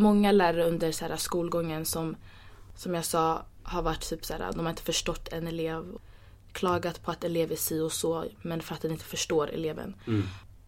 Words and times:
många 0.00 0.32
lärare 0.32 0.64
under 0.64 0.92
så 0.92 1.04
här, 1.04 1.16
skolgången 1.16 1.84
som, 1.84 2.16
som 2.76 2.94
jag 2.94 3.04
sa 3.04 3.42
har 3.62 3.82
varit 3.82 4.08
typ 4.08 4.24
så 4.24 4.32
här, 4.32 4.52
de 4.52 4.60
har 4.60 4.70
inte 4.70 4.82
förstått 4.82 5.28
en 5.28 5.46
elev. 5.46 5.84
Klagat 6.52 7.02
på 7.02 7.10
att 7.10 7.24
elev 7.24 7.52
är 7.52 7.56
si 7.56 7.80
och 7.80 7.92
så 7.92 8.24
men 8.42 8.60
för 8.60 8.74
att 8.74 8.80
den 8.80 8.90
inte 8.90 9.04
förstår 9.04 9.50
eleven. 9.50 9.94
Mm. 10.06 10.22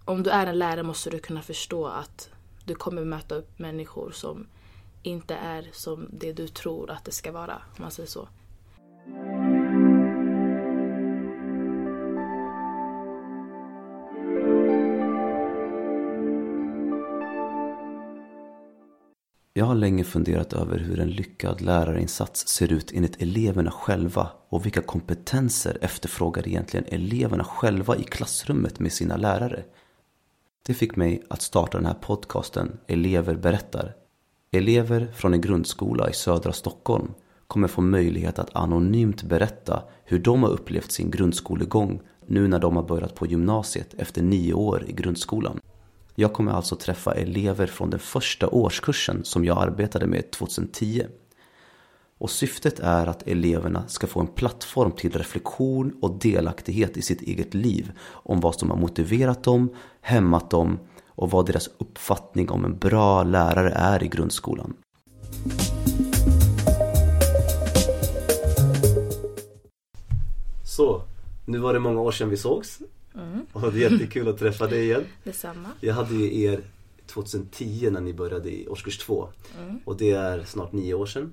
Om 0.05 0.23
du 0.23 0.31
är 0.31 0.47
en 0.47 0.59
lärare 0.59 0.83
måste 0.83 1.11
du 1.11 1.19
kunna 1.19 1.43
förstå 1.43 1.87
att 1.87 2.31
du 2.65 2.75
kommer 2.75 3.05
möta 3.05 3.35
upp 3.35 3.59
människor 3.59 4.11
som 4.11 4.47
inte 5.03 5.35
är 5.35 5.71
som 5.73 6.09
det 6.13 6.33
du 6.33 6.49
tror 6.49 6.91
att 6.91 7.05
det 7.05 7.13
ska 7.13 7.33
vara. 7.33 7.55
Om 7.55 7.83
man 7.83 7.91
säger 7.91 8.09
så. 8.09 8.29
Jag 19.63 19.67
har 19.67 19.75
länge 19.75 20.05
funderat 20.05 20.53
över 20.53 20.79
hur 20.79 21.01
en 21.01 21.11
lyckad 21.11 21.61
lärarinsats 21.61 22.49
ser 22.49 22.73
ut 22.73 22.93
enligt 22.95 23.23
eleverna 23.23 23.71
själva 23.71 24.29
och 24.49 24.67
vilka 24.67 24.83
kompetenser 24.83 25.79
efterfrågar 25.81 26.49
egentligen 26.49 26.87
eleverna 26.89 27.45
själva 27.45 27.97
i 27.97 28.03
klassrummet 28.03 28.81
med 28.81 28.93
sina 28.93 29.17
lärare. 29.17 29.65
Det 30.67 30.75
fick 30.75 30.97
mig 30.97 31.23
att 31.31 31.43
starta 31.43 31.79
den 31.79 31.87
här 31.87 31.95
podcasten 31.95 32.79
Elever 32.87 33.35
berättar. 33.35 33.95
Elever 34.53 35.13
från 35.15 35.35
en 35.35 35.41
grundskola 35.41 36.11
i 36.11 36.13
södra 36.13 36.53
Stockholm 36.53 37.15
kommer 37.47 37.69
få 37.69 37.81
möjlighet 37.81 38.39
att 38.39 38.57
anonymt 38.57 39.23
berätta 39.23 39.83
hur 40.05 40.19
de 40.19 40.43
har 40.43 40.51
upplevt 40.51 40.93
sin 40.93 41.11
grundskolegång 41.11 42.01
nu 42.27 42.49
när 42.49 42.59
de 42.59 42.77
har 42.77 42.83
börjat 42.83 43.15
på 43.15 43.27
gymnasiet 43.27 43.95
efter 43.95 44.23
nio 44.23 44.55
år 44.55 44.85
i 44.89 44.93
grundskolan. 44.93 45.61
Jag 46.15 46.33
kommer 46.33 46.53
alltså 46.53 46.77
träffa 46.77 47.15
elever 47.15 47.67
från 47.67 47.91
den 47.91 48.01
första 48.01 48.49
årskursen 48.49 49.25
som 49.25 49.45
jag 49.45 49.59
arbetade 49.59 50.07
med 50.07 50.31
2010. 50.31 51.07
Och 52.19 52.31
syftet 52.31 52.81
är 52.81 53.07
att 53.07 53.29
eleverna 53.29 53.89
ska 53.89 54.07
få 54.07 54.21
en 54.21 54.27
plattform 54.27 54.93
till 54.93 55.13
reflektion 55.13 55.99
och 56.03 56.19
delaktighet 56.19 56.97
i 56.97 57.03
sitt 57.03 57.23
eget 57.23 57.55
liv 57.55 57.93
om 58.09 58.41
vad 58.41 58.55
som 58.55 58.71
har 58.71 58.77
motiverat 58.77 59.45
dem, 59.45 59.75
hämmat 60.01 60.51
dem 60.51 60.79
och 61.07 61.31
vad 61.31 61.47
deras 61.47 61.71
uppfattning 61.79 62.51
om 62.51 62.65
en 62.65 62.79
bra 62.79 63.23
lärare 63.23 63.71
är 63.71 64.03
i 64.03 64.09
grundskolan. 64.09 64.75
Så, 70.65 71.03
nu 71.47 71.59
var 71.59 71.73
det 71.73 71.81
många 71.81 72.01
år 72.01 72.13
sedan 72.13 72.31
vi 72.31 72.37
sågs 72.37 72.79
Mm. 73.15 73.47
och 73.53 73.73
det 73.73 73.85
är 73.85 73.91
jättekul 73.91 74.29
att 74.29 74.39
träffa 74.39 74.67
dig 74.67 74.83
igen. 74.85 75.05
Detsamma. 75.25 75.69
Jag 75.81 75.95
hade 75.95 76.15
ju 76.15 76.43
er 76.43 76.61
2010 77.07 77.89
när 77.91 78.01
ni 78.01 78.13
började 78.13 78.51
i 78.51 78.69
årskurs 78.69 78.99
2 78.99 79.29
Mm. 79.63 79.79
och 79.85 79.97
det 79.97 80.11
är 80.11 80.45
snart 80.45 80.73
nio 80.73 80.95
år 80.95 81.07
sedan. 81.07 81.33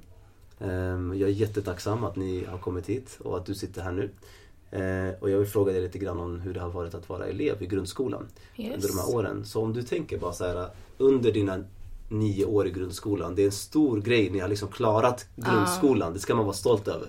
Ehm, 0.60 1.14
Jag 1.18 1.30
är 1.30 1.34
jättetacksam 1.34 2.04
att 2.04 2.16
ni 2.16 2.46
har 2.46 2.58
kommit 2.58 2.88
hit 2.90 3.18
och 3.24 3.38
att 3.38 3.46
du 3.46 3.56
sitter 3.56 3.82
här 3.82 3.92
nu. 3.92 4.10
Eh, 4.72 5.14
Och 5.22 5.30
jag 5.30 5.38
vill 5.38 5.48
fråga 5.48 5.72
dig 5.74 5.82
lite 5.82 5.98
grann 5.98 6.20
om 6.20 6.40
hur 6.40 6.54
det 6.54 6.60
har 6.60 6.70
varit 6.70 6.96
att 6.96 7.10
vara 7.10 7.26
elev 7.28 7.64
i 7.64 7.66
grundskolan 7.66 8.28
Yes. 8.58 8.76
under 8.76 8.88
de 8.88 8.98
här 8.98 9.16
åren. 9.16 9.46
Så 9.46 9.62
om 9.64 9.74
du 9.74 9.84
tänker 9.84 10.18
bara 10.18 10.34
så 10.34 10.46
här 10.46 10.68
under 10.98 11.32
dina 11.32 11.64
nio 12.10 12.46
år 12.46 12.68
i 12.68 12.72
grundskolan. 12.72 13.36
Det 13.36 13.42
är 13.42 13.46
en 13.46 13.52
stor 13.52 14.02
grej, 14.02 14.30
ni 14.30 14.40
har 14.40 14.48
liksom 14.48 14.68
klarat 14.68 15.28
grundskolan. 15.36 16.14
Det 16.14 16.20
ska 16.20 16.36
man 16.36 16.46
vara 16.46 16.56
stolt 16.56 16.88
över. 16.88 17.08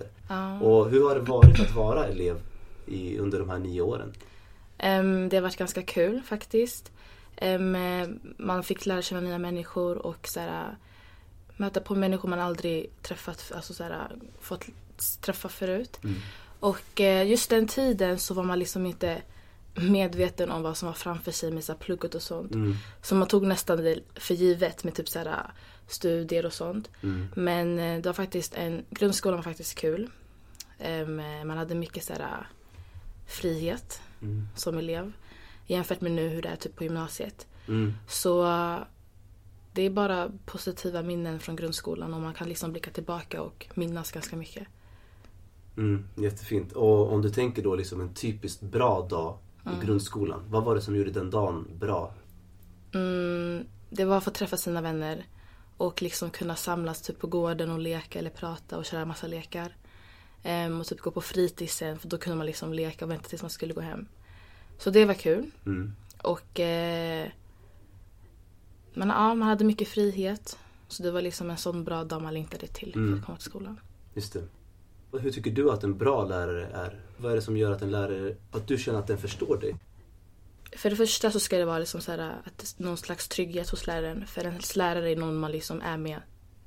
Och 0.62 0.91
hur 0.91 1.08
har 1.08 1.14
det 1.14 1.20
varit 1.20 1.60
att 1.60 1.74
vara 1.76 2.06
elev 2.06 2.36
i, 2.86 3.18
under 3.18 3.38
de 3.38 3.50
här 3.50 3.58
nio 3.58 3.80
åren? 3.82 4.12
Det 5.28 5.36
har 5.36 5.40
varit 5.40 5.56
ganska 5.56 5.82
kul 5.82 6.22
faktiskt. 6.22 6.92
Man 8.36 8.62
fick 8.62 8.86
lära 8.86 9.02
känna 9.02 9.20
nya 9.20 9.38
människor 9.38 9.98
och 9.98 10.28
så 10.28 10.40
här, 10.40 10.76
möta 11.56 11.80
på 11.80 11.94
människor 11.94 12.28
man 12.28 12.40
aldrig 12.40 13.02
träffat, 13.02 13.52
alltså 13.54 13.74
så 13.74 13.84
här, 13.84 14.16
fått 14.40 14.64
träffa 15.20 15.48
förut. 15.48 16.00
Mm. 16.04 16.16
Och 16.60 17.00
eh, 17.00 17.28
just 17.28 17.50
den 17.50 17.66
tiden 17.66 18.18
så 18.18 18.34
var 18.34 18.42
man 18.42 18.58
liksom 18.58 18.86
inte 18.86 19.22
medveten 19.74 20.50
om 20.50 20.62
vad 20.62 20.76
som 20.76 20.86
var 20.86 20.94
framför 20.94 21.32
sig 21.32 21.50
med 21.50 21.64
så 21.64 21.74
plugget 21.74 22.14
och 22.14 22.22
sånt. 22.22 22.54
Mm. 22.54 22.76
Så 23.02 23.14
man 23.14 23.28
tog 23.28 23.46
nästan 23.46 23.76
det 23.76 23.98
för 24.14 24.34
givet 24.34 24.84
med 24.84 24.94
typ 24.94 25.08
så 25.08 25.19
här, 25.19 25.50
studier 25.86 26.46
och 26.46 26.52
sånt. 26.52 26.90
Mm. 27.02 27.28
Men 27.34 27.78
eh, 27.78 28.00
det 28.00 28.08
var 28.08 28.14
faktiskt 28.14 28.54
en, 28.54 28.84
grundskolan 28.90 29.36
var 29.36 29.44
faktiskt 29.44 29.74
kul. 29.74 30.10
Man 31.44 31.58
hade 31.58 31.74
mycket 31.74 32.04
så 32.04 32.12
här, 32.12 32.46
frihet 33.26 34.00
Mm. 34.22 34.48
som 34.54 34.78
elev 34.78 35.12
jämfört 35.66 36.00
med 36.00 36.12
nu 36.12 36.28
hur 36.28 36.42
det 36.42 36.48
är 36.48 36.56
typ 36.56 36.76
på 36.76 36.84
gymnasiet. 36.84 37.47
Mm. 37.69 37.94
Så 38.08 38.44
det 39.72 39.82
är 39.82 39.91
bara 39.91 40.31
positiva 40.47 41.03
minnen 41.03 41.41
från 41.41 41.56
grundskolan 41.56 42.14
och 42.14 42.20
man 42.20 42.34
kan 42.34 42.48
liksom 42.48 42.72
blicka 42.72 42.91
tillbaka 42.91 43.42
och 43.42 43.66
minnas 43.75 44.12
ganska 44.12 44.36
mycket. 44.36 44.69
Mm, 45.76 46.08
jättefint. 46.14 46.72
Och 46.72 47.12
om 47.12 47.22
du 47.22 47.31
tänker 47.31 47.62
då 47.62 47.75
liksom 47.75 48.00
en 48.00 48.14
typiskt 48.14 48.62
bra 48.62 49.06
dag 49.10 49.38
i 49.66 49.86
grundskolan. 49.86 50.44
Vad 50.48 50.64
var 50.64 50.75
det 50.75 50.81
som 50.81 50.97
gjorde 50.97 51.10
den 51.10 51.31
dagen 51.31 51.69
bra? 51.81 52.14
Mm, 52.94 53.64
det 53.91 54.04
var 54.04 54.16
att 54.16 54.25
få 54.25 54.31
träffa 54.31 54.56
sina 54.56 54.81
vänner 54.81 55.25
och 55.76 56.02
liksom 56.02 56.31
kunna 56.31 56.56
samlas 56.56 57.02
typ 57.02 57.19
på 57.19 57.26
gården 57.26 57.70
och 57.70 57.78
leka 57.78 58.19
eller 58.19 58.31
prata 58.31 58.78
och 58.78 58.84
köra 58.84 59.04
massa 59.04 59.26
lekar. 59.26 59.76
Ehm, 60.42 60.80
och 60.80 60.86
typ 60.86 61.00
gå 61.00 61.10
på 61.10 61.20
fritidsen 61.20 61.98
för 61.98 62.08
då 62.08 62.18
kunde 62.18 62.36
man 62.36 62.46
liksom 62.46 62.72
leka 62.72 63.04
och 63.04 63.10
vänta 63.10 63.28
tills 63.28 63.42
man 63.42 63.50
skulle 63.50 63.74
gå 63.74 63.80
hem. 63.80 64.06
Så 64.78 64.90
det 64.90 65.04
var 65.04 65.14
kul. 65.14 65.50
Mm. 65.66 65.92
Och 66.22 66.60
eh, 66.60 67.28
men, 68.94 69.08
ja, 69.08 69.34
man 69.34 69.48
hade 69.48 69.64
mycket 69.64 69.88
frihet. 69.88 70.58
Så 70.88 71.02
det 71.02 71.10
var 71.10 71.22
liksom 71.22 71.50
en 71.50 71.56
sån 71.56 71.84
bra 71.84 72.04
dag 72.04 72.22
man 72.22 72.34
längtade 72.34 72.66
till 72.66 72.92
för 72.92 73.00
Mm. 73.00 73.18
att 73.18 73.26
komma 73.26 73.38
till 73.38 73.44
skolan. 73.50 73.80
Just 74.14 74.32
det. 74.32 74.42
Och 75.10 75.20
hur 75.20 75.30
tycker 75.30 75.50
du 75.50 75.70
att 75.70 75.84
en 75.84 75.98
bra 75.98 76.24
lärare 76.24 76.66
är? 76.66 77.00
Vad 77.16 77.32
är 77.32 77.36
det 77.36 77.42
som 77.42 77.56
gör 77.56 77.72
att 77.72 77.82
en 77.82 77.90
lärare, 77.90 78.36
att 78.52 78.66
du 78.66 78.78
känner 78.78 78.98
att 78.98 79.06
den 79.06 79.18
förstår 79.18 79.56
dig? 79.56 79.76
För 80.76 80.90
det 80.90 80.96
första 80.96 81.30
så 81.30 81.40
ska 81.40 81.58
det 81.58 81.64
vara 81.64 81.78
liksom 81.78 82.00
så 82.00 82.12
här, 82.12 82.36
att 82.44 82.74
någon 82.76 82.96
slags 82.96 83.28
trygghet 83.28 83.70
hos 83.70 83.86
läraren. 83.86 84.26
För 84.26 84.44
en 84.44 84.60
lärare 84.76 85.10
är 85.10 85.16
någon 85.16 85.36
man 85.36 85.52
liksom 85.52 85.80
är 85.80 85.96
med 85.96 86.20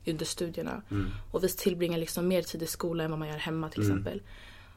under 0.08 0.26
studierna. 0.26 0.82
Mm. 0.92 1.10
Och 1.32 1.44
vi 1.44 1.50
tillbringar 1.50 1.98
liksom 1.98 2.28
mer 2.28 2.42
tid 2.42 2.64
i 2.64 2.68
skolan 2.68 3.06
än 3.06 3.12
vad 3.12 3.20
man 3.20 3.28
gör 3.28 3.38
hemma 3.38 3.70
till 3.70 3.82
Mm. 3.84 3.92
exempel. 3.98 4.22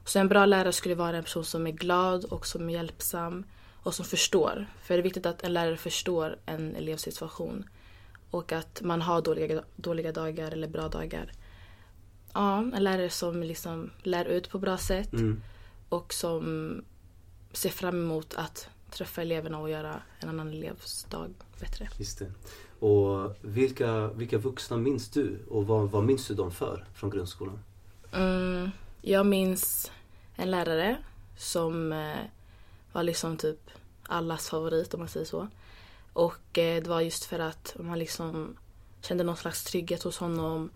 Så 0.04 0.18
en 0.18 0.28
bra 0.28 0.46
lärare 0.46 0.72
skulle 0.72 0.94
vara 0.94 1.16
en 1.16 1.24
person 1.24 1.44
som 1.44 1.66
är 1.66 1.70
glad 1.70 2.24
och 2.24 2.46
som 2.46 2.68
är 2.70 2.72
hjälpsam 2.74 3.44
och 3.82 3.94
som 3.94 4.04
förstår. 4.04 4.66
För 4.82 4.94
det 4.94 5.00
är 5.00 5.02
viktigt 5.02 5.26
att 5.26 5.42
en 5.42 5.52
lärare 5.52 5.76
förstår 5.76 6.38
en 6.46 6.76
elevs 6.76 7.02
situation. 7.02 7.68
Och 8.30 8.52
att 8.52 8.82
man 8.82 9.02
har 9.02 9.22
dåliga, 9.22 9.62
dåliga 9.76 10.12
dagar 10.12 10.50
eller 10.52 10.68
bra 10.68 10.88
dagar. 10.88 11.32
Ja, 12.32 12.58
en 12.58 12.84
lärare 12.84 13.10
som 13.10 13.42
liksom 13.42 13.90
lär 14.02 14.24
ut 14.24 14.50
på 14.50 14.58
bra 14.58 14.78
sätt 14.78 15.12
Mm. 15.12 15.42
och 15.88 16.14
som 16.14 16.84
ser 17.52 17.70
fram 17.70 17.96
emot 18.02 18.34
att 18.34 18.68
träffa 18.90 19.22
eleverna 19.22 19.58
och 19.58 19.70
göra 19.70 20.00
en 20.20 20.28
annan 20.28 20.48
elevs 20.48 21.04
dag 21.10 21.34
bättre. 21.60 21.88
Just 21.98 22.18
det. 22.18 22.32
Och 22.86 23.36
vilka, 23.40 24.08
vilka 24.08 24.38
vuxna 24.38 24.76
minns 24.76 25.08
du? 25.08 25.38
Och 25.50 25.66
vad, 25.66 25.90
vad 25.90 26.04
minns 26.04 26.26
du 26.26 26.34
dem 26.34 26.50
för 26.50 26.84
från 26.94 27.10
grundskolan? 27.10 27.58
Mm, 28.12 28.70
jag 29.02 29.26
minns 29.26 29.90
en 30.36 30.50
lärare 30.50 30.96
som 31.36 31.92
eh, 31.92 32.16
var 32.92 33.02
liksom 33.02 33.36
typ 33.36 33.70
allas 34.02 34.48
favorit 34.48 34.94
om 34.94 35.00
man 35.00 35.08
säger 35.08 35.26
så. 35.26 35.48
Och 36.12 36.58
eh, 36.58 36.82
det 36.82 36.88
var 36.88 37.00
just 37.00 37.24
för 37.24 37.38
att 37.38 37.76
man 37.78 37.98
liksom 37.98 38.56
kände 39.02 39.24
någon 39.24 39.36
slags 39.36 39.64
trygghet 39.64 40.02
hos 40.02 40.18
honom. 40.18 40.70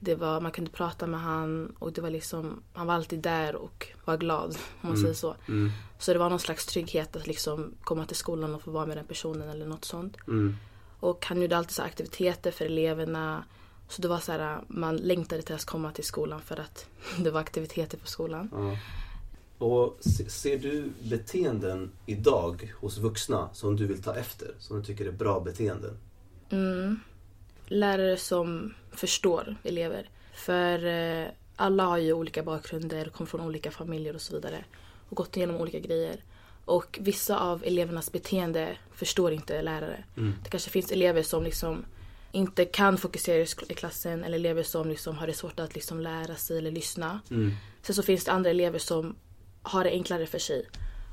Det 0.00 0.14
var, 0.14 0.40
man 0.40 0.52
kunde 0.52 0.70
prata 0.70 1.06
med 1.06 1.20
han 1.20 1.74
och 1.78 1.92
det 1.92 2.00
var 2.00 2.10
liksom, 2.10 2.62
han 2.72 2.86
var 2.86 2.94
alltid 2.94 3.18
där 3.20 3.56
och 3.56 3.86
var 4.04 4.16
glad 4.16 4.50
om 4.50 4.56
man 4.80 4.90
Mm. 4.90 5.02
säger 5.02 5.14
så. 5.14 5.34
Mm. 5.48 5.70
Så 5.98 6.12
det 6.12 6.18
var 6.18 6.30
någon 6.30 6.38
slags 6.38 6.66
trygghet 6.66 7.16
att 7.16 7.26
liksom 7.26 7.74
komma 7.80 8.06
till 8.06 8.16
skolan 8.16 8.54
och 8.54 8.62
få 8.62 8.70
vara 8.70 8.86
med 8.86 8.96
den 8.96 9.04
personen 9.06 9.48
eller 9.48 9.66
något 9.66 9.84
sånt. 9.84 10.16
Mm. 10.28 10.56
Och 11.00 11.26
han 11.26 11.42
gjorde 11.42 11.56
alltid 11.56 11.74
så 11.74 11.82
aktiviteter 11.82 12.50
för 12.50 12.64
eleverna. 12.64 13.44
Så 13.88 14.02
det 14.02 14.08
var 14.08 14.18
så 14.18 14.32
här, 14.32 14.60
man 14.68 14.96
längtade 14.96 15.42
till 15.42 15.54
att 15.54 15.64
komma 15.64 15.92
till 15.92 16.04
skolan 16.04 16.40
för 16.40 16.60
att 16.60 16.86
det 17.18 17.30
var 17.30 17.40
aktiviteter 17.40 17.98
på 17.98 18.06
skolan. 18.06 18.50
Ja. 18.52 18.76
Och 19.66 19.96
se- 20.00 20.30
ser 20.30 20.58
du 20.58 20.90
beteenden 21.02 21.90
idag 22.06 22.72
hos 22.80 22.98
vuxna 22.98 23.48
som 23.52 23.76
du 23.76 23.86
vill 23.86 24.02
ta 24.02 24.14
efter? 24.14 24.48
Som 24.58 24.78
du 24.78 24.84
tycker 24.84 25.06
är 25.06 25.12
bra 25.12 25.40
beteenden? 25.40 25.96
Mm. 26.50 27.00
Lärare 27.66 28.16
som 28.16 28.74
förstår 28.90 29.56
elever. 29.62 30.10
För 30.34 30.86
eh, 30.86 31.28
alla 31.56 31.84
har 31.84 31.98
ju 31.98 32.12
olika 32.12 32.42
bakgrunder, 32.42 33.08
kommer 33.08 33.28
från 33.28 33.40
olika 33.40 33.70
familjer 33.70 34.14
och 34.14 34.20
så 34.20 34.34
vidare. 34.34 34.64
Och 35.08 35.16
gått 35.16 35.36
igenom 35.36 35.56
olika 35.56 35.78
grejer. 35.78 36.16
Och 36.68 36.98
vissa 37.00 37.38
av 37.38 37.64
elevernas 37.64 38.12
beteende 38.12 38.76
förstår 38.94 39.32
inte 39.32 39.62
lärare. 39.62 40.04
Mm. 40.16 40.34
Det 40.44 40.50
kanske 40.50 40.70
finns 40.70 40.92
elever 40.92 41.22
som 41.22 41.44
liksom 41.44 41.84
inte 42.32 42.64
kan 42.64 42.98
fokusera 42.98 43.42
i 43.68 43.74
klassen 43.74 44.24
eller 44.24 44.36
elever 44.36 44.62
som 44.62 44.88
liksom 44.88 45.18
har 45.18 45.26
det 45.26 45.32
svårt 45.32 45.60
att 45.60 45.74
liksom 45.74 46.00
lära 46.00 46.34
sig 46.34 46.58
eller 46.58 46.70
lyssna. 46.70 47.20
Mm. 47.30 47.52
Sen 47.82 47.94
så 47.94 48.02
finns 48.02 48.24
det 48.24 48.32
andra 48.32 48.50
elever 48.50 48.78
som 48.78 49.16
har 49.62 49.84
det 49.84 49.90
enklare 49.90 50.26
för 50.26 50.38
sig. 50.38 50.66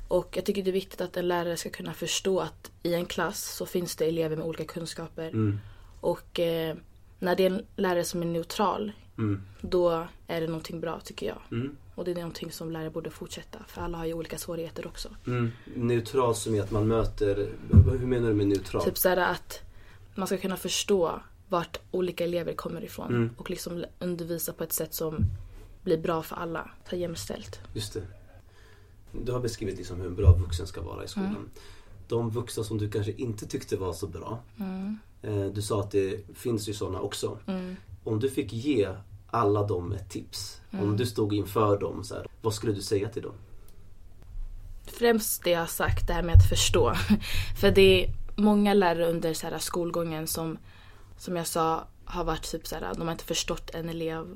Och 0.08 0.36
jag 0.36 0.44
tycker 0.44 0.62
det 0.62 0.70
är 0.70 0.72
viktigt 0.72 1.00
att 1.00 1.16
en 1.16 1.28
lärare 1.28 1.56
ska 1.56 1.70
kunna 1.70 1.94
förstå 1.94 2.40
att 2.40 2.70
i 2.82 2.94
en 2.94 3.06
klass 3.06 3.56
så 3.56 3.66
finns 3.66 3.96
det 3.96 4.04
elever 4.04 4.36
med 4.36 4.46
olika 4.46 4.64
kunskaper. 4.64 5.28
Mm. 5.28 5.60
Och 6.00 6.40
eh, 6.40 6.76
när 7.18 7.36
det 7.36 7.42
är 7.42 7.50
en 7.50 7.66
lärare 7.76 8.04
som 8.04 8.22
är 8.22 8.26
neutral, 8.26 8.92
Mm. 9.18 9.42
då 9.60 10.06
är 10.26 10.40
det 10.40 10.46
någonting 10.46 10.80
bra 10.80 11.00
tycker 11.00 11.26
jag. 11.26 11.38
Mm. 11.52 11.76
Och 11.96 12.04
det 12.04 12.10
är 12.10 12.14
någonting 12.14 12.52
som 12.52 12.70
lärare 12.70 12.90
borde 12.90 13.10
fortsätta, 13.10 13.58
för 13.68 13.80
alla 13.82 13.98
har 13.98 14.04
ju 14.06 14.12
olika 14.14 14.38
svårigheter 14.38 14.86
också. 14.86 15.08
Mm. 15.26 15.50
Neutral 15.74 16.34
som 16.34 16.54
är 16.54 16.62
att 16.62 16.70
man 16.70 16.88
möter, 16.88 17.48
hur 17.98 18.06
menar 18.06 18.28
du 18.28 18.34
med 18.34 18.46
neutral? 18.46 18.82
Typ 18.84 18.98
såhär 18.98 19.16
att 19.16 19.60
man 20.14 20.26
ska 20.26 20.36
kunna 20.38 20.56
förstå 20.56 21.20
vart 21.48 21.78
olika 21.90 22.24
elever 22.24 22.52
kommer 22.52 22.84
ifrån 22.84 23.08
Mm. 23.14 23.30
och 23.36 23.50
liksom 23.50 23.84
undervisa 23.98 24.52
på 24.52 24.64
ett 24.64 24.72
sätt 24.72 24.94
som 24.94 25.26
blir 25.82 25.98
bra 25.98 26.22
för 26.22 26.36
alla. 26.36 26.70
Så 26.90 26.96
jämställt. 26.96 27.60
Just 27.74 27.92
det. 27.94 28.02
Du 29.24 29.32
har 29.32 29.40
beskrivit 29.40 29.76
liksom 29.78 30.00
hur 30.00 30.06
en 30.06 30.16
bra 30.16 30.32
vuxen 30.32 30.66
ska 30.66 30.82
vara 30.82 31.04
i 31.04 31.08
skolan. 31.08 31.30
Mm. 31.30 31.50
De 32.08 32.30
vuxna 32.30 32.64
som 32.64 32.78
du 32.78 32.90
kanske 32.90 33.12
inte 33.12 33.46
tyckte 33.46 33.76
var 33.76 33.92
så 33.92 34.06
bra. 34.06 34.38
Mm. 34.58 34.98
Eh, 35.22 35.46
du 35.46 35.62
sa 35.62 35.80
att 35.80 35.90
det 35.90 36.20
finns 36.34 36.68
ju 36.68 36.74
sådana 36.74 37.00
också. 37.00 37.38
Mm. 37.46 37.76
Om 38.04 38.20
du 38.20 38.30
fick 38.30 38.52
ge 38.52 38.88
alla 39.30 39.62
dem 39.62 39.92
ett 39.92 40.08
tips. 40.10 40.60
Om 40.72 40.78
Mm. 40.78 40.96
du 40.96 41.06
stod 41.06 41.34
inför 41.34 41.78
dem, 41.80 42.04
så 42.04 42.14
här, 42.14 42.26
vad 42.42 42.54
skulle 42.54 42.72
du 42.72 42.82
säga 42.82 43.08
till 43.08 43.22
dem? 43.22 43.34
Främst 44.86 45.44
det 45.44 45.50
jag 45.50 45.60
har 45.60 45.66
sagt, 45.66 46.06
det 46.06 46.12
här 46.12 46.22
med 46.22 46.34
att 46.36 46.48
förstå. 46.48 46.94
För 47.60 47.70
det 47.70 48.04
är 48.04 48.10
många 48.36 48.74
lärare 48.74 49.06
under 49.10 49.34
så 49.34 49.46
här, 49.46 49.58
skolgången 49.58 50.26
som, 50.26 50.58
som 51.18 51.36
jag 51.36 51.46
sa, 51.46 51.84
har 52.04 52.24
varit 52.24 52.50
typ 52.50 52.66
så 52.66 52.74
här, 52.74 52.94
de 52.94 53.02
har 53.02 53.12
inte 53.12 53.24
förstått 53.24 53.70
en 53.74 53.88
elev. 53.88 54.26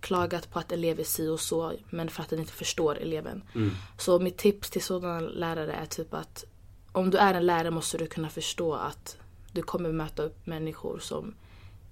Klagat 0.00 0.50
på 0.50 0.58
att 0.58 0.72
elever 0.72 1.00
är 1.00 1.04
si 1.04 1.28
och 1.28 1.40
så, 1.40 1.72
men 1.90 2.08
för 2.08 2.22
att 2.22 2.28
den 2.28 2.38
inte 2.38 2.52
förstår 2.52 2.98
eleven. 2.98 3.42
Mm. 3.54 3.70
Så 3.98 4.18
mitt 4.18 4.38
tips 4.38 4.70
till 4.70 4.82
sådana 4.82 5.20
lärare 5.20 5.72
är 5.72 5.86
typ 5.86 6.14
att 6.14 6.44
om 6.92 7.10
du 7.10 7.18
är 7.18 7.34
en 7.34 7.46
lärare 7.46 7.70
måste 7.70 7.98
du 7.98 8.06
kunna 8.06 8.28
förstå 8.28 8.74
att 8.74 9.16
du 9.52 9.62
kommer 9.62 9.92
möta 9.92 10.22
upp 10.22 10.46
människor 10.46 10.98
som 10.98 11.34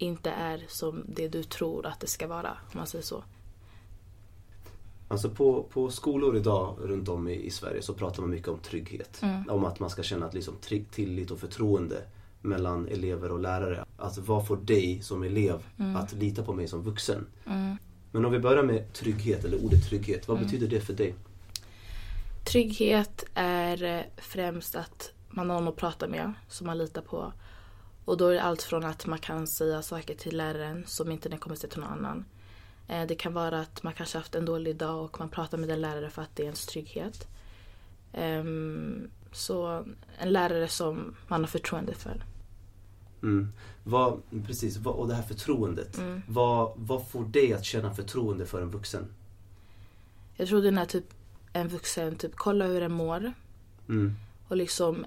inte 0.03 0.31
är 0.31 0.65
som 0.69 1.05
det 1.09 1.29
du 1.29 1.43
tror 1.43 1.87
att 1.87 2.01
det 2.01 2.07
ska 2.07 2.27
vara, 2.27 2.51
om 2.51 2.73
man 2.79 2.87
säger 2.87 3.05
så. 3.05 3.25
Alltså 5.09 5.31
på, 5.31 5.63
på 5.63 5.91
skolor 5.91 6.37
idag 6.37 6.77
runt 6.83 7.09
om 7.09 7.29
i, 7.29 7.35
i 7.35 7.51
Sverige 7.51 7.83
så 7.83 7.95
pratar 7.95 8.21
man 8.23 8.31
mycket 8.31 8.49
om 8.49 8.59
trygghet. 8.59 9.23
Mm. 9.23 9.49
Om 9.49 9.65
att 9.65 9.81
man 9.81 9.91
ska 9.91 10.03
känna 10.03 10.27
att 10.27 10.35
liksom, 10.35 10.55
tillit 10.91 11.31
och 11.31 11.39
förtroende 11.39 12.03
mellan 12.43 12.89
elever 12.89 13.33
och 13.33 13.41
lärare. 13.41 13.85
Alltså 13.97 14.21
vad 14.21 14.47
får 14.47 14.57
dig 14.57 15.03
som 15.03 15.23
elev 15.23 15.63
att 15.97 16.13
lita 16.13 16.43
på 16.43 16.53
mig 16.53 16.69
som 16.69 16.83
vuxen? 16.83 17.27
Mm. 17.47 17.77
Men 18.13 18.25
om 18.25 18.33
vi 18.33 18.39
börjar 18.39 18.63
med 18.63 18.93
trygghet, 18.93 19.45
eller 19.45 19.65
ordet 19.65 19.89
trygghet. 19.89 20.29
Vad 20.29 20.37
Mm. 20.37 20.47
betyder 20.47 20.69
det 20.69 20.81
för 20.81 20.93
dig? 20.93 21.15
Trygghet 22.45 23.25
är 23.35 23.83
eh, 23.83 24.01
främst 24.17 24.75
att 24.77 25.13
man 25.29 25.51
har 25.51 25.61
någon 25.61 25.69
att 25.69 25.77
prata 25.77 26.09
med 26.09 26.33
som 26.49 26.67
man 26.67 26.79
litar 26.79 27.03
på. 27.03 27.33
Och 28.11 28.17
då 28.17 28.27
är 28.29 28.35
det 28.35 28.43
allt 28.43 28.63
från 28.63 28.85
att 28.85 29.07
man 29.07 29.19
kan 29.19 29.47
säga 29.47 29.83
saker 29.83 30.15
till 30.15 30.37
läraren 30.37 30.85
som 30.87 31.13
inte 31.13 31.29
den 31.29 31.39
kommer 31.39 31.57
säga 31.57 31.71
till 31.71 31.81
någon 31.81 31.91
annan. 31.93 32.25
Eh, 32.89 33.07
Det 33.07 33.15
kan 33.15 33.33
vara 33.35 33.61
att 33.61 33.83
man 33.83 33.93
kanske 33.93 34.19
haft 34.19 34.35
en 34.35 34.45
dålig 34.45 34.77
dag 34.77 35.05
och 35.05 35.19
man 35.19 35.29
pratar 35.29 35.59
med 35.59 35.69
den 35.69 35.81
lärare 35.81 36.11
för 36.11 36.23
att 36.23 36.37
det 36.37 36.43
är 36.43 36.45
ens 36.45 36.67
trygghet. 36.67 37.29
Ehm, 38.13 39.11
Så 39.33 39.85
en 40.19 40.33
lärare 40.33 40.69
som 40.69 41.15
man 41.29 41.41
har 41.41 41.49
förtroende 41.49 41.95
för. 41.95 42.25
Mm. 43.23 43.53
Vad, 43.85 44.23
precis, 44.47 44.77
vad, 44.77 44.95
och 44.95 45.09
det 45.09 45.15
här 45.15 45.23
förtroendet. 45.23 45.99
Mm. 45.99 46.23
Vad, 46.29 46.73
vad 46.77 47.09
får 47.09 47.25
dig 47.25 47.53
att 47.53 47.65
känna 47.65 47.95
förtroende 47.95 48.47
för 48.47 48.63
en 48.63 48.71
vuxen? 48.71 49.07
Jag 50.37 50.49
tror 50.49 50.63
det 50.63 50.69
är 50.69 50.73
när 50.73 50.87
typ 50.87 51.05
en 51.53 51.69
vuxen 51.69 52.17
typ 52.17 52.37
kollar 52.37 52.67
hur 52.67 52.81
den 52.81 52.93
mår 52.93 53.33
Mm. 53.89 54.15
och 54.49 54.57
liksom 54.57 55.07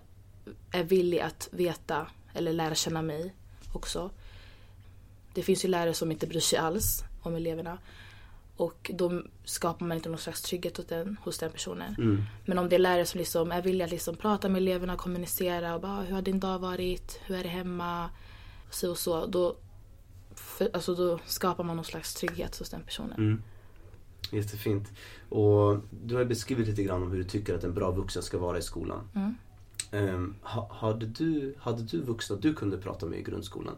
är 0.72 0.84
villig 0.84 1.20
att 1.20 1.50
veta 1.52 2.08
eller 2.34 2.54
lära 2.54 2.76
känna 2.76 3.02
mig 3.02 3.34
också. 3.74 4.12
Det 5.34 5.44
finns 5.44 5.66
ju 5.66 5.70
lärare 5.70 5.94
som 5.94 6.12
inte 6.12 6.28
bryr 6.28 6.40
sig 6.40 6.60
alls 6.60 7.04
om 7.22 7.36
eleverna 7.36 7.78
och 8.58 8.92
då 8.94 9.22
skapar 9.44 9.86
man 9.86 9.98
inte 9.98 10.10
någon 10.10 10.18
slags 10.18 10.42
trygghet 10.42 10.78
hos 10.78 10.86
den, 10.86 11.18
hos 11.24 11.38
den 11.38 11.52
personen. 11.52 11.96
Mm. 11.98 12.24
Men 12.46 12.58
om 12.58 12.70
det 12.70 12.76
är 12.76 12.80
lärare 12.80 13.06
som 13.06 13.18
liksom 13.18 13.52
är 13.52 13.62
villiga 13.62 13.86
att 13.86 13.92
liksom 13.92 14.16
prata 14.16 14.50
med 14.50 14.62
eleverna, 14.62 14.96
kommunicera 14.96 15.76
och 15.76 15.82
bara 15.82 16.02
hur 16.02 16.16
har 16.16 16.22
din 16.22 16.40
dag 16.40 16.60
varit, 16.60 17.20
hur 17.26 17.36
är 17.36 17.44
det 17.44 17.50
hemma, 17.50 18.10
så 18.70 18.92
och 18.92 18.98
så. 18.98 19.26
Då, 19.26 19.56
för, 20.36 20.70
alltså 20.74 20.96
då 20.96 21.20
skapar 21.26 21.64
man 21.64 21.76
någon 21.76 21.86
slags 21.86 22.14
trygghet 22.14 22.60
hos 22.60 22.70
den 22.70 22.84
personen. 22.84 23.18
Mm. 23.18 23.44
Jättefint. 24.32 24.92
Och 25.30 25.78
du 26.04 26.16
har 26.16 26.26
beskrivit 26.26 26.68
lite 26.68 26.84
grann 26.84 27.04
om 27.04 27.12
hur 27.12 27.18
du 27.18 27.24
tycker 27.24 27.56
att 27.56 27.64
en 27.64 27.74
bra 27.74 27.92
vuxen 27.92 28.24
ska 28.24 28.38
vara 28.38 28.58
i 28.58 28.62
skolan. 28.62 29.10
Mm. 29.16 29.36
Um, 29.92 30.36
ha, 30.42 30.70
hade, 30.74 31.06
du, 31.06 31.56
hade 31.60 31.84
du 31.84 32.02
vuxna 32.02 32.36
du 32.36 32.54
kunde 32.54 32.78
prata 32.78 33.06
med 33.06 33.20
i 33.20 33.24
grundskolan? 33.24 33.76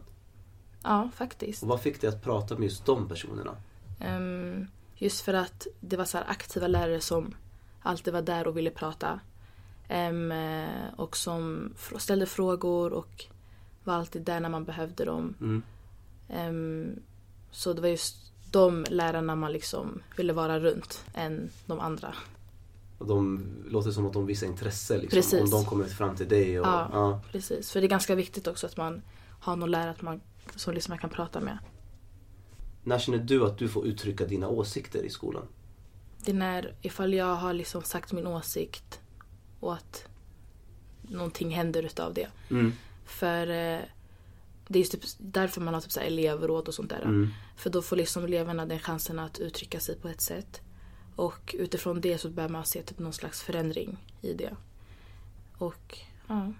Ja, 0.82 1.10
faktiskt. 1.14 1.62
Och 1.62 1.68
vad 1.68 1.80
fick 1.80 2.00
dig 2.00 2.08
att 2.08 2.22
prata 2.22 2.54
med 2.54 2.64
just 2.64 2.86
de 2.86 3.08
personerna? 3.08 3.56
Ehm, 4.00 4.66
just 4.94 5.20
för 5.20 5.34
att 5.34 5.66
det 5.80 5.96
var 5.96 6.04
så 6.04 6.18
aktiva 6.18 6.66
lärare 6.66 7.00
som 7.00 7.34
alltid 7.82 8.12
var 8.12 8.22
där 8.22 8.46
och 8.46 8.56
ville 8.56 8.70
prata. 8.70 9.20
Eh, 9.88 10.94
och 10.96 11.16
som 11.16 11.72
ställde 11.98 12.26
frågor 12.26 12.92
och 12.92 13.24
var 13.84 13.94
alltid 13.94 14.22
där 14.22 14.40
när 14.40 14.48
man 14.48 14.64
behövde 14.64 15.04
dem. 15.04 15.34
Mm. 15.40 15.62
Ehm, 16.28 17.00
så 17.50 17.72
det 17.72 17.80
var 17.80 17.88
just 17.88 18.32
de 18.50 18.84
lärarna 18.90 19.34
man 19.34 19.52
liksom 19.52 20.02
ville 20.16 20.32
vara 20.32 20.60
runt 20.60 21.04
än 21.14 21.50
de 21.66 21.80
andra. 21.80 22.14
De 22.98 23.46
låter 23.66 23.90
som 23.90 24.06
att 24.06 24.12
de 24.12 24.26
visar 24.26 24.46
intresse 24.46 24.98
liksom. 24.98 25.16
Precis. 25.16 25.42
Om 25.42 25.50
de 25.50 25.64
kommer 25.64 25.84
fram 25.84 26.16
till 26.16 26.28
dig 26.28 26.60
och... 26.60 26.66
Ja. 26.66 26.88
ja. 26.92 27.20
Precis, 27.32 27.72
för 27.72 27.80
det 27.80 27.86
är 27.86 27.88
ganska 27.88 28.14
viktigt 28.14 28.46
också 28.46 28.66
att 28.66 28.76
man 28.76 29.02
har 29.40 29.56
någon 29.56 29.70
lärare 29.70 29.90
att 29.90 30.02
man, 30.02 30.20
som 30.54 30.74
liksom 30.74 30.92
man 30.92 30.98
kan 30.98 31.10
prata 31.10 31.40
med. 31.40 31.58
När 32.84 32.98
känner 32.98 33.18
du 33.18 33.44
att 33.44 33.58
du 33.58 33.68
får 33.68 33.86
uttrycka 33.86 34.26
dina 34.26 34.48
åsikter 34.48 35.02
i 35.02 35.10
skolan? 35.10 35.46
Det 36.24 36.30
är 36.30 36.34
när, 36.34 36.74
ifall 36.82 37.14
jag 37.14 37.34
har 37.34 37.52
liksom 37.52 37.82
sagt 37.82 38.12
min 38.12 38.26
åsikt 38.26 39.00
och 39.60 39.74
att 39.74 40.08
någonting 41.02 41.50
händer 41.50 41.82
utav 41.82 42.14
det. 42.14 42.28
Mm. 42.50 42.72
För 43.04 43.40
eh, 43.40 43.80
det 44.68 44.78
är 44.78 44.80
just 44.80 44.92
typ 44.92 45.02
därför 45.18 45.60
man 45.60 45.74
har 45.74 45.80
typ 45.80 45.92
så 45.92 46.00
elevråd 46.00 46.68
och 46.68 46.74
sånt 46.74 46.90
där. 46.90 47.02
Mm. 47.02 47.28
För 47.56 47.70
då 47.70 47.82
får 47.82 47.96
liksom 47.96 48.24
eleverna 48.24 48.66
den 48.66 48.78
chansen 48.78 49.18
att 49.18 49.38
uttrycka 49.38 49.80
sig 49.80 49.96
på 49.96 50.08
ett 50.08 50.20
sätt. 50.20 50.60
Och 51.16 51.54
utifrån 51.58 52.00
det 52.00 52.18
så 52.18 52.28
börjar 52.28 52.48
man 52.48 52.64
se 52.66 52.82
typ 52.82 52.98
någon 52.98 53.12
slags 53.12 53.42
förändring 53.42 53.96
i 54.22 54.32
det. 54.32 54.56
Och 55.58 55.98
ja. 56.28 56.52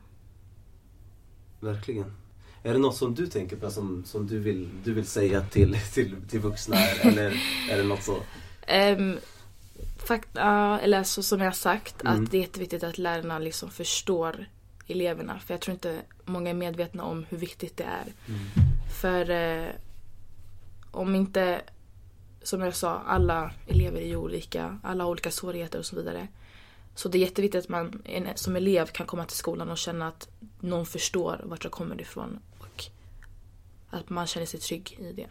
Verkligen. 1.61 2.13
Är 2.63 2.73
det 2.73 2.79
något 2.79 2.97
som 2.97 3.15
du 3.15 3.27
tänker 3.27 3.57
på 3.57 3.71
som, 3.71 4.05
som 4.05 4.27
du, 4.27 4.39
vill, 4.39 4.69
du 4.85 4.95
vill 4.95 5.07
säga 5.07 5.41
till, 5.41 5.77
till, 5.95 6.17
till 6.29 6.41
vuxna? 6.41 6.77
Eller 6.77 7.43
är 7.71 7.77
det 7.77 7.83
något 7.83 8.03
så? 8.03 8.17
Um, 8.97 9.19
fakt, 9.97 10.29
ja, 10.33 10.79
eller 10.79 11.03
så 11.03 11.23
som 11.23 11.39
jag 11.41 11.47
har 11.47 11.53
sagt, 11.53 12.03
Mm. 12.05 12.25
att 12.25 12.31
det 12.31 12.37
är 12.37 12.41
jätteviktigt 12.41 12.83
att 12.83 12.99
lärarna 12.99 13.39
liksom 13.39 13.71
förstår 13.71 14.47
eleverna. 14.87 15.39
För 15.39 15.55
jag 15.55 15.61
tror 15.61 15.73
inte 15.73 16.01
många 16.25 16.51
är 16.51 16.55
medvetna 16.55 17.03
om 17.05 17.25
hur 17.29 17.39
viktigt 17.39 17.77
det 17.77 17.85
är. 17.85 18.13
För 19.01 19.31
eh, 19.31 19.69
om 20.91 21.15
inte, 21.15 21.61
som 22.47 22.61
jag 22.61 22.75
sa, 22.75 22.99
alla 22.99 23.51
elever 23.67 24.01
är 24.01 24.07
ju 24.07 24.17
olika, 24.17 24.79
alla 24.83 25.05
har 25.05 25.11
olika 25.11 25.31
svårigheter 25.31 25.79
och 25.79 25.87
så 25.87 25.97
vidare. 25.97 26.29
Så 26.95 27.09
det 27.09 27.19
är 27.19 27.21
jätteviktigt 27.21 27.65
att 27.65 27.69
man 27.69 28.03
som 28.35 28.57
elev 28.57 28.87
kan 28.87 29.07
komma 29.07 29.25
till 29.25 29.37
skolan 29.37 29.71
och 29.71 29.79
känna 29.79 30.09
att 30.09 30.29
någon 30.61 30.87
förstår 30.87 31.41
vart 31.45 31.65
jag 31.65 31.73
kommer 31.73 32.01
ifrån. 32.01 32.39
Och 32.59 32.85
att 33.91 34.09
man 34.09 34.27
känner 34.27 34.47
sig 34.47 34.61
trygg 34.61 34.99
i 35.01 35.13
det. 35.13 35.27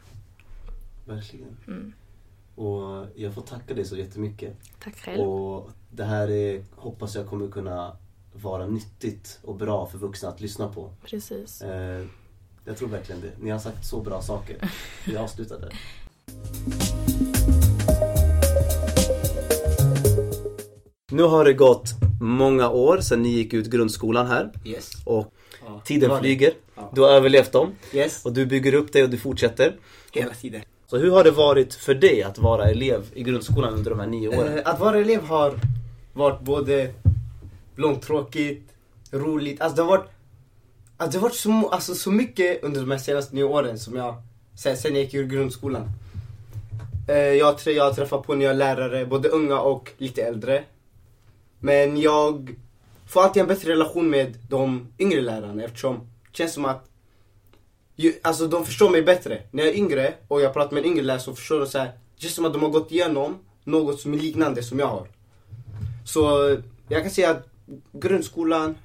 Verkligen. 1.05 1.57
Mm. 1.67 1.93
Och 2.55 3.07
jag 3.15 3.33
får 3.33 3.41
tacka 3.41 3.73
dig 3.73 3.85
så 3.85 3.97
jättemycket. 3.97 4.57
Tack 4.79 4.95
själv. 4.97 5.21
Och 5.21 5.69
det 5.91 6.03
här 6.03 6.29
är, 6.29 6.65
hoppas 6.75 7.15
jag 7.15 7.27
kommer 7.27 7.47
kunna 7.47 7.97
vara 8.33 8.67
nyttigt 8.67 9.39
och 9.43 9.55
bra 9.55 9.85
för 9.85 9.97
vuxna 9.97 10.29
att 10.29 10.41
lyssna 10.41 10.67
på. 10.67 10.93
Precis. 11.03 11.61
Eh, 11.61 12.05
jag 12.65 12.77
tror 12.77 12.89
verkligen 12.89 13.21
det. 13.21 13.31
Ni 13.39 13.49
har 13.49 13.59
sagt 13.59 13.85
så 13.85 14.01
bra 14.01 14.21
saker. 14.21 14.71
Vi 15.05 15.17
avslutar 15.17 15.59
där. 15.59 15.79
Nu 21.15 21.23
har 21.23 21.45
det 21.45 21.53
gått 21.53 21.89
många 22.21 22.69
år 22.69 22.97
sedan 23.01 23.21
ni 23.21 23.29
gick 23.29 23.53
ut 23.53 23.65
grundskolan 23.67 24.27
här 24.27 24.51
Yes. 24.65 24.91
och 25.05 25.33
Ja. 25.65 25.81
tiden 25.85 26.19
flyger. 26.19 26.51
Ja. 26.75 26.91
Du 26.95 27.01
har 27.01 27.09
överlevt 27.09 27.51
dem 27.51 27.71
Yes. 27.93 28.25
och 28.25 28.33
du 28.33 28.45
bygger 28.45 28.73
upp 28.73 28.93
dig 28.93 29.03
och 29.03 29.09
du 29.09 29.17
fortsätter. 29.17 29.75
Hela 30.11 30.33
tiden. 30.33 30.61
Så 30.87 30.97
hur 30.97 31.11
har 31.11 31.23
det 31.23 31.31
varit 31.31 31.73
för 31.73 31.93
dig 31.93 32.23
att 32.23 32.37
vara 32.37 32.69
elev 32.69 33.03
i 33.13 33.23
grundskolan 33.23 33.73
under 33.73 33.89
de 33.91 33.99
här 33.99 34.07
nio 34.07 34.27
åren? 34.27 34.57
Eh, 34.57 34.61
att 34.65 34.79
vara 34.79 34.97
elev 34.99 35.23
har 35.23 35.59
varit 36.13 36.41
både 36.41 36.91
långtråkigt, 37.75 38.69
roligt. 39.11 39.61
Alltså 39.61 39.75
det 39.75 39.81
har 39.81 39.89
varit, 39.89 40.09
alltså 40.97 41.17
det 41.17 41.21
har 41.21 41.29
varit 41.29 41.35
så, 41.35 41.69
alltså 41.69 41.95
så 41.95 42.11
mycket 42.11 42.63
under 42.63 42.79
de 42.81 42.91
här 42.91 42.97
senaste 42.97 43.35
nio 43.35 43.43
åren 43.43 43.79
som 43.79 43.95
jag, 43.95 44.15
sen, 44.57 44.77
sen 44.77 44.95
jag 44.95 45.03
gick 45.03 45.13
ur 45.13 45.25
grundskolan. 45.27 45.89
Eh, 47.09 47.15
jag, 47.17 47.55
jag 47.65 47.83
har 47.83 47.93
träffat 47.93 48.23
på 48.23 48.35
nya 48.35 48.53
lärare, 48.53 49.05
både 49.05 49.29
unga 49.29 49.59
och 49.59 49.91
lite 49.97 50.21
äldre. 50.23 50.63
Men 51.65 51.97
jag 52.01 52.55
får 53.07 53.21
alltid 53.23 53.41
en 53.41 53.47
bättre 53.47 53.71
relation 53.71 54.09
med 54.09 54.37
de 54.49 54.87
yngre 54.99 55.21
lärarna 55.21 55.63
eftersom 55.63 55.95
det 56.31 56.37
känns 56.37 56.53
som 56.53 56.65
att 56.65 56.89
ju, 57.95 58.13
alltså 58.23 58.47
de 58.47 58.65
förstår 58.65 58.89
mig 58.89 59.01
bättre. 59.01 59.41
När 59.51 59.63
jag 59.63 59.73
är 59.73 59.77
yngre 59.77 60.13
och 60.27 60.41
jag 60.41 60.53
pratar 60.53 60.73
med 60.73 60.83
en 60.85 60.89
yngre 60.91 61.03
lärare 61.03 61.19
så 61.21 61.35
förstår 61.35 61.59
de 61.59 61.65
så 61.67 61.77
här, 61.77 61.91
just 62.17 62.35
som 62.35 62.45
att 62.45 62.53
de 62.53 62.61
har 62.63 62.69
gått 62.69 62.91
igenom 62.91 63.37
något 63.63 63.99
som 63.99 64.13
är 64.13 64.17
liknande 64.17 64.63
som 64.63 64.79
jag 64.79 64.87
har. 64.87 65.07
Så 66.05 66.21
jag 66.87 67.01
kan 67.01 67.11
säga 67.11 67.29
att 67.29 67.47
grundskolan, 67.91 68.75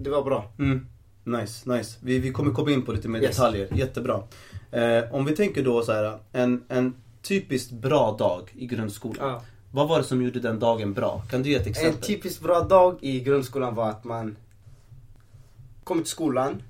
det 0.00 0.10
var 0.10 0.22
bra. 0.22 0.52
Mm. 0.58 0.86
Nice, 1.24 1.72
nice. 1.76 1.98
Vi, 2.02 2.18
vi 2.18 2.32
kommer 2.32 2.52
komma 2.52 2.70
in 2.70 2.82
på 2.82 2.92
lite 2.92 3.08
mer 3.08 3.22
Yes. 3.22 3.36
detaljer. 3.36 3.68
Jättebra. 3.74 4.22
Eh, 4.70 5.14
om 5.14 5.24
vi 5.24 5.36
tänker 5.36 5.62
då 5.62 5.82
så 5.82 5.92
här, 5.92 6.18
en, 6.32 6.64
en 6.68 6.94
typiskt 7.22 7.70
bra 7.72 8.16
dag 8.18 8.50
i 8.56 8.66
grundskolan. 8.66 9.28
Ja. 9.28 9.42
Vad 9.72 9.88
var 9.88 9.98
det 9.98 10.04
som 10.04 10.22
gjorde 10.22 10.40
den 10.40 10.58
dagen 10.58 10.94
bra? 10.94 11.22
Kan 11.30 11.42
du 11.42 11.50
ge 11.50 11.54
ett 11.56 11.66
En 11.66 11.70
exempel? 11.70 12.02
typiskt 12.02 12.42
bra 12.42 12.60
dag 12.60 12.98
i 13.00 13.20
grundskolan 13.20 13.74
var 13.74 13.88
att 13.90 14.04
man 14.04 14.36
kom 15.84 15.98
till 15.98 16.10
skolan 16.10 16.62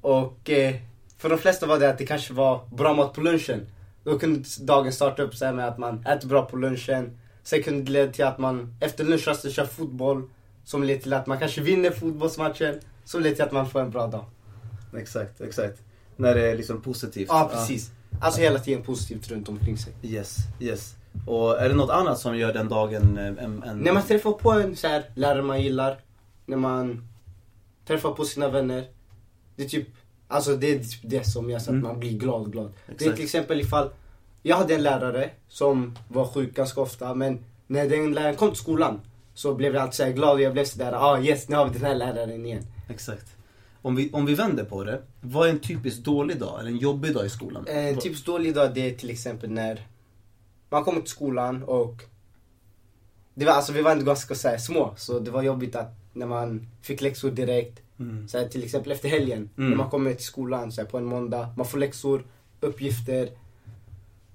och 0.00 0.50
eh, 0.50 0.74
för 1.18 1.28
de 1.28 1.38
flesta 1.38 1.66
var 1.66 1.78
det 1.78 1.90
att 1.90 1.98
det 1.98 2.06
kanske 2.06 2.32
var 2.32 2.60
bra 2.76 2.94
mat 2.94 3.12
på 3.12 3.20
lunchen. 3.20 3.66
Då 4.04 4.18
kunde 4.18 4.44
dagen 4.60 4.92
starta 4.92 5.22
upp 5.22 5.34
så 5.34 5.44
här 5.44 5.52
med 5.52 5.68
att 5.68 5.78
man 5.78 6.06
äter 6.06 6.28
bra 6.28 6.44
på 6.44 6.56
lunchen. 6.56 7.18
Sen 7.42 7.62
kunde 7.62 7.82
det 7.82 7.90
leda 7.90 8.12
till 8.12 8.24
att 8.24 8.38
man 8.38 8.74
efter 8.80 9.04
lunchrasten 9.04 9.50
kör 9.50 9.64
fotboll. 9.64 10.28
Som 10.64 10.82
leder 10.84 11.00
till 11.00 11.12
att 11.12 11.26
man 11.26 11.38
kanske 11.38 11.60
vinner 11.60 11.90
fotbollsmatchen. 11.90 12.80
Som 13.04 13.22
leder 13.22 13.34
till 13.36 13.44
att 13.44 13.52
man 13.52 13.70
får 13.70 13.80
en 13.80 13.90
bra 13.90 14.06
dag. 14.06 14.24
Exakt, 14.96 15.40
exakt. 15.40 15.78
När 16.16 16.34
det 16.34 16.50
är 16.50 16.56
liksom 16.56 16.80
positivt. 16.82 17.26
Ja, 17.28 17.50
precis. 17.52 17.90
Alltså 18.20 18.40
hela 18.40 18.58
tiden 18.58 18.82
positivt 18.82 19.30
runt 19.30 19.48
omkring 19.48 19.78
sig. 19.78 19.92
Yes, 20.02 20.36
yes. 20.60 20.94
Och 21.26 21.60
är 21.60 21.68
det 21.68 21.74
något 21.74 21.90
annat 21.90 22.18
som 22.18 22.38
gör 22.38 22.52
den 22.52 22.68
dagen 22.68 23.18
eh, 23.18 23.26
en... 23.26 23.62
en... 23.62 23.78
När 23.78 23.92
man 23.92 24.02
träffar 24.02 24.32
på 24.32 24.52
en 24.52 24.76
så 24.76 24.88
här, 24.88 25.04
lärare 25.14 25.42
man 25.42 25.62
gillar, 25.62 25.98
när 26.46 26.56
man 26.56 27.08
träffar 27.86 28.12
på 28.12 28.24
sina 28.24 28.48
vänner. 28.48 28.84
Det 29.56 29.64
är 29.64 29.68
typ, 29.68 29.88
alltså 30.28 30.56
det 30.56 30.70
är 30.74 30.78
typ 30.78 31.00
det 31.02 31.24
som 31.24 31.50
gör 31.50 31.58
så 31.58 31.64
att 31.64 31.68
Mm. 31.68 31.82
man 31.82 32.00
blir 32.00 32.12
glad, 32.18 32.52
glad. 32.52 32.72
Det 32.86 32.92
är 32.92 32.94
Exakt. 32.94 33.16
till 33.16 33.24
exempel 33.24 33.60
ifall, 33.60 33.90
jag 34.42 34.56
hade 34.56 34.74
en 34.74 34.82
lärare 34.82 35.30
som 35.48 35.98
var 36.08 36.24
sjuk 36.24 36.54
ganska 36.54 36.80
ofta 36.80 37.14
men 37.14 37.38
när 37.66 37.88
den 37.88 38.12
läraren 38.12 38.36
kom 38.36 38.48
till 38.48 38.58
skolan 38.58 39.00
så 39.34 39.54
blev 39.54 39.74
jag 39.74 39.82
alltid 39.82 39.94
så 39.94 40.04
här 40.04 40.10
glad 40.12 40.32
och 40.32 40.40
jag 40.40 40.52
blev 40.52 40.64
sådär, 40.64 40.92
ah 40.92 41.20
yes 41.20 41.48
nu 41.48 41.56
har 41.56 41.66
vi 41.66 41.72
den 41.78 41.86
här 41.86 41.94
läraren 41.94 42.46
igen. 42.46 42.66
Exakt. 42.88 43.26
Om 43.82 43.96
vi, 43.96 44.10
om 44.12 44.26
vi 44.26 44.34
vänder 44.34 44.64
på 44.64 44.84
det. 44.84 45.02
Vad 45.20 45.48
är 45.48 45.52
en 45.52 45.58
typiskt 45.58 46.04
dålig 46.04 46.40
dag 46.40 46.60
eller 46.60 46.70
en 46.70 46.76
jobbig 46.76 47.14
dag 47.14 47.26
i 47.26 47.30
skolan? 47.30 47.66
En 47.68 47.96
typiskt 47.96 48.26
dålig 48.26 48.54
dag 48.54 48.74
det 48.74 48.90
är 48.90 48.94
till 48.94 49.10
exempel 49.10 49.50
när 49.50 49.80
man 50.70 50.84
kommer 50.84 51.00
till 51.00 51.10
skolan 51.10 51.62
och 51.62 52.02
det 53.34 53.44
var, 53.44 53.52
alltså, 53.52 53.72
vi 53.72 53.82
var 53.82 53.90
ändå 53.92 54.04
ganska 54.04 54.34
så 54.34 54.48
här, 54.48 54.58
små 54.58 54.94
så 54.96 55.18
det 55.18 55.30
var 55.30 55.42
jobbigt 55.42 55.76
att 55.76 55.94
när 56.12 56.26
man 56.26 56.66
fick 56.82 57.00
läxor 57.00 57.30
direkt 57.30 57.80
Mm. 58.00 58.28
Så 58.28 58.38
här, 58.38 58.48
till 58.48 58.64
exempel 58.64 58.92
efter 58.92 59.08
helgen, 59.08 59.50
Mm. 59.58 59.70
när 59.70 59.76
man 59.76 59.90
kommer 59.90 60.14
till 60.14 60.24
skolan 60.24 60.72
så 60.72 60.80
här, 60.80 60.88
på 60.88 60.98
en 60.98 61.04
måndag. 61.04 61.54
Man 61.56 61.66
får 61.66 61.78
läxor, 61.78 62.24
uppgifter. 62.60 63.28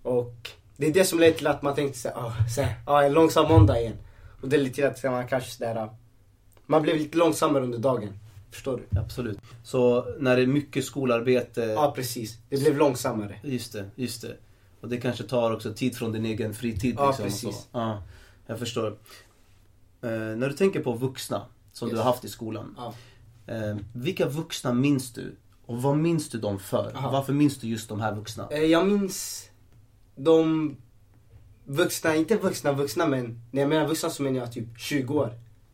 Och 0.04 0.50
det 0.78 0.88
är 0.88 0.94
det 0.94 1.04
som 1.06 1.20
leder 1.20 1.38
till 1.38 1.48
att 1.48 1.62
man 1.62 1.76
tänkte 1.76 2.00
så 2.00 2.08
här, 2.10 2.16
ah, 2.18 2.34
så 2.56 2.62
här, 2.62 2.76
ah, 2.86 3.02
en 3.04 3.14
långsam 3.14 3.48
måndag 3.48 3.80
igen. 3.82 3.98
Och 4.42 4.50
det 4.50 4.58
leder 4.58 4.70
till 4.72 4.86
att 4.86 5.04
man 5.04 5.28
kanske 5.28 5.50
så 5.52 5.64
där, 5.64 5.76
ah, 5.76 5.96
man 6.66 6.82
blev 6.82 6.96
lite 6.98 7.18
långsammare 7.18 7.64
under 7.64 7.78
dagen. 7.78 8.20
Förstår 8.52 8.82
du? 8.90 9.00
Absolut. 9.00 9.40
Så 9.64 10.06
när 10.20 10.36
det 10.36 10.42
är 10.42 10.48
mycket 10.48 10.86
skolarbete. 10.86 11.62
Ja, 11.62 11.92
precis. 11.96 12.38
Det 12.50 12.58
blev 12.58 12.78
långsammare. 12.78 13.40
Just 13.44 13.74
det, 13.74 13.90
just 13.96 14.22
det. 14.22 14.38
Och 14.86 14.92
det 14.92 14.98
kanske 14.98 15.24
tar 15.24 15.52
också 15.52 15.74
tid 15.74 15.96
från 15.98 16.12
din 16.12 16.26
egen 16.26 16.54
fritid. 16.54 16.96
Ja, 16.98 17.08
liksom, 17.08 17.26
precis. 17.26 17.68
Ja, 17.72 18.04
jag 18.48 18.60
förstår. 18.60 18.88
Eh, 20.02 20.10
när 20.10 20.50
du 20.50 20.54
tänker 20.54 20.84
på 20.84 20.92
vuxna 20.94 21.46
som 21.74 21.88
du 21.90 21.96
Yes. 21.96 22.04
har 22.04 22.12
haft 22.12 22.26
i 22.26 22.30
skolan. 22.30 22.76
Ja. 22.78 22.94
Eh, 23.54 23.78
vilka 23.94 24.28
vuxna 24.28 24.74
minns 24.74 25.14
du? 25.14 25.36
Och 25.66 25.82
vad 25.82 25.98
minns 25.98 26.30
du 26.30 26.40
dem 26.40 26.60
för? 26.60 26.92
Aha. 26.96 27.12
Varför 27.12 27.34
minns 27.34 27.58
du 27.58 27.68
just 27.68 27.90
de 27.90 28.02
här 28.02 28.16
vuxna? 28.16 28.48
Eh, 28.52 28.60
Jag 28.64 28.88
minns 28.88 29.50
de 30.16 30.76
vuxna, 31.66 32.16
inte 32.16 32.38
vuxna 32.38 32.72
vuxna 32.72 33.08
men 33.08 33.42
när 33.52 33.62
jag 33.62 33.70
menar 33.70 33.88
vuxna 33.88 34.10
så 34.10 34.24
menar 34.24 34.40
jag 34.40 34.52
typ 34.52 34.80
20 34.80 35.14
år. 35.14 35.34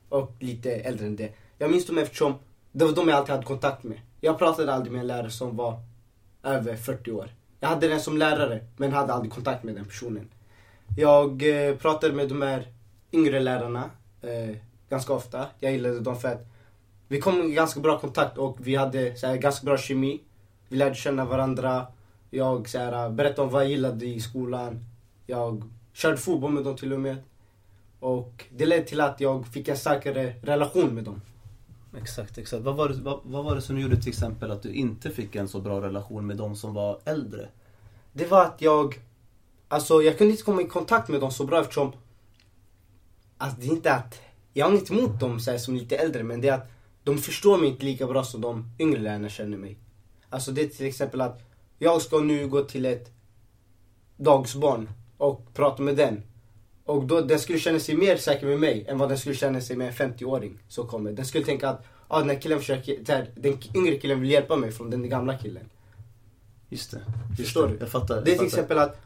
Och 0.10 0.36
lite 0.39 0.72
äldre 0.72 1.06
än 1.06 1.15
det. 1.15 1.34
Jag 1.58 1.72
minns 1.72 1.86
dem 1.86 1.98
eftersom 1.98 2.34
det 2.72 2.86
var 2.86 2.91
de 2.94 3.08
jag 3.08 3.18
alltid 3.18 3.32
hade 3.36 3.46
kontakt 3.46 3.84
med. 3.84 4.00
Jag 4.22 4.38
pratade 4.39 4.74
aldrig 4.74 4.91
med 4.91 5.01
en 5.01 5.08
lärare 5.08 5.30
som 5.32 5.56
var 5.58 5.80
över 6.44 6.75
40 6.75 7.12
år. 7.12 7.30
Jag 7.63 7.70
hade 7.70 7.88
den 7.88 8.01
som 8.01 8.18
lärare 8.18 8.60
men 8.77 8.94
hade 8.94 9.13
aldrig 9.13 9.34
kontakt 9.34 9.63
med 9.63 9.75
den 9.75 9.86
personen. 9.86 10.30
Jag 10.98 11.44
eh, 11.44 11.75
pratade 11.75 12.13
med 12.13 12.30
de 12.30 12.41
här 12.41 12.68
yngre 13.12 13.39
lärarna 13.39 13.89
eh, 14.22 14.56
ganska 14.89 15.13
ofta. 15.13 15.46
Jag 15.60 15.72
gillade 15.72 16.00
dem 16.00 16.20
för 16.20 16.27
att 16.27 16.46
vi 17.08 17.22
kom 17.22 17.41
i 17.41 17.53
ganska 17.53 17.80
bra 17.80 18.00
kontakt 18.00 18.38
och 18.38 18.58
vi 18.60 18.75
hade 18.75 19.15
så 19.15 19.27
här, 19.27 19.36
ganska 19.36 19.65
bra 19.65 19.77
kemi. 19.77 20.22
Vi 20.68 20.77
lärde 20.77 20.96
känna 20.96 21.25
varandra. 21.25 21.88
Jag 22.30 22.70
så 22.70 22.77
här, 22.77 23.06
eh, 23.06 23.12
berättade 23.12 23.41
om 23.41 23.50
vad 23.50 23.63
jag 23.63 23.70
gillade 23.70 24.06
i 24.06 24.20
skolan. 24.20 24.86
Jag 25.25 25.63
körde 25.94 26.18
fotboll 26.18 26.51
med 26.51 26.63
dem 26.63 26.75
till 26.75 26.94
och 26.94 27.00
med. 27.00 27.18
Och 28.00 28.46
det 28.50 28.65
ledde 28.65 28.84
till 28.84 29.01
att 29.01 29.22
jag 29.22 29.48
fick 29.48 29.68
en 29.68 29.77
starkare 29.77 30.34
relation 30.44 30.96
med 30.96 31.03
dem. 31.03 31.22
Exakt, 31.98 32.38
exakt. 32.38 32.63
Vad 32.63 32.75
var, 32.75 32.89
det, 32.89 33.01
vad, 33.01 33.19
vad 33.24 33.45
var 33.45 33.55
det 33.55 33.62
som 33.62 33.79
gjorde 33.79 33.98
till 33.98 34.10
exempel 34.10 34.51
att 34.51 34.63
du 34.63 34.74
inte 34.74 35.10
fick 35.10 35.36
en 35.36 35.48
så 35.48 35.62
bra 35.62 35.81
relation 35.81 36.27
med 36.27 36.38
de 36.38 36.55
som 36.55 36.74
var 36.74 37.00
äldre? 37.05 37.50
Det 38.13 38.25
var 38.25 38.45
att 38.45 38.62
jag, 38.62 39.00
alltså 39.67 40.01
jag 40.01 40.17
kunde 40.17 40.31
inte 40.31 40.43
komma 40.43 40.62
i 40.62 40.67
kontakt 40.67 41.10
med 41.10 41.21
dem 41.21 41.31
så 41.31 41.45
bra 41.45 41.62
eftersom, 41.62 41.91
alltså 43.38 43.60
det 43.60 43.67
är 43.67 43.71
inte 43.71 43.93
att, 43.93 44.19
jag 44.53 44.65
har 44.65 44.71
inget 44.71 44.91
emot 44.91 45.19
dem 45.19 45.39
så 45.39 45.51
här, 45.51 45.57
som 45.57 45.75
lite 45.75 45.98
äldre 45.98 46.24
men 46.24 46.41
det 46.41 46.48
är 46.48 46.53
att 46.53 46.71
de 47.03 47.17
förstår 47.17 47.57
mig 47.57 47.69
inte 47.69 47.86
lika 47.86 48.07
bra 48.07 48.24
som 48.24 48.41
de 48.41 48.71
yngre 48.79 49.00
lärarna 49.00 49.29
känner 49.29 49.57
mig. 49.57 49.77
Alltså 50.29 50.51
det 50.51 50.62
är 50.62 50.67
till 50.67 50.86
exempel 50.86 51.21
att 51.21 51.41
jag 51.79 52.01
ska 52.01 52.19
nu 52.19 52.48
gå 52.48 52.63
till 52.63 52.86
ett 52.86 53.12
dagsbarn 54.17 54.89
och 55.17 55.53
prata 55.53 55.83
med 55.83 55.95
den. 55.95 56.24
Och 56.86 57.04
då, 57.04 57.22
den 57.22 57.40
skulle 57.40 57.60
känna 57.60 57.80
sig 57.80 57.96
mer 57.96 58.18
säker 58.18 58.46
med 58.46 58.60
mig 58.60 58.86
än 58.88 58.98
vad 58.98 59.10
den 59.10 59.18
skulle 59.18 59.36
känna 59.36 59.62
sig 59.62 59.76
med 59.76 59.88
en 59.88 59.94
50-åring 59.94 60.60
som 60.68 60.88
kommer. 60.88 61.12
Den 61.12 61.26
skulle 61.26 61.46
tänka 61.46 61.70
att 61.70 61.86
ah, 62.08 62.20
den 62.20 62.30
här 62.30 62.42
killen 62.42 62.60
försöker, 62.60 62.98
här, 63.08 63.30
den 63.36 63.58
yngre 63.76 63.96
killen 63.96 64.22
vill 64.22 64.32
hjälpa 64.32 64.56
mig 64.56 64.72
från 64.72 64.90
den 64.90 65.10
gamla 65.10 65.38
killen. 65.38 65.70
Just 66.70 66.92
det. 66.92 67.02
Just 67.30 67.42
Förstår 67.42 67.68
det. 67.68 67.74
du? 67.74 67.80
Jag 67.80 67.90
fattar. 67.92 68.16
jag 68.16 68.26
Det 68.26 68.32
är 68.32 68.38
till 68.38 68.48
exempel 68.48 68.78
att 68.80 69.02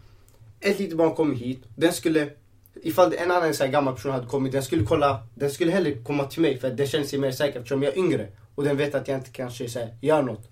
ett 0.59 0.79
litet 0.79 0.97
barn 0.97 1.15
kommer 1.15 1.35
hit, 1.35 1.63
den 1.75 1.93
skulle 1.93 2.29
Ifall 2.83 3.13
en 3.13 3.31
annan 3.31 3.53
så 3.53 3.63
här 3.63 3.71
gammal 3.71 3.95
person 3.95 4.11
hade 4.11 4.27
kommit, 4.27 4.51
den 4.51 4.63
skulle 4.63 4.83
kolla, 4.83 5.23
den 5.35 5.51
skulle 5.51 5.71
hellre 5.71 5.91
komma 5.91 6.23
till 6.23 6.41
mig 6.41 6.59
för 6.59 6.69
den 6.69 6.87
känner 6.87 7.05
sig 7.05 7.19
mer 7.19 7.31
säker 7.31 7.59
eftersom 7.59 7.83
jag 7.83 7.93
är 7.93 7.97
yngre. 7.97 8.27
Och 8.55 8.63
den 8.63 8.77
vet 8.77 8.95
att 8.95 9.07
jag 9.07 9.17
inte 9.17 9.29
kanske 9.29 9.69
så 9.69 9.79
här, 9.79 9.97
gör 10.01 10.21
något. 10.21 10.49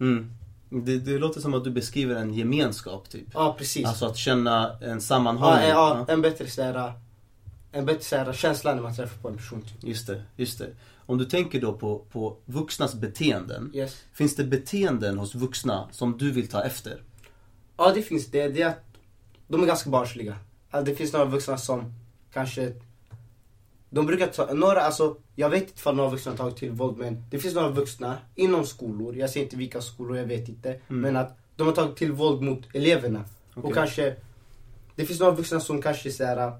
Mm. 0.00 0.30
Det, 0.70 0.98
det 0.98 1.18
låter 1.18 1.40
som 1.40 1.54
att 1.54 1.64
du 1.64 1.70
beskriver 1.70 2.14
en 2.14 2.34
gemenskap 2.34 3.10
typ. 3.10 3.26
Ja 3.34 3.54
precis. 3.58 3.86
Alltså 3.86 4.06
att 4.06 4.16
känna 4.16 4.78
en 4.80 4.90
ja, 4.90 5.00
sammanhållning. 5.00 5.68
ja, 5.68 6.04
en 6.08 6.22
bättre 6.22 6.46
så 6.46 6.62
här, 6.62 6.92
en 7.72 7.86
bättre 7.86 8.02
så 8.02 8.16
här, 8.16 8.32
känsla 8.32 8.74
när 8.74 8.82
man 8.82 8.96
träffar 8.96 9.22
på 9.22 9.28
en 9.28 9.36
person. 9.36 9.62
Typ. 9.62 9.84
Just 9.84 10.06
det, 10.06 10.22
just 10.36 10.58
det. 10.58 10.70
Om 11.06 11.18
du 11.18 11.24
tänker 11.24 11.60
då 11.60 11.72
på, 11.72 12.04
på 12.12 12.36
vuxnas 12.44 12.94
beteenden. 12.94 13.70
Yes. 13.74 13.96
Finns 14.12 14.36
det 14.36 14.44
beteenden 14.44 15.18
hos 15.18 15.34
vuxna 15.34 15.88
som 15.92 16.18
du 16.18 16.30
vill 16.30 16.48
ta 16.48 16.62
efter? 16.62 17.02
Ja 17.76 17.92
det 17.94 18.02
finns 18.02 18.26
det. 18.26 18.48
Det 18.48 18.62
är 18.62 18.68
att 18.68 18.84
de 19.48 19.62
är 19.62 19.66
ganska 19.66 19.90
barnsliga. 19.90 20.36
Alltså, 20.70 20.90
det 20.90 20.96
finns 20.96 21.12
några 21.12 21.26
vuxna 21.26 21.58
som 21.58 21.94
kanske 22.32 22.72
de 23.90 24.06
brukar 24.06 24.26
ta, 24.26 24.54
några, 24.54 24.80
alltså 24.80 25.16
jag 25.36 25.50
vet 25.50 25.62
inte 25.62 25.74
ifall 25.76 25.96
några 25.96 26.10
vuxna 26.10 26.32
har 26.32 26.36
tagit 26.36 26.56
till 26.56 26.70
våld 26.70 26.98
men 26.98 27.24
det 27.30 27.38
finns 27.38 27.54
några 27.54 27.70
vuxna 27.70 28.18
inom 28.34 28.66
skolor, 28.66 29.16
jag 29.16 29.30
säger 29.30 29.46
inte 29.46 29.56
vilka 29.56 29.80
skolor, 29.80 30.16
jag 30.16 30.26
vet 30.26 30.48
inte. 30.48 30.68
Mm. 30.68 31.00
Men 31.00 31.16
att 31.16 31.38
de 31.56 31.66
har 31.66 31.74
tagit 31.74 31.96
till 31.96 32.12
våld 32.12 32.42
mot 32.42 32.74
eleverna. 32.74 33.24
Okej. 33.54 33.68
Och 33.68 33.74
kanske, 33.74 34.16
det 34.96 35.06
finns 35.06 35.20
några 35.20 35.32
vuxna 35.32 35.60
som 35.60 35.82
kanske 35.82 36.10
så 36.10 36.24
här, 36.24 36.52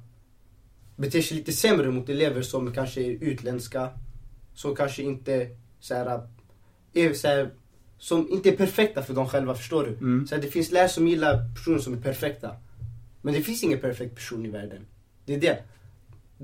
beter 0.97 1.23
sig 1.23 1.37
lite 1.37 1.53
sämre 1.53 1.91
mot 1.91 2.09
elever 2.09 2.43
som 2.43 2.73
kanske 2.73 3.01
är 3.01 3.11
utländska. 3.11 3.89
Som 4.55 4.75
kanske 4.75 5.03
inte 5.03 5.49
så 5.81 5.95
här, 5.95 6.29
är 6.93 7.13
så 7.13 7.29
här, 7.29 7.51
som 7.99 8.29
inte 8.31 8.49
är 8.49 8.57
perfekta 8.57 9.03
för 9.03 9.15
dem 9.15 9.29
själva, 9.29 9.55
förstår 9.55 9.85
du? 9.85 9.91
Mm. 9.91 10.27
Så 10.27 10.35
här, 10.35 10.43
det 10.43 10.49
finns 10.49 10.71
lärare 10.71 10.89
som 10.89 11.09
gillar 11.09 11.55
personer 11.55 11.79
som 11.79 11.95
är 11.95 12.01
perfekta. 12.01 12.57
Men 13.23 13.35
det 13.35 13.43
finns 13.43 13.63
ingen 13.63 13.81
perfekt 13.81 14.15
person 14.15 14.47
i 14.47 14.49
världen. 14.49 14.87
Det 15.25 15.35
är 15.35 15.41
det. 15.41 15.63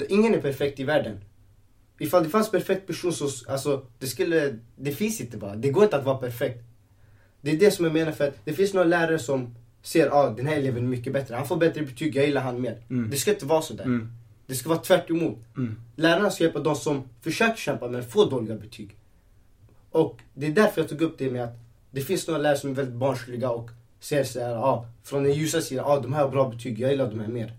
Ingen 0.08 0.34
är 0.34 0.40
perfekt 0.40 0.80
i 0.80 0.84
världen. 0.84 1.20
Ifall 1.98 2.24
det 2.24 2.30
fanns 2.30 2.50
perfekt 2.50 2.86
person 2.86 3.12
så, 3.12 3.28
alltså, 3.52 3.86
det 3.98 4.06
skulle, 4.06 4.58
det 4.76 4.92
finns 4.92 5.20
inte 5.20 5.36
bara. 5.36 5.56
Det 5.56 5.70
går 5.70 5.84
inte 5.84 5.96
att 5.96 6.04
vara 6.04 6.18
perfekt. 6.18 6.64
Det 7.40 7.50
är 7.50 7.56
det 7.56 7.70
som 7.70 7.84
jag 7.84 7.94
menar 7.94 8.12
för 8.12 8.28
att 8.28 8.34
det 8.44 8.52
finns 8.52 8.74
några 8.74 8.86
lärare 8.86 9.18
som 9.18 9.54
ser, 9.82 10.08
ah, 10.12 10.30
den 10.30 10.46
här 10.46 10.56
eleven 10.56 10.84
är 10.84 10.88
mycket 10.88 11.12
bättre. 11.12 11.34
Han 11.34 11.48
får 11.48 11.56
bättre 11.56 11.82
betyg, 11.82 12.16
jag 12.16 12.26
gillar 12.26 12.42
han 12.42 12.60
mer. 12.60 12.82
Mm. 12.90 13.10
Det 13.10 13.16
ska 13.16 13.30
inte 13.30 13.46
vara 13.46 13.62
sådär. 13.62 13.84
Mm. 13.84 14.12
Det 14.46 14.54
ska 14.54 14.68
vara 14.68 14.78
tvärt. 14.78 15.10
Mm. 15.10 15.36
Lärarna 15.96 16.30
ska 16.30 16.44
hjälpa 16.44 16.58
de 16.58 16.76
som 16.76 17.02
försöker 17.20 17.56
kämpa 17.56 17.88
men 17.88 18.04
får 18.04 18.30
dåliga 18.30 18.56
betyg. 18.56 18.96
Och 19.90 20.20
det 20.34 20.46
är 20.46 20.50
därför 20.50 20.80
jag 20.80 20.88
tog 20.88 21.02
upp 21.02 21.18
det 21.18 21.30
med 21.30 21.44
att 21.44 21.58
det 21.90 22.00
finns 22.00 22.26
några 22.26 22.40
lärare 22.40 22.58
som 22.58 22.70
är 22.70 22.74
väldigt 22.74 22.94
barnsliga 22.94 23.50
och 23.50 23.70
ser 24.00 24.24
så 24.24 24.40
här, 24.40 24.54
ah, 24.54 24.86
från 25.02 25.22
den 25.22 25.32
ljusa 25.32 25.60
sidan, 25.60 25.84
ah, 25.88 26.00
de 26.00 26.12
här 26.12 26.22
har 26.22 26.30
bra 26.30 26.48
betyg, 26.48 26.80
jag 26.80 26.90
gillar 26.90 27.10
de 27.10 27.20
här 27.20 27.28
mer. 27.28 27.52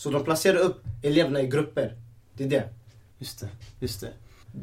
Så 0.00 0.10
de 0.10 0.24
placerar 0.24 0.58
upp 0.58 0.82
eleverna 1.02 1.40
i 1.40 1.46
grupper. 1.46 1.96
Det 2.34 2.44
är 2.44 2.48
det. 2.48 2.68
Just 3.18 3.40
det, 3.40 3.48
just 3.80 4.00
det. 4.00 4.12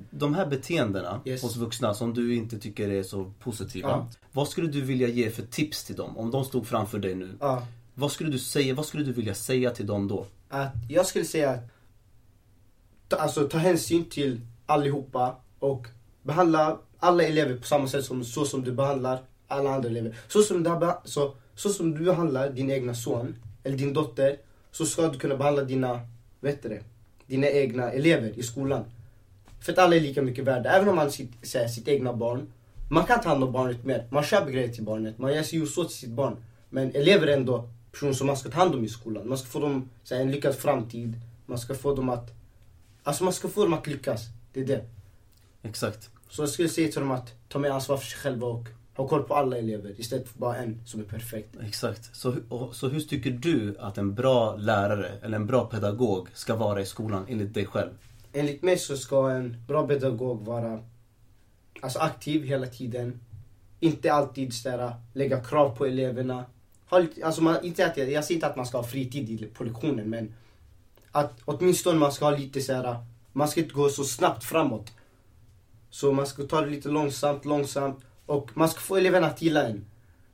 de 0.10 0.34
här 0.34 0.46
beteendena 0.46 1.22
Yes. 1.26 1.42
hos 1.42 1.56
vuxna 1.56 1.94
som 1.94 2.14
du 2.14 2.36
inte 2.36 2.60
tycker 2.60 2.90
är 2.90 3.04
så 3.04 3.34
positiva. 3.40 3.90
Ja. 3.90 4.10
Vad 4.32 4.48
skulle 4.48 4.68
du 4.68 4.82
vilja 4.82 5.08
ge 5.08 5.30
för 5.30 5.44
tips 5.44 5.84
till 5.84 5.96
dem? 5.96 6.18
Om 6.18 6.32
de 6.32 6.46
stod 6.46 6.68
framför 6.68 7.00
dig 7.00 7.16
nu. 7.16 7.38
Ja. 7.40 7.68
Vad 7.94 8.12
skulle 8.12 8.30
du 8.30 8.40
säga, 8.40 8.74
vad 8.74 8.86
skulle 8.86 9.04
du 9.04 9.14
vilja 9.14 9.36
säga 9.36 9.72
till 9.72 9.86
dem 9.86 10.08
då? 10.08 10.26
att 10.50 10.74
jag 10.90 11.06
skulle 11.06 11.26
säga 11.26 11.50
att 11.50 11.70
ta, 13.08 13.16
alltså, 13.16 13.48
ta 13.48 13.58
hänsyn 13.58 14.06
till 14.10 14.42
allihopa 14.66 15.36
och 15.60 15.88
behandla 16.24 16.80
alla 17.00 17.24
elever 17.24 17.58
på 17.58 17.68
samma 17.68 17.88
sätt 17.88 18.06
som 18.06 18.24
så 18.24 18.46
som 18.46 18.64
du 18.64 18.72
behandlar 18.72 19.22
alla 19.48 19.76
andra 19.76 19.90
elever. 19.90 20.18
Så 20.28 20.42
som 20.42 20.64
du, 20.64 20.92
så, 21.06 21.36
så 21.56 21.70
som 21.70 21.92
du 21.92 22.06
behandlar 22.06 22.50
din 22.50 22.72
egna 22.72 22.96
son 22.96 23.36
eller 23.64 23.78
din 23.78 23.94
dotter 23.94 24.38
så 24.72 24.86
ska 24.86 25.08
du 25.08 25.20
kunna 25.20 25.38
behandla 25.38 25.64
dina, 25.64 26.00
vet 26.40 26.64
du 26.64 26.70
det, 26.70 26.84
dina 27.28 27.48
egna 27.48 27.92
elever 27.92 28.40
i 28.40 28.44
skolan. 28.44 28.84
För 29.60 29.72
att 29.72 29.78
alla 29.78 29.96
är 29.96 30.00
lika 30.00 30.22
mycket 30.22 30.44
värda. 30.44 30.70
Även 30.70 30.90
om 30.90 30.96
man 30.96 31.12
sitt, 31.12 31.56
här, 31.56 31.68
sitt 31.68 31.88
egna 31.88 32.14
barn. 32.14 32.54
Man 32.90 33.06
kan 33.06 33.22
ta 33.22 33.30
hand 33.30 33.44
om 33.44 33.52
barnet 33.52 33.86
mer. 33.86 34.08
Man 34.10 34.24
köper 34.24 34.52
grejer 34.52 34.68
till 34.68 34.84
barnet. 34.84 35.18
Man 35.18 35.34
gör 35.34 35.44
sig 35.44 35.66
så 35.66 35.84
till 35.84 35.98
sitt 35.98 36.10
barn. 36.10 36.38
Men 36.70 36.96
elever 36.96 37.28
är 37.28 37.38
ändå 37.38 37.70
personer 37.92 38.14
som 38.14 38.28
man 38.28 38.38
ska 38.38 38.50
ta 38.50 38.58
hand 38.58 38.76
om 38.76 38.84
i 38.84 38.90
skolan. 38.90 39.30
Man 39.30 39.38
ska 39.38 39.48
få 39.48 39.60
dem 39.60 39.90
så 40.04 40.16
här, 40.16 40.22
en 40.22 40.32
lyckad 40.32 40.56
framtid. 40.56 41.14
Man 41.46 41.58
ska 41.58 41.76
få 41.76 41.96
dem 41.96 42.10
att... 42.10 42.32
Alltså 43.04 43.24
man 43.24 43.34
ska 43.34 43.48
få 43.48 43.64
dem 43.64 43.74
att 43.74 43.88
lyckas. 43.88 44.22
Det 44.54 44.60
är 44.60 44.66
det. 44.66 44.86
Exakt. 45.64 46.10
Så 46.30 46.42
jag 46.42 46.50
skulle 46.50 46.70
säga 46.70 46.92
till 46.92 47.00
dem 47.00 47.12
att 47.12 47.34
ta 47.50 47.60
mer 47.60 47.70
ansvar 47.70 47.98
för 47.98 48.06
sig 48.06 48.20
själva 48.20 48.48
och 48.48 48.68
ha 48.98 49.08
koll 49.08 49.24
på 49.24 49.36
alla 49.36 49.58
elever 49.58 49.94
istället 49.98 50.30
för 50.30 50.40
bara 50.40 50.56
en 50.56 50.82
som 50.86 51.00
är 51.00 51.04
perfekt. 51.04 51.56
Exakt. 51.62 52.16
Så, 52.16 52.36
och, 52.50 52.76
så 52.76 52.88
hur 52.88 53.02
tycker 53.02 53.32
du 53.32 53.76
att 53.80 53.98
en 53.98 54.16
bra 54.16 54.56
lärare 54.56 55.12
eller 55.22 55.36
en 55.36 55.46
bra 55.46 55.66
pedagog 55.66 56.28
ska 56.34 56.56
vara 56.56 56.82
i 56.82 56.86
skolan 56.86 57.26
enligt 57.30 57.54
dig 57.54 57.66
själv? 57.66 57.90
Enligt 58.34 58.62
mig 58.62 58.78
så 58.78 58.98
ska 58.98 59.30
en 59.30 59.58
bra 59.68 59.88
pedagog 59.88 60.46
vara 60.46 60.80
alltså 61.82 62.00
aktiv 62.00 62.44
hela 62.44 62.68
tiden. 62.68 63.20
Inte 63.80 64.14
alltid 64.14 64.54
så 64.54 64.70
där, 64.70 64.96
lägga 65.14 65.44
krav 65.44 65.76
på 65.76 65.86
eleverna. 65.86 66.46
Alltså 67.24 67.44
man, 67.44 67.66
inte 67.66 67.86
att 67.86 67.98
jag, 67.98 68.12
jag 68.12 68.24
säger 68.24 68.36
inte 68.36 68.48
att 68.48 68.56
man 68.56 68.66
ska 68.66 68.78
ha 68.78 68.84
fritid 68.84 69.30
i, 69.30 69.46
på 69.46 69.64
lektionen 69.64 70.10
men 70.10 70.34
att 71.12 71.34
åtminstone 71.46 72.00
man 72.00 72.12
ska 72.12 72.26
ha 72.26 72.38
lite 72.38 72.62
så 72.62 72.74
här, 72.74 72.96
man 73.34 73.48
ska 73.48 73.62
inte 73.62 73.74
gå 73.74 73.90
så 73.90 74.04
snabbt 74.04 74.44
framåt. 74.44 74.92
Så 75.90 76.12
man 76.12 76.28
ska 76.28 76.44
ta 76.44 76.62
det 76.62 76.70
lite 76.70 76.90
långsamt, 76.90 77.46
långsamt 77.46 78.04
och 78.28 78.52
man 78.54 78.70
ska 78.70 78.80
få 78.80 78.98
eleverna 78.98 79.28
att 79.28 79.42
gilla 79.42 79.64
en. 79.64 79.86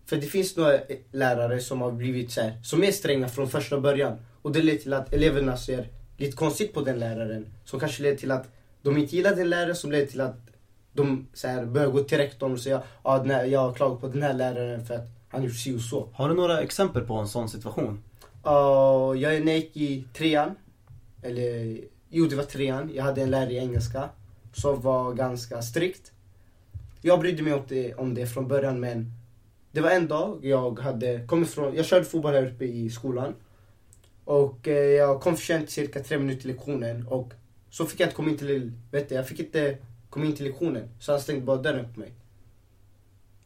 För 0.05 0.15
det 0.15 0.27
finns 0.27 0.57
några 0.57 0.79
lärare 1.11 1.59
som 1.59 1.81
har 1.81 1.91
blivit 1.91 2.31
så 2.31 2.41
här, 2.41 2.59
som 2.63 2.83
är 2.83 2.91
stränga 2.91 3.27
från 3.27 3.49
första 3.49 3.79
början. 3.79 4.17
Och 4.41 4.51
det 4.51 4.61
leder 4.61 4.79
till 4.79 4.93
att 4.93 5.13
eleverna 5.13 5.57
ser 5.57 5.87
lite 6.17 6.37
konstigt 6.37 6.73
på 6.73 6.81
den 6.81 6.99
läraren. 6.99 7.45
Som 7.65 7.79
kanske 7.79 8.03
leder 8.03 8.17
till 8.17 8.31
att 8.31 8.47
de 8.81 8.97
inte 8.97 9.15
gillar 9.15 9.35
den 9.35 9.49
läraren, 9.49 9.75
som 9.75 9.91
leder 9.91 10.05
till 10.05 10.21
att 10.21 10.37
de 10.93 11.27
så 11.33 11.47
här, 11.47 11.65
börjar 11.65 11.87
gå 11.87 12.03
till 12.03 12.17
rektorn 12.17 12.53
och 12.53 12.59
säga 12.59 12.83
ah, 13.01 13.17
den 13.17 13.31
här, 13.31 13.45
jag 13.45 13.59
har 13.59 13.73
klagat 13.73 14.01
på 14.01 14.07
den 14.07 14.21
här 14.21 14.33
läraren 14.33 14.85
för 14.85 14.95
att 14.95 15.07
han 15.29 15.43
gjort 15.43 15.55
si 15.55 15.77
och 15.77 15.81
så. 15.81 16.09
Har 16.13 16.29
du 16.29 16.35
några 16.35 16.61
exempel 16.61 17.03
på 17.03 17.13
en 17.13 17.27
sån 17.27 17.49
situation? 17.49 18.03
Uh, 18.47 19.21
jag 19.21 19.45
när 19.45 19.51
jag 19.51 19.55
gick 19.55 19.77
i 19.77 20.03
trean, 20.13 20.55
eller 21.21 21.79
jo 22.09 22.25
det 22.25 22.35
var 22.35 22.43
trean, 22.43 22.91
jag 22.93 23.03
hade 23.03 23.21
en 23.21 23.31
lärare 23.31 23.53
i 23.53 23.57
engelska 23.57 24.09
som 24.53 24.81
var 24.81 25.13
ganska 25.13 25.61
strikt. 25.61 26.12
Jag 27.05 27.19
brydde 27.19 27.43
mig 27.43 27.63
det, 27.67 27.93
om 27.93 28.13
det 28.13 28.25
från 28.25 28.47
början 28.47 28.79
men 28.79 29.11
det 29.71 29.81
var 29.81 29.89
en 29.89 30.07
dag 30.07 30.45
jag 30.45 30.79
hade 30.79 31.27
kommit 31.27 31.49
från, 31.49 31.75
jag 31.75 31.85
körde 31.85 32.05
fotboll 32.05 32.33
här 32.33 32.47
uppe 32.47 32.65
i 32.65 32.89
skolan. 32.89 33.33
Och 34.25 34.67
eh, 34.67 34.73
jag 34.73 35.21
kom 35.21 35.35
för 35.35 35.43
sent 35.43 35.69
cirka 35.69 36.03
tre 36.03 36.17
minuter 36.17 36.41
till 36.41 36.51
lektionen 36.51 37.07
och 37.07 37.33
så 37.69 37.85
fick 37.85 37.99
jag 37.99 38.07
inte 38.07 38.15
komma 38.15 38.29
in 38.29 38.37
till, 38.37 38.71
vet 38.91 39.09
du, 39.09 39.15
jag 39.15 39.27
fick 39.27 39.39
inte 39.39 39.77
komma 40.09 40.25
in 40.25 40.35
till 40.35 40.45
lektionen. 40.45 40.89
Så 40.99 41.11
han 41.11 41.21
stängde 41.21 41.45
bara 41.45 41.57
dörren 41.57 41.93
på 41.93 41.99
mig. 41.99 42.11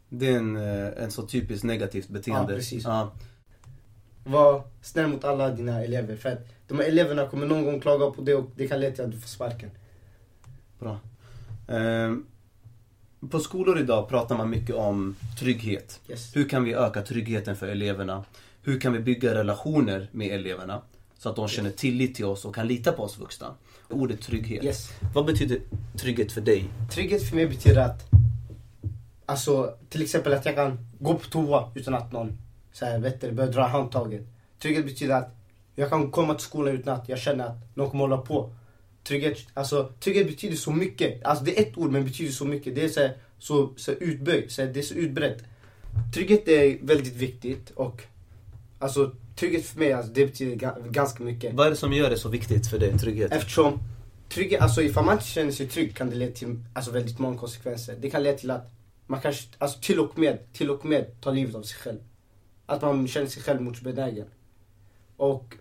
Det 0.09 0.27
är 0.27 0.37
en, 0.37 0.55
eh, 0.55 1.03
en 1.03 1.11
så 1.11 1.27
typiskt 1.27 1.63
negativt 1.63 2.07
beteende. 2.07 2.53
Ja, 2.53 2.57
precis. 2.57 2.83
Ja. 2.83 3.11
Var 4.23 4.63
snäll 4.81 5.07
mot 5.07 5.23
alla 5.23 5.49
dina 5.49 5.83
elever 5.83 6.15
för 6.15 6.29
att 6.29 6.47
de 6.67 6.79
här 6.79 6.85
eleverna 6.85 7.27
kommer 7.27 7.47
någon 7.47 7.65
gång 7.65 7.79
klaga 7.79 8.11
på 8.11 8.21
det 8.21 8.35
och 8.35 8.49
det 8.55 8.67
kan 8.67 8.79
leda 8.79 8.95
till 8.95 9.03
att 9.03 9.11
du 9.11 9.19
får 9.19 9.27
sparken. 9.27 9.71
Bra. 10.79 10.99
Ehm, 11.67 12.25
på 13.29 13.39
skolor 13.39 13.79
idag 13.79 14.09
pratar 14.09 14.37
man 14.37 14.49
mycket 14.49 14.75
om 14.75 15.15
trygghet. 15.39 15.99
Yes. 16.09 16.35
Hur 16.35 16.49
kan 16.49 16.63
vi 16.63 16.73
öka 16.73 17.01
tryggheten 17.01 17.55
för 17.55 17.67
eleverna? 17.67 18.23
Hur 18.61 18.79
kan 18.79 18.93
vi 18.93 18.99
bygga 18.99 19.35
relationer 19.35 20.09
med 20.11 20.27
eleverna? 20.27 20.81
Så 21.17 21.29
att 21.29 21.35
de 21.35 21.47
känner 21.47 21.71
tillit 21.71 22.15
till 22.15 22.25
oss 22.25 22.45
och 22.45 22.55
kan 22.55 22.67
lita 22.67 22.91
på 22.91 23.03
oss 23.03 23.19
vuxna. 23.19 23.55
Ordet 23.89 24.21
trygghet. 24.21 24.63
Yes. 24.63 24.89
Vad 25.13 25.25
betyder 25.25 25.59
trygghet 25.97 26.31
för 26.31 26.41
dig? 26.41 26.69
Trygghet 26.91 27.29
för 27.29 27.35
mig 27.35 27.47
betyder 27.47 27.81
att, 27.81 28.09
alltså 29.25 29.75
till 29.89 30.01
exempel 30.01 30.33
att 30.33 30.45
jag 30.45 30.55
kan 30.55 30.77
gå 30.99 31.13
på 31.13 31.25
toa 31.29 31.71
utan 31.75 31.93
att 31.93 32.11
någon 32.11 32.37
så 32.73 32.85
här, 32.85 32.99
vet 32.99 33.21
du, 33.21 33.31
börjar 33.31 33.51
dra 33.51 33.67
handtaget. 33.67 34.21
Trygghet 34.59 34.85
betyder 34.85 35.15
att 35.15 35.35
jag 35.75 35.89
kan 35.89 36.11
komma 36.11 36.33
till 36.33 36.43
skolan 36.43 36.73
utan 36.73 36.95
att 36.95 37.09
jag 37.09 37.19
känner 37.19 37.47
att 37.47 37.75
någon 37.75 37.89
kommer 37.89 38.03
hålla 38.03 38.17
på. 38.17 38.53
Trygghet, 39.07 39.37
alltså, 39.53 39.91
trygghet 39.99 40.27
betyder 40.27 40.55
så 40.55 40.71
mycket. 40.71 41.25
Alltså 41.25 41.45
det 41.45 41.59
är 41.59 41.61
ett 41.61 41.77
ord 41.77 41.91
men 41.91 42.05
betyder 42.05 42.31
så 42.31 42.45
mycket. 42.45 42.75
Det 42.75 42.83
är 42.83 42.89
så, 42.89 42.99
här, 42.99 43.17
så, 43.39 43.73
så 43.77 43.91
utböjt, 43.91 44.51
så 44.51 44.61
här, 44.61 44.73
det 44.73 44.79
är 44.79 44.83
så 44.83 44.93
utbrett. 44.93 45.43
Trygghet 46.13 46.47
är 46.47 46.77
väldigt 46.81 47.15
viktigt 47.15 47.69
och 47.69 48.03
alltså 48.79 49.15
trygghet 49.35 49.65
för 49.65 49.79
mig 49.79 49.93
alltså, 49.93 50.11
det 50.13 50.25
betyder 50.25 50.55
ga- 50.67 50.91
ganska 50.91 51.23
mycket. 51.23 51.53
Vad 51.53 51.65
är 51.67 51.71
det 51.71 51.77
som 51.77 51.93
gör 51.93 52.09
det 52.09 52.17
så 52.17 52.29
viktigt 52.29 52.67
för 52.67 52.79
dig, 52.79 52.97
trygghet? 52.99 53.31
Eftersom 53.31 53.79
trygghet, 54.29 54.61
alltså 54.61 54.81
ifall 54.81 55.05
man 55.05 55.13
inte 55.13 55.27
känner 55.27 55.51
sig 55.51 55.67
trygg 55.67 55.95
kan 55.95 56.09
det 56.09 56.15
leda 56.15 56.31
till 56.31 56.59
alltså, 56.73 56.91
väldigt 56.91 57.19
många 57.19 57.37
konsekvenser. 57.37 57.95
Det 57.99 58.09
kan 58.09 58.23
leda 58.23 58.37
till 58.37 58.51
att 58.51 58.71
man 59.05 59.21
kanske, 59.21 59.47
alltså 59.57 59.79
till 59.81 59.99
och 59.99 60.19
med, 60.19 60.53
till 60.53 60.69
och 60.69 60.85
med 60.85 61.21
tar 61.21 61.31
livet 61.31 61.55
av 61.55 61.63
sig 61.63 61.77
själv. 61.77 61.99
Att 62.65 62.81
man 62.81 63.07
känner 63.07 63.27
sig 63.27 63.43
självmordsbenägen. 63.43 64.25
Och 65.17 65.53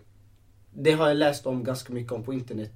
det 0.73 0.91
har 0.91 1.07
jag 1.07 1.17
läst 1.17 1.45
om 1.45 1.63
ganska 1.63 1.93
mycket 1.93 2.11
om 2.11 2.23
på 2.23 2.33
internet. 2.33 2.71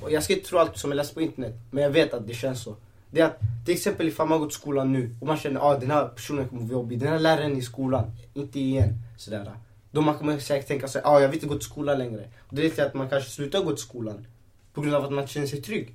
Och 0.00 0.12
jag 0.12 0.22
ska 0.22 0.32
inte 0.32 0.48
tro 0.48 0.58
allt 0.58 0.78
som 0.78 0.90
jag 0.90 0.96
läst 0.96 1.14
på 1.14 1.20
internet, 1.20 1.54
men 1.70 1.82
jag 1.82 1.90
vet 1.90 2.14
att 2.14 2.26
det 2.26 2.34
känns 2.34 2.62
så. 2.62 2.76
Det 3.10 3.20
är 3.20 3.24
att, 3.24 3.40
till 3.64 3.74
exempel 3.74 4.08
ifall 4.08 4.28
man 4.28 4.38
går 4.38 4.46
till 4.46 4.58
skolan 4.58 4.92
nu 4.92 5.16
och 5.20 5.26
man 5.26 5.36
känner 5.36 5.60
att 5.60 5.66
ah, 5.66 5.78
den 5.78 5.90
här 5.90 6.08
personen 6.08 6.48
kommer 6.48 6.62
vara 6.62 6.72
jobbig, 6.72 6.98
den 6.98 7.08
här 7.08 7.18
läraren 7.18 7.56
i 7.56 7.62
skolan, 7.62 8.10
inte 8.34 8.60
igen. 8.60 8.94
Sådär. 9.16 9.52
Då 9.90 10.00
man 10.00 10.18
kommer 10.18 10.38
säkert 10.38 10.68
tänka 10.68 10.88
såhär, 10.88 11.06
ah, 11.06 11.20
jag 11.20 11.28
vill 11.28 11.36
inte 11.36 11.46
gå 11.46 11.54
till 11.54 11.68
skolan 11.68 11.98
längre. 11.98 12.30
Och 12.38 12.56
det 12.56 12.62
leder 12.62 12.74
till 12.74 12.84
att 12.84 12.94
man 12.94 13.08
kanske 13.08 13.30
slutar 13.30 13.64
gå 13.64 13.70
till 13.70 13.84
skolan. 13.84 14.26
På 14.72 14.80
grund 14.80 14.94
av 14.94 15.04
att 15.04 15.12
man 15.12 15.20
inte 15.20 15.32
känner 15.32 15.46
sig 15.46 15.62
trygg. 15.62 15.94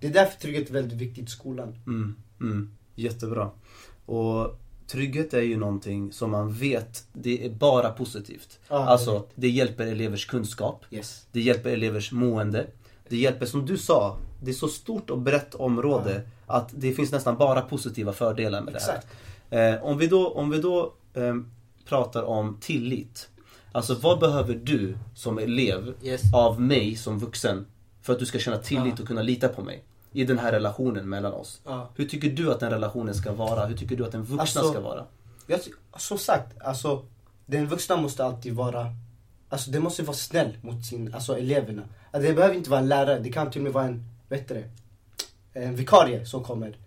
Det 0.00 0.06
är 0.06 0.12
därför 0.12 0.40
trygghet 0.40 0.68
är 0.68 0.72
väldigt 0.72 0.98
viktigt 0.98 1.28
i 1.28 1.30
skolan. 1.30 1.74
Mm, 1.86 2.16
mm, 2.40 2.76
jättebra. 2.94 3.50
Och 4.06 4.58
trygghet 4.86 5.34
är 5.34 5.40
ju 5.42 5.56
någonting 5.56 6.12
som 6.12 6.30
man 6.30 6.52
vet, 6.52 7.04
det 7.12 7.46
är 7.46 7.50
bara 7.50 7.90
positivt. 7.90 8.58
Jag 8.68 8.82
alltså, 8.82 9.24
det 9.34 9.48
hjälper 9.48 9.86
elevers 9.86 10.26
kunskap. 10.26 10.84
Yes. 10.90 11.26
Det 11.32 11.40
hjälper 11.40 11.70
elevers 11.70 12.12
mående. 12.12 12.66
Det 13.08 13.16
hjälper, 13.16 13.46
som 13.46 13.66
du 13.66 13.78
sa, 13.78 14.16
det 14.42 14.50
är 14.50 14.54
så 14.54 14.68
stort 14.68 15.10
och 15.10 15.18
brett 15.18 15.54
område 15.54 16.22
att 16.46 16.68
det 16.76 16.92
finns 16.92 17.12
nästan 17.12 17.36
bara 17.36 17.60
positiva 17.60 18.12
fördelar 18.12 18.62
med 18.62 18.74
Exakt. 18.76 19.06
det 19.50 19.56
här. 19.56 19.74
Eh, 19.78 19.84
om 19.84 19.98
vi 19.98 20.06
då, 20.06 20.28
om 20.28 20.50
vi 20.50 20.58
då 20.60 20.92
ehm, 21.14 21.50
pratar 21.84 22.22
om 22.22 22.58
tillit. 22.60 23.28
Alltså 23.72 23.94
vad 23.94 24.18
behöver 24.20 24.54
du 24.54 24.96
som 25.14 25.38
elev 25.38 25.94
Yes. 26.02 26.34
av 26.34 26.60
mig 26.60 26.96
som 26.96 27.18
vuxen 27.18 27.66
för 28.02 28.12
att 28.12 28.18
du 28.18 28.26
ska 28.26 28.38
känna 28.38 28.58
tillit 28.58 28.94
Ja. 28.96 29.02
och 29.02 29.08
kunna 29.08 29.22
lita 29.22 29.48
på 29.48 29.62
mig? 29.62 29.84
I 30.16 30.24
den 30.24 30.38
här 30.38 30.52
relationen 30.52 31.08
mellan 31.08 31.32
oss. 31.32 31.60
Ja. 31.64 31.88
Hur 31.96 32.04
tycker 32.04 32.30
du 32.30 32.52
att 32.52 32.60
den 32.60 32.70
relationen 32.70 33.14
ska 33.14 33.32
vara? 33.32 33.66
Hur 33.66 33.76
tycker 33.76 33.96
du 33.96 34.04
att 34.04 34.12
den 34.12 34.22
vuxna 34.22 34.40
Alltså- 34.40 34.70
ska 34.70 34.80
vara? 34.80 35.04
Jag, 35.46 35.60
som 35.96 36.18
sagt, 36.18 36.62
alltså 36.62 37.04
den 37.46 37.66
vuxna 37.66 37.96
måste 37.96 38.24
alltid 38.24 38.54
vara 38.54 38.86
Alltså 39.48 39.70
den 39.70 39.82
måste 39.82 40.02
vara 40.02 40.16
snäll 40.16 40.56
mot 40.62 40.84
sin, 40.84 41.14
alltså 41.14 41.38
eleverna. 41.38 41.82
Alltså, 42.10 42.28
det 42.28 42.34
behöver 42.34 42.54
inte 42.54 42.70
vara 42.70 42.80
en 42.80 42.88
lärare, 42.88 43.18
det 43.18 43.32
kan 43.32 43.50
till 43.50 43.60
och 43.60 43.64
med 43.64 43.72
vara 43.72 43.84
en, 43.84 44.04
vet 44.28 44.48
du 44.48 44.64
en 45.52 45.76
vikarie 45.76 46.26
som 46.26 46.44
kommer. 46.44 46.78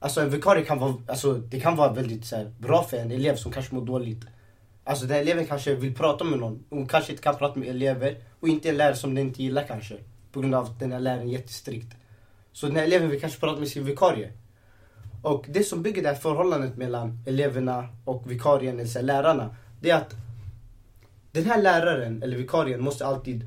Alltså 0.00 0.20
en 0.20 0.30
vikarie 0.30 0.64
kan 0.64 0.78
vara, 0.78 0.94
alltså 1.06 1.32
det 1.32 1.60
kan 1.60 1.76
vara 1.76 1.92
väldigt 1.92 2.26
så 2.26 2.36
här, 2.36 2.52
bra 2.58 2.82
för 2.82 2.96
en 2.96 3.10
elev 3.10 3.36
som 3.36 3.52
kanske 3.52 3.74
mår 3.74 3.86
dåligt. 3.86 4.24
Alltså 4.84 5.06
den 5.06 5.16
eleven 5.16 5.46
kanske 5.46 5.74
vill 5.74 5.94
prata 5.94 6.24
med 6.24 6.38
någon, 6.38 6.64
hon 6.70 6.88
kanske 6.88 7.12
inte 7.12 7.22
kan 7.22 7.36
prata 7.36 7.58
med 7.58 7.68
elever 7.68 8.16
och 8.40 8.48
inte 8.48 8.68
en 8.68 8.76
lärare 8.76 8.96
som 8.96 9.14
den 9.14 9.26
inte 9.26 9.42
gillar 9.42 9.64
kanske. 9.68 9.96
På 10.32 10.40
grund 10.40 10.54
av 10.54 10.64
att 10.64 10.80
den 10.80 10.92
här 10.92 11.00
läraren 11.00 11.28
är 11.28 11.32
jättestrikt. 11.32 11.96
Så 12.58 12.66
den 12.66 12.76
här 12.76 12.84
eleven 12.84 13.10
vill 13.10 13.20
kanske 13.20 13.40
prata 13.40 13.60
med 13.60 13.68
sin 13.68 13.84
vikarie. 13.84 14.32
Och 15.22 15.44
det 15.48 15.64
som 15.64 15.82
bygger 15.82 16.02
det 16.02 16.08
här 16.08 16.16
förhållandet 16.16 16.76
mellan 16.76 17.18
eleverna 17.26 17.88
och 18.04 18.30
vikarien, 18.30 18.80
eller 18.80 19.02
lärarna, 19.02 19.56
det 19.80 19.90
är 19.90 19.96
att 19.96 20.14
den 21.32 21.44
här 21.44 21.62
läraren 21.62 22.22
eller 22.22 22.36
vikarien 22.36 22.82
måste 22.82 23.06
alltid 23.06 23.46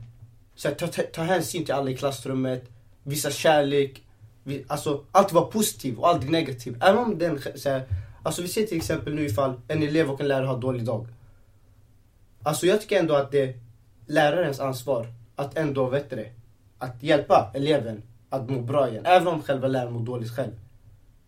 så 0.56 0.68
här, 0.68 0.76
ta, 0.76 0.88
ta, 0.88 1.02
ta 1.02 1.22
hänsyn 1.22 1.66
till 1.66 1.74
alla 1.74 1.92
i 1.92 1.98
klassrummet, 1.98 2.70
visa 3.04 3.32
kärlek, 3.32 4.04
vi, 4.44 4.66
alltså 4.68 5.04
alltid 5.12 5.34
vara 5.34 5.46
positiv 5.46 6.00
och 6.00 6.10
aldrig 6.10 6.32
negativ. 6.32 6.78
Även 6.82 6.98
om 6.98 7.18
den, 7.18 7.40
så 7.56 7.70
här, 7.70 7.84
alltså 8.24 8.42
vi 8.42 8.48
ser 8.48 8.66
till 8.66 8.78
exempel 8.78 9.16
nu 9.16 9.26
ifall 9.26 9.62
en 9.68 9.84
elev 9.84 10.12
och 10.12 10.22
en 10.22 10.28
lärare 10.28 10.46
har 10.46 10.54
en 10.54 10.60
dålig 10.60 10.86
dag. 10.86 11.08
Alltså 12.44 12.66
jag 12.66 12.82
tycker 12.82 13.00
ändå 13.00 13.16
att 13.16 13.32
det 13.32 13.44
är 13.44 13.54
lärarens 14.06 14.60
ansvar 14.60 15.08
att 15.36 15.58
ändå, 15.58 15.90
vet 15.90 16.10
det, 16.10 16.32
att 16.78 17.04
hjälpa 17.04 17.52
eleven 17.54 18.04
att 18.32 18.50
må 18.50 18.62
bra 18.62 18.90
igen. 18.90 19.06
Även 19.06 19.28
om 19.28 19.42
själva 19.42 19.68
läraren 19.68 19.94
mår 19.94 20.06
dåligt 20.06 20.36
själv. 20.36 20.52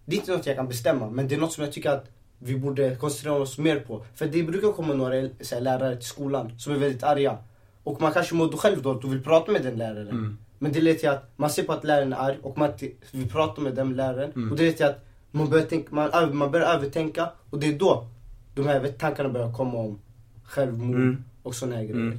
Det 0.05 0.15
är 0.15 0.19
inte 0.19 0.31
något 0.31 0.45
jag 0.45 0.55
kan 0.55 0.67
bestämma, 0.67 1.09
men 1.09 1.27
det 1.27 1.35
är 1.35 1.39
något 1.39 1.53
som 1.53 1.63
jag 1.63 1.73
tycker 1.73 1.89
att 1.89 2.05
vi 2.39 2.55
borde 2.55 2.95
koncentrera 2.95 3.33
oss 3.35 3.57
mer 3.57 3.79
på. 3.79 4.05
För 4.15 4.25
det 4.25 4.43
brukar 4.43 4.71
komma 4.71 4.93
några 4.93 5.29
så 5.41 5.55
här, 5.55 5.61
lärare 5.61 5.95
till 5.95 6.05
skolan 6.05 6.51
som 6.59 6.73
är 6.73 6.77
väldigt 6.77 7.03
arga. 7.03 7.37
Och 7.83 8.01
man 8.01 8.11
kanske 8.13 8.35
mår 8.35 8.57
själv 8.57 8.81
dåligt 8.81 9.03
och 9.03 9.13
vill 9.13 9.23
prata 9.23 9.51
med 9.51 9.63
den 9.63 9.77
läraren. 9.77 10.09
Mm. 10.09 10.37
Men 10.59 10.71
det 10.71 10.81
leder 10.81 10.99
till 10.99 11.09
att 11.09 11.31
man 11.35 11.49
ser 11.49 11.63
på 11.63 11.73
att 11.73 11.83
läraren 11.83 12.13
är 12.13 12.17
arg 12.17 12.37
och 12.41 12.57
man 12.57 12.69
vill 13.11 13.29
prata 13.29 13.61
med 13.61 13.75
den 13.75 13.93
läraren. 13.95 14.31
Mm. 14.35 14.51
Och 14.51 14.57
det 14.57 14.63
leder 14.63 14.77
till 14.77 14.85
att 14.85 15.05
man 15.31 15.49
börjar, 15.49 15.65
tänka, 15.65 15.95
man, 15.95 16.37
man 16.37 16.51
börjar 16.51 16.75
övertänka 16.75 17.29
och 17.49 17.59
det 17.59 17.67
är 17.67 17.79
då 17.79 18.07
de 18.55 18.67
här 18.67 18.87
tankarna 18.99 19.29
börjar 19.29 19.53
komma 19.53 19.77
om 19.77 19.99
självmord 20.43 20.95
Mm. 20.95 21.23
och 21.43 21.55
såna 21.55 21.75
här 21.75 21.83
grejer. 21.83 22.17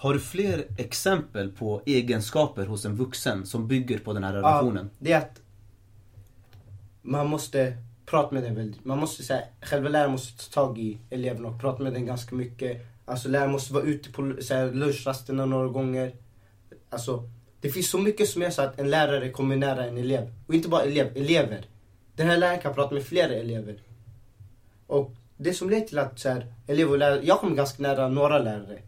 Har 0.00 0.14
du 0.14 0.20
fler 0.20 0.64
exempel 0.76 1.52
på 1.52 1.82
egenskaper 1.86 2.66
hos 2.66 2.84
en 2.84 2.96
vuxen 2.96 3.46
som 3.46 3.68
bygger 3.68 3.98
på 3.98 4.12
den 4.12 4.24
här 4.24 4.32
relationen? 4.32 4.90
Ja, 4.92 4.96
det 4.98 5.12
är 5.12 5.18
att 5.18 5.40
man 7.02 7.26
måste 7.26 7.76
prata 8.06 8.34
med 8.34 8.42
den 8.42 8.54
väldigt. 8.54 8.84
Man 8.84 8.98
måste 8.98 9.22
säga, 9.22 9.42
själva 9.62 9.88
läraren 9.88 10.10
måste 10.10 10.50
ta 10.50 10.66
tag 10.66 10.78
i 10.78 10.98
eleven 11.10 11.44
och 11.44 11.60
prata 11.60 11.82
med 11.82 11.92
den 11.92 12.06
ganska 12.06 12.34
mycket. 12.34 12.86
Alltså 13.04 13.28
läraren 13.28 13.52
måste 13.52 13.74
vara 13.74 13.84
ute 13.84 14.10
på 14.10 14.22
lunchrasterna 14.72 15.46
några 15.46 15.68
gånger. 15.68 16.14
Alltså, 16.90 17.28
det 17.60 17.70
finns 17.70 17.90
så 17.90 17.98
mycket 17.98 18.28
som 18.28 18.42
gör 18.42 18.50
så 18.50 18.62
att 18.62 18.78
en 18.78 18.90
lärare 18.90 19.30
kommer 19.30 19.56
nära 19.56 19.84
en 19.84 19.98
elev. 19.98 20.32
Och 20.46 20.54
inte 20.54 20.68
bara 20.68 20.82
elev, 20.82 21.16
elever. 21.16 21.66
Den 22.16 22.26
här 22.26 22.36
läraren 22.36 22.60
kan 22.60 22.74
prata 22.74 22.94
med 22.94 23.04
flera 23.04 23.32
elever. 23.32 23.82
Och 24.86 25.14
det 25.36 25.52
som 25.52 25.70
leder 25.70 25.86
till 25.86 25.98
att 25.98 26.18
så 26.18 26.28
här, 26.28 26.52
elever 26.66 26.92
och 26.92 26.98
lärare, 26.98 27.20
jag 27.22 27.40
kom 27.40 27.54
ganska 27.54 27.82
nära 27.82 28.08
några 28.08 28.38
lärare. 28.38 28.82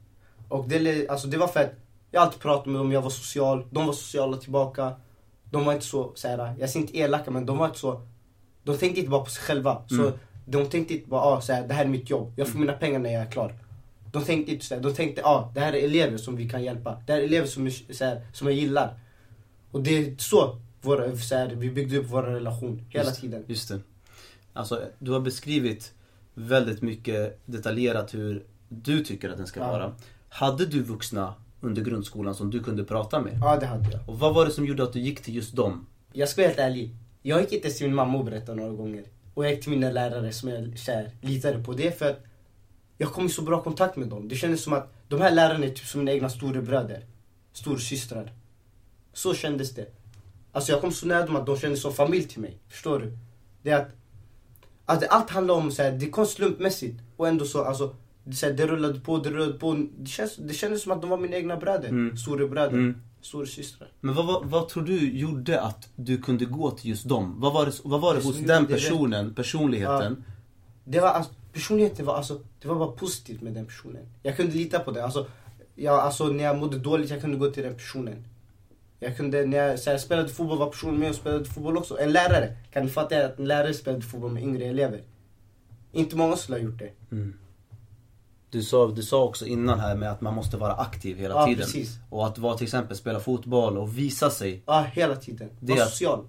Och 0.50 0.68
det, 0.68 1.08
alltså, 1.08 1.28
det 1.28 1.36
var 1.36 1.48
för 1.48 1.60
att 1.60 1.72
jag 2.10 2.22
alltid 2.22 2.40
pratade 2.40 2.70
med 2.70 2.80
dem, 2.80 2.92
jag 2.92 3.02
var 3.02 3.10
social, 3.10 3.64
de 3.70 3.86
var 3.86 3.92
sociala 3.92 4.36
tillbaka. 4.36 4.92
De 5.50 5.64
var 5.64 5.72
inte 5.72 5.84
så, 5.86 6.12
så 6.14 6.28
här, 6.28 6.54
jag 6.60 6.70
säger 6.70 6.86
inte 6.86 6.98
elaka 6.98 7.30
men 7.30 7.46
de 7.46 7.58
var 7.58 7.66
inte 7.66 7.78
så, 7.78 8.00
de 8.62 8.76
tänkte 8.78 8.98
inte 9.00 9.10
bara 9.10 9.24
på 9.24 9.30
sig 9.30 9.42
själva. 9.42 9.82
Så 9.88 9.94
Mm. 10.02 10.12
de 10.46 10.66
tänkte 10.66 10.94
inte 10.94 11.08
bara, 11.08 11.20
ah, 11.20 11.40
så 11.40 11.52
här, 11.52 11.68
det 11.68 11.74
här 11.74 11.84
är 11.84 11.88
mitt 11.88 12.10
jobb, 12.10 12.32
jag 12.36 12.48
får 12.48 12.58
mina 12.58 12.72
pengar 12.72 12.98
när 12.98 13.12
jag 13.12 13.22
är 13.22 13.30
klar. 13.30 13.54
De 14.12 14.24
tänkte 14.24 14.52
inte 14.52 14.64
så 14.64 14.74
här, 14.74 14.82
de 14.82 14.94
tänkte, 14.94 15.22
ah, 15.24 15.50
det 15.54 15.60
här 15.60 15.72
är 15.72 15.84
elever 15.84 16.18
som 16.18 16.36
vi 16.36 16.48
kan 16.48 16.62
hjälpa. 16.64 17.02
Det 17.06 17.12
här 17.12 17.20
är 17.20 17.24
elever 17.24 17.46
som, 17.46 17.70
så 17.70 18.04
här, 18.04 18.20
som 18.32 18.46
jag 18.46 18.56
gillar. 18.56 18.98
Och 19.70 19.80
det 19.82 19.98
är 19.98 20.14
så, 20.18 20.58
våra, 20.82 21.16
så 21.16 21.34
här, 21.34 21.48
vi 21.48 21.70
byggde 21.70 21.96
upp 21.98 22.06
vår 22.08 22.22
relation 22.22 22.84
hela 22.88 23.04
Just- 23.04 23.20
tiden. 23.20 23.44
Just 23.46 23.68
det. 23.68 23.80
Alltså, 24.52 24.82
du 24.98 25.10
har 25.10 25.20
beskrivit 25.20 25.92
väldigt 26.34 26.82
mycket 26.82 27.38
detaljerat 27.46 28.14
hur 28.14 28.44
du 28.68 29.04
tycker 29.04 29.30
att 29.30 29.36
den 29.36 29.46
ska 29.46 29.60
Ja. 29.60 29.70
vara. 29.70 29.92
Hade 30.32 30.66
du 30.66 30.82
vuxna 30.82 31.34
under 31.60 31.82
grundskolan 31.82 32.34
som 32.34 32.50
du 32.50 32.62
kunde 32.62 32.84
prata 32.84 33.20
med? 33.20 33.38
Ja, 33.40 33.56
det 33.56 33.66
hade 33.66 33.90
jag. 33.90 34.00
Och 34.08 34.18
vad 34.18 34.34
var 34.34 34.46
det 34.46 34.50
som 34.50 34.66
gjorde 34.66 34.82
att 34.82 34.92
du 34.92 35.00
gick 35.00 35.22
till 35.22 35.34
just 35.34 35.56
dem? 35.56 35.86
Jag 36.12 36.28
ska 36.28 36.40
vara 36.40 36.48
helt 36.48 36.60
ärlig. 36.60 36.94
Jag 37.22 37.40
gick 37.40 37.52
inte 37.52 37.70
till 37.70 37.86
min 37.86 37.94
mamma 37.94 38.18
och 38.18 38.24
berättade 38.24 38.60
några 38.60 38.72
gånger. 38.72 39.04
Och 39.34 39.44
jag 39.44 39.52
gick 39.52 39.62
till 39.62 39.70
mina 39.70 39.90
lärare 39.90 40.32
som 40.32 40.48
jag 40.48 40.56
här, 40.86 41.10
litade 41.20 41.62
på. 41.64 41.72
Det 41.72 41.98
för 41.98 42.10
att 42.10 42.24
jag 42.98 43.12
kom 43.12 43.26
i 43.26 43.28
så 43.28 43.42
bra 43.42 43.62
kontakt 43.62 43.96
med 43.96 44.08
dem. 44.08 44.28
Det 44.28 44.34
kändes 44.34 44.62
som 44.62 44.72
att 44.72 44.92
de 45.08 45.20
här 45.20 45.30
lärarna 45.30 45.66
är 45.66 45.70
typ 45.70 45.86
som 45.86 46.00
mina 46.00 46.12
egna 46.12 46.28
storebröder. 46.28 47.04
Storsystrar. 47.52 48.32
Så 49.12 49.34
kändes 49.34 49.74
det. 49.74 49.86
Alltså 50.52 50.72
jag 50.72 50.80
kom 50.80 50.92
så 50.92 51.06
nära 51.06 51.26
dem 51.26 51.36
att 51.36 51.46
de 51.46 51.56
kändes 51.56 51.82
som 51.82 51.92
familj 51.92 52.24
till 52.24 52.40
mig. 52.40 52.58
Förstår 52.68 52.98
du? 52.98 53.18
Det 53.62 53.72
att, 53.72 53.88
att 54.84 55.08
allt 55.08 55.30
handlar 55.30 55.54
om 55.54 55.70
så 55.72 55.82
här, 55.82 55.92
det 55.92 56.10
kom 56.10 56.26
slumpmässigt. 56.26 57.00
Och 57.16 57.28
ändå 57.28 57.44
så, 57.44 57.64
alltså, 57.64 57.94
det, 58.24 58.42
här, 58.42 58.52
det 58.52 58.66
rullade 58.66 59.00
på, 59.00 59.18
det 59.18 59.30
rullade 59.30 59.52
på. 59.52 59.86
Det, 59.98 60.08
känns, 60.08 60.36
det 60.36 60.54
kändes 60.54 60.82
som 60.82 60.92
att 60.92 61.00
de 61.00 61.10
var 61.10 61.18
mina 61.18 61.36
egna 61.36 61.56
bröder. 61.56 61.88
Mm. 61.88 62.16
Storebröder. 62.16 62.72
Mm. 62.72 62.94
Storasystrar. 63.20 63.88
Men 64.00 64.14
vad, 64.14 64.26
vad, 64.26 64.44
vad 64.44 64.68
tror 64.68 64.82
du 64.82 65.18
gjorde 65.18 65.60
att 65.60 65.88
du 65.96 66.18
kunde 66.18 66.44
gå 66.44 66.70
till 66.70 66.90
just 66.90 67.08
dem? 67.08 67.40
Vad 67.40 67.52
var 67.52 67.66
det, 67.66 67.72
vad 67.84 68.00
var 68.00 68.14
det 68.14 68.20
Det 68.20 68.26
hos 68.26 68.38
den 68.38 68.62
det 68.62 68.74
personen, 68.74 69.34
personligheten? 69.34 70.24
Det 70.84 71.00
var, 71.00 71.08
alltså, 71.08 71.32
personligheten 71.52 72.06
var 72.06 72.14
alltså, 72.14 72.40
det 72.60 72.68
var 72.68 72.74
bara 72.74 72.92
positivt 72.92 73.42
med 73.42 73.52
den 73.52 73.66
personen. 73.66 74.02
Jag 74.22 74.36
kunde 74.36 74.52
lita 74.52 74.78
på 74.78 74.90
den. 74.90 75.04
Alltså, 75.04 75.26
jag, 75.74 75.98
alltså 75.98 76.26
när 76.26 76.44
jag 76.44 76.58
mådde 76.58 76.78
dåligt, 76.78 77.10
jag 77.10 77.20
kunde 77.20 77.36
gå 77.36 77.50
till 77.50 77.62
den 77.62 77.74
personen. 77.74 78.24
Jag 78.98 79.16
kunde, 79.16 79.46
när 79.46 79.58
jag, 79.58 79.78
så 79.78 79.90
här, 79.90 79.98
spelade 79.98 80.28
fotboll 80.28 80.58
var 80.58 80.70
personen 80.70 80.98
med 80.98 81.10
och 81.10 81.16
spelade 81.16 81.44
fotboll 81.44 81.76
också. 81.76 81.98
En 81.98 82.12
lärare, 82.12 82.56
kan 82.72 82.84
du 82.84 82.90
fatta 82.90 83.26
att 83.26 83.38
en 83.38 83.48
lärare 83.48 83.74
spelade 83.74 84.02
fotboll 84.02 84.32
med 84.32 84.42
yngre 84.42 84.64
elever? 84.64 85.02
Inte 85.92 86.16
många 86.16 86.36
skulle 86.36 86.58
ha 86.58 86.64
gjort 86.64 86.78
det. 86.78 86.90
Mm. 87.12 87.34
Du, 88.50 88.62
sa, 88.62 88.86
du 88.88 89.02
sa 89.02 89.24
också 89.24 89.46
innan 89.46 89.80
här 89.80 89.94
med 89.96 90.10
att 90.12 90.20
man 90.20 90.34
måste 90.34 90.56
vara 90.56 90.72
aktiv 90.74 91.16
hela 91.18 91.34
Ja, 91.34 91.46
tiden. 91.46 91.60
precis. 91.64 91.98
Och 92.10 92.26
att 92.26 92.38
vara 92.38 92.56
till 92.56 92.64
exempel 92.64 92.96
spela 92.96 93.20
fotboll 93.20 93.78
och 93.78 93.98
visa 93.98 94.30
sig, 94.30 94.62
Ja, 94.66 94.86
hela 94.92 95.16
tiden. 95.16 95.50
Var 95.60 95.76
social. 95.76 96.24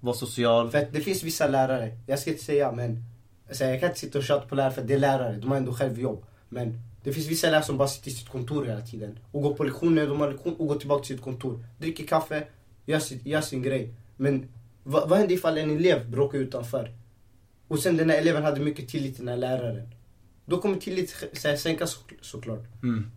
vara 0.00 0.16
social. 0.16 0.70
För 0.70 0.78
att 0.78 0.92
det 0.92 1.00
finns 1.00 1.22
vissa 1.22 1.48
lärare, 1.48 1.98
jag 2.06 2.18
ska 2.18 2.30
inte 2.30 2.44
säga 2.44 2.72
men, 2.72 3.04
alltså, 3.48 3.64
jag 3.64 3.80
kan 3.80 3.88
inte 3.88 4.00
sitta 4.00 4.18
och 4.18 4.24
tjata 4.24 4.46
på 4.46 4.54
lärare 4.54 4.72
för 4.72 4.82
det 4.82 4.94
är 4.94 4.98
lärare, 4.98 5.36
de 5.36 5.50
har 5.50 5.56
ändå 5.56 5.72
själv 5.74 6.00
jobb. 6.00 6.24
Men 6.48 6.78
det 7.02 7.12
finns 7.12 7.26
vissa 7.26 7.46
lärare 7.50 7.62
som 7.64 7.76
bara 7.78 7.88
sitter 7.88 8.10
i 8.10 8.14
sitt 8.14 8.28
kontor 8.28 8.64
hela 8.64 8.80
tiden. 8.80 9.18
Och 9.32 9.42
går 9.42 9.54
på 9.54 9.64
lektioner, 9.64 10.06
de 10.06 10.20
har 10.20 10.30
lektion 10.32 10.54
och 10.58 10.66
går 10.68 10.76
tillbaka 10.76 11.04
till 11.04 11.14
sitt 11.16 11.24
kontor. 11.24 11.64
Dricker 11.78 12.06
kaffe, 12.06 12.44
gör, 12.86 12.98
sitt, 12.98 13.26
gör 13.26 13.40
sin 13.40 13.62
grej. 13.62 13.94
Men 14.16 14.48
vad, 14.82 15.08
vad 15.08 15.18
händer 15.18 15.34
ifall 15.34 15.58
en 15.58 15.70
elev 15.70 16.10
bråkar 16.10 16.38
utanför? 16.38 16.92
Och 17.68 17.78
sen 17.78 17.96
den 17.96 18.10
här 18.10 18.18
eleven 18.18 18.42
hade 18.44 18.60
mycket 18.60 18.88
tillit 18.88 19.16
till 19.16 19.24
den 19.26 19.28
här 19.34 19.36
läraren. 19.58 19.88
Då 20.46 20.58
kommer 20.60 20.76
tillit 20.76 21.10
så 21.32 21.48
här, 21.48 21.56
sänkas 21.56 21.90
så, 21.92 21.98
såklart. 22.20 22.64
Mm. 22.82 23.10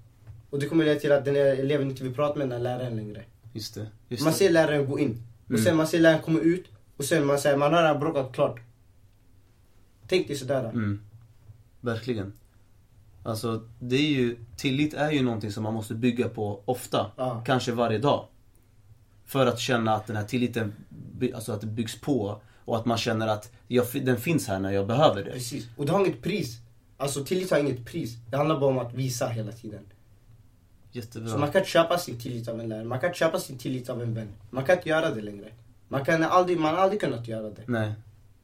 Och 0.49 0.59
det 0.59 0.65
kommer 0.65 0.85
leda 0.85 0.99
till 0.99 1.11
att 1.11 1.25
den 1.25 1.35
här 1.35 1.45
eleven 1.45 1.89
inte 1.89 2.03
vill 2.03 2.13
prata 2.13 2.37
med 2.39 2.49
den 2.49 2.51
här 2.51 2.59
läraren 2.59 2.95
längre. 2.95 3.23
Just 3.53 3.75
det. 3.75 3.87
Just 4.09 4.23
Man 4.23 4.33
ser 4.33 4.49
läraren 4.49 4.85
gå 4.89 4.99
in. 4.99 5.23
Och 5.45 5.49
Mm. 5.51 5.63
sen 5.63 5.77
man 5.77 5.87
ser 5.87 5.99
läraren 5.99 6.21
komma 6.21 6.39
ut. 6.39 6.65
Och 6.97 7.05
sen 7.05 7.25
man 7.25 7.39
säger 7.39 7.57
man 7.57 7.73
har 7.73 7.81
redan 7.83 7.99
bråkat 7.99 8.33
klart. 8.33 8.59
Tänk 10.07 10.27
dig 10.27 10.35
sådär. 10.37 10.63
Mm. 10.69 11.01
Verkligen. 11.81 12.33
Alltså, 13.23 13.67
det 13.79 13.95
är 13.95 14.09
ju, 14.11 14.35
tillit 14.57 14.93
är 14.93 15.11
ju 15.11 15.21
någonting 15.23 15.51
som 15.51 15.63
man 15.63 15.73
måste 15.73 15.93
bygga 15.95 16.29
på 16.29 16.61
ofta. 16.65 17.11
Ja. 17.17 17.43
Kanske 17.45 17.71
varje 17.71 17.97
dag. 17.97 18.27
För 19.25 19.45
att 19.45 19.59
känna 19.59 19.93
att 19.95 20.07
den 20.07 20.15
här 20.15 20.23
tilliten, 20.23 20.73
alltså 21.35 21.51
att 21.51 21.61
det 21.61 21.67
byggs 21.67 22.01
på. 22.01 22.41
Och 22.65 22.77
att 22.77 22.85
man 22.85 22.97
känner 22.97 23.27
att 23.27 23.51
jag, 23.67 23.85
den 24.03 24.17
finns 24.17 24.47
här 24.47 24.59
när 24.59 24.71
jag 24.71 24.87
behöver 24.87 25.23
det. 25.23 25.31
Precis. 25.31 25.67
Och 25.77 25.85
det 25.85 25.91
har 25.91 25.99
inget 26.05 26.21
pris. 26.21 26.57
Alltså 26.97 27.23
tillit 27.25 27.51
har 27.51 27.59
inget 27.59 27.85
pris. 27.85 28.15
Det 28.29 28.37
handlar 28.37 28.59
bara 28.59 28.69
om 28.69 28.79
att 28.79 28.93
visa 28.93 29.27
hela 29.27 29.51
tiden. 29.51 29.81
Jättebra. 30.91 31.29
Så 31.29 31.37
man 31.37 31.51
kan 31.51 31.65
köpa 31.65 31.97
sin 31.97 32.19
tillit 32.19 32.47
av 32.47 32.59
en 32.59 32.69
lärare. 32.69 32.83
Man 32.83 32.99
kan 32.99 33.13
köpa 33.13 33.39
sin 33.39 33.57
tillit 33.57 33.89
av 33.89 34.01
en 34.01 34.13
vän. 34.13 34.27
Man 34.49 34.63
kan 34.65 34.77
inte 34.77 34.89
göra 34.89 35.09
det 35.15 35.21
längre. 35.21 35.51
Man 35.87 36.05
kan 36.05 36.23
aldrig, 36.23 36.59
man 36.59 36.75
har 36.75 36.81
aldrig 36.81 37.01
kunnat 37.01 37.27
göra 37.27 37.49
det. 37.49 37.61
Nej. 37.67 37.93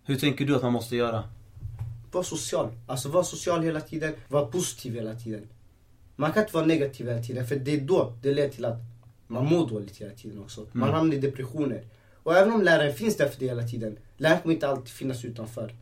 Hur 0.03 0.15
tänker 0.15 0.45
du 0.45 0.55
att 0.55 0.61
man 0.61 0.73
måste 0.73 0.95
göra? 0.95 1.23
Var 2.11 2.23
social. 2.23 2.69
Alltså 2.87 3.09
var 3.09 3.23
social 3.23 3.63
hela 3.63 3.81
tiden. 3.81 4.13
Var 4.27 4.45
positiv 4.45 4.93
hela 4.93 5.15
tiden. 5.15 5.47
Man 6.15 6.31
kan 6.33 6.43
inte 6.43 6.55
vara 6.55 6.65
negativ 6.65 7.07
hela 7.07 7.21
tiden. 7.21 7.47
För 7.47 7.55
det 7.55 7.71
är 7.73 7.81
då 7.81 8.13
det 8.21 8.33
leder 8.33 8.49
till 8.49 8.65
att 8.65 8.77
man 9.27 9.45
mår 9.45 9.67
dåligt 9.69 9.97
hela 9.97 10.13
tiden 10.13 10.39
också. 10.41 10.67
Man 10.71 10.89
Mm. 10.89 10.95
hamnar 10.99 11.15
i 11.15 11.19
depressioner. 11.19 11.83
Och 12.23 12.35
även 12.37 12.53
om 12.53 12.61
läraren 12.61 12.93
finns 12.93 13.17
där 13.17 13.29
för 13.29 13.39
dig 13.39 13.47
hela 13.47 13.63
tiden. 13.67 13.97
Läraren 14.17 14.41
kommer 14.41 14.55
inte 14.55 14.67
alltid 14.67 14.89
finnas 14.89 15.25
utanför. 15.25 15.73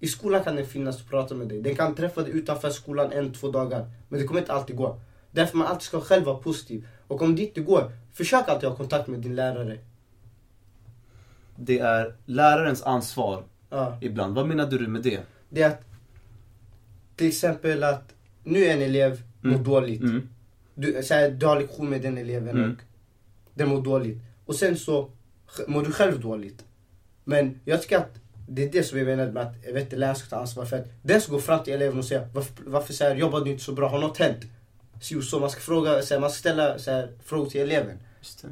I 0.00 0.06
skolan 0.08 0.44
kan 0.44 0.56
den 0.56 0.66
finnas 0.66 1.02
och 1.02 1.08
prata 1.10 1.34
med 1.34 1.48
dig. 1.48 1.62
Den 1.62 1.74
kan 1.74 1.94
träffa 1.94 2.22
dig 2.22 2.32
utanför 2.32 2.70
skolan 2.70 3.12
en, 3.12 3.32
två 3.32 3.50
dagar. 3.50 3.90
Men 4.08 4.20
det 4.20 4.26
kommer 4.26 4.40
inte 4.40 4.52
alltid 4.52 4.76
gå. 4.76 5.00
Därför 5.30 5.56
man 5.56 5.66
alltid 5.66 5.82
ska 5.82 6.00
själv 6.00 6.24
vara 6.24 6.36
positiv. 6.38 6.88
Och 7.06 7.22
om 7.22 7.36
det 7.36 7.42
inte 7.42 7.60
går, 7.60 7.92
försök 8.12 8.48
alltid 8.48 8.68
ha 8.68 8.76
kontakt 8.76 9.08
med 9.08 9.20
din 9.20 9.34
lärare. 9.34 9.78
Det 11.56 11.78
är 11.78 12.14
lärarens 12.26 12.82
ansvar 12.82 13.44
Ja. 13.70 13.98
ibland. 14.00 14.34
Vad 14.34 14.46
menar 14.48 14.66
du 14.66 14.88
med 14.88 15.02
det? 15.02 15.20
Det 15.48 15.62
är 15.62 15.68
att 15.68 15.82
till 17.16 17.28
exempel 17.28 17.84
att 17.84 18.14
nu 18.44 18.64
är 18.64 18.72
en 18.74 18.82
elev 18.82 19.22
mår 19.40 19.50
Mm. 19.52 19.64
dåligt. 19.64 20.02
Mm. 20.02 20.28
Du, 20.74 21.02
så 21.02 21.14
här, 21.14 21.30
du 21.30 21.46
har 21.46 21.60
lektion 21.60 21.90
med 21.90 22.02
den 22.02 22.18
eleven 22.18 22.56
Mm. 22.56 22.70
och 22.70 22.76
den 23.54 23.68
mår 23.68 23.82
dåligt. 23.82 24.18
Och 24.46 24.54
sen 24.54 24.76
så 24.76 25.10
mår 25.68 25.82
du 25.82 25.92
själv 25.92 26.20
dåligt. 26.20 26.64
Men 27.24 27.60
jag 27.64 27.82
tycker 27.82 27.98
att 27.98 28.20
det 28.46 28.64
är 28.64 28.72
det 28.72 28.82
som 28.82 28.98
jag 28.98 29.06
menar 29.06 29.30
med 29.30 29.42
att 29.42 29.74
vet 29.74 29.92
läraren 29.92 30.16
ska 30.16 30.28
ta 30.28 30.36
ansvar 30.36 30.64
för 30.64 30.78
att 30.78 30.86
den 31.02 31.20
ska 31.20 31.32
gå 31.32 31.40
fram 31.40 31.64
till 31.64 31.72
eleven 31.72 31.98
och 31.98 32.04
säga 32.04 32.28
varför, 32.34 32.52
varför 32.66 32.92
så 32.92 33.04
här, 33.04 33.16
jobbar 33.16 33.40
du 33.40 33.50
inte 33.50 33.64
så 33.64 33.72
bra? 33.72 33.88
Har 33.88 34.00
något 34.00 34.18
hänt? 34.18 34.44
Så, 35.00 35.22
så 35.22 35.40
man 35.40 35.50
ska 35.50 35.60
fråga, 35.60 36.02
så 36.02 36.14
här, 36.14 36.20
man 36.20 36.30
ska 36.30 36.38
ställa 36.38 36.78
så 36.78 36.90
här, 36.90 37.10
frågor 37.24 37.50
till 37.50 37.60
eleven. 37.60 37.98
Det. 38.42 38.48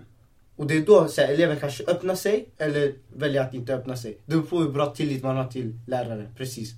Och 0.57 0.66
det 0.66 0.76
är 0.76 0.81
då 0.87 1.09
så 1.09 1.20
här, 1.20 1.28
eleven 1.28 1.61
kanske 1.61 1.85
öppnar 1.85 2.14
sig 2.14 2.48
eller 2.59 2.92
väljer 3.16 3.42
att 3.42 3.55
inte 3.55 3.74
öppna 3.74 3.96
sig. 3.96 4.18
Det 4.24 4.31
beror 4.33 4.42
på 4.42 4.59
hur 4.59 4.70
bra 4.70 4.94
tillit 4.94 5.22
man 5.22 5.37
har 5.37 5.46
till 5.46 5.78
läraren. 5.87 6.28
Precis. 6.37 6.70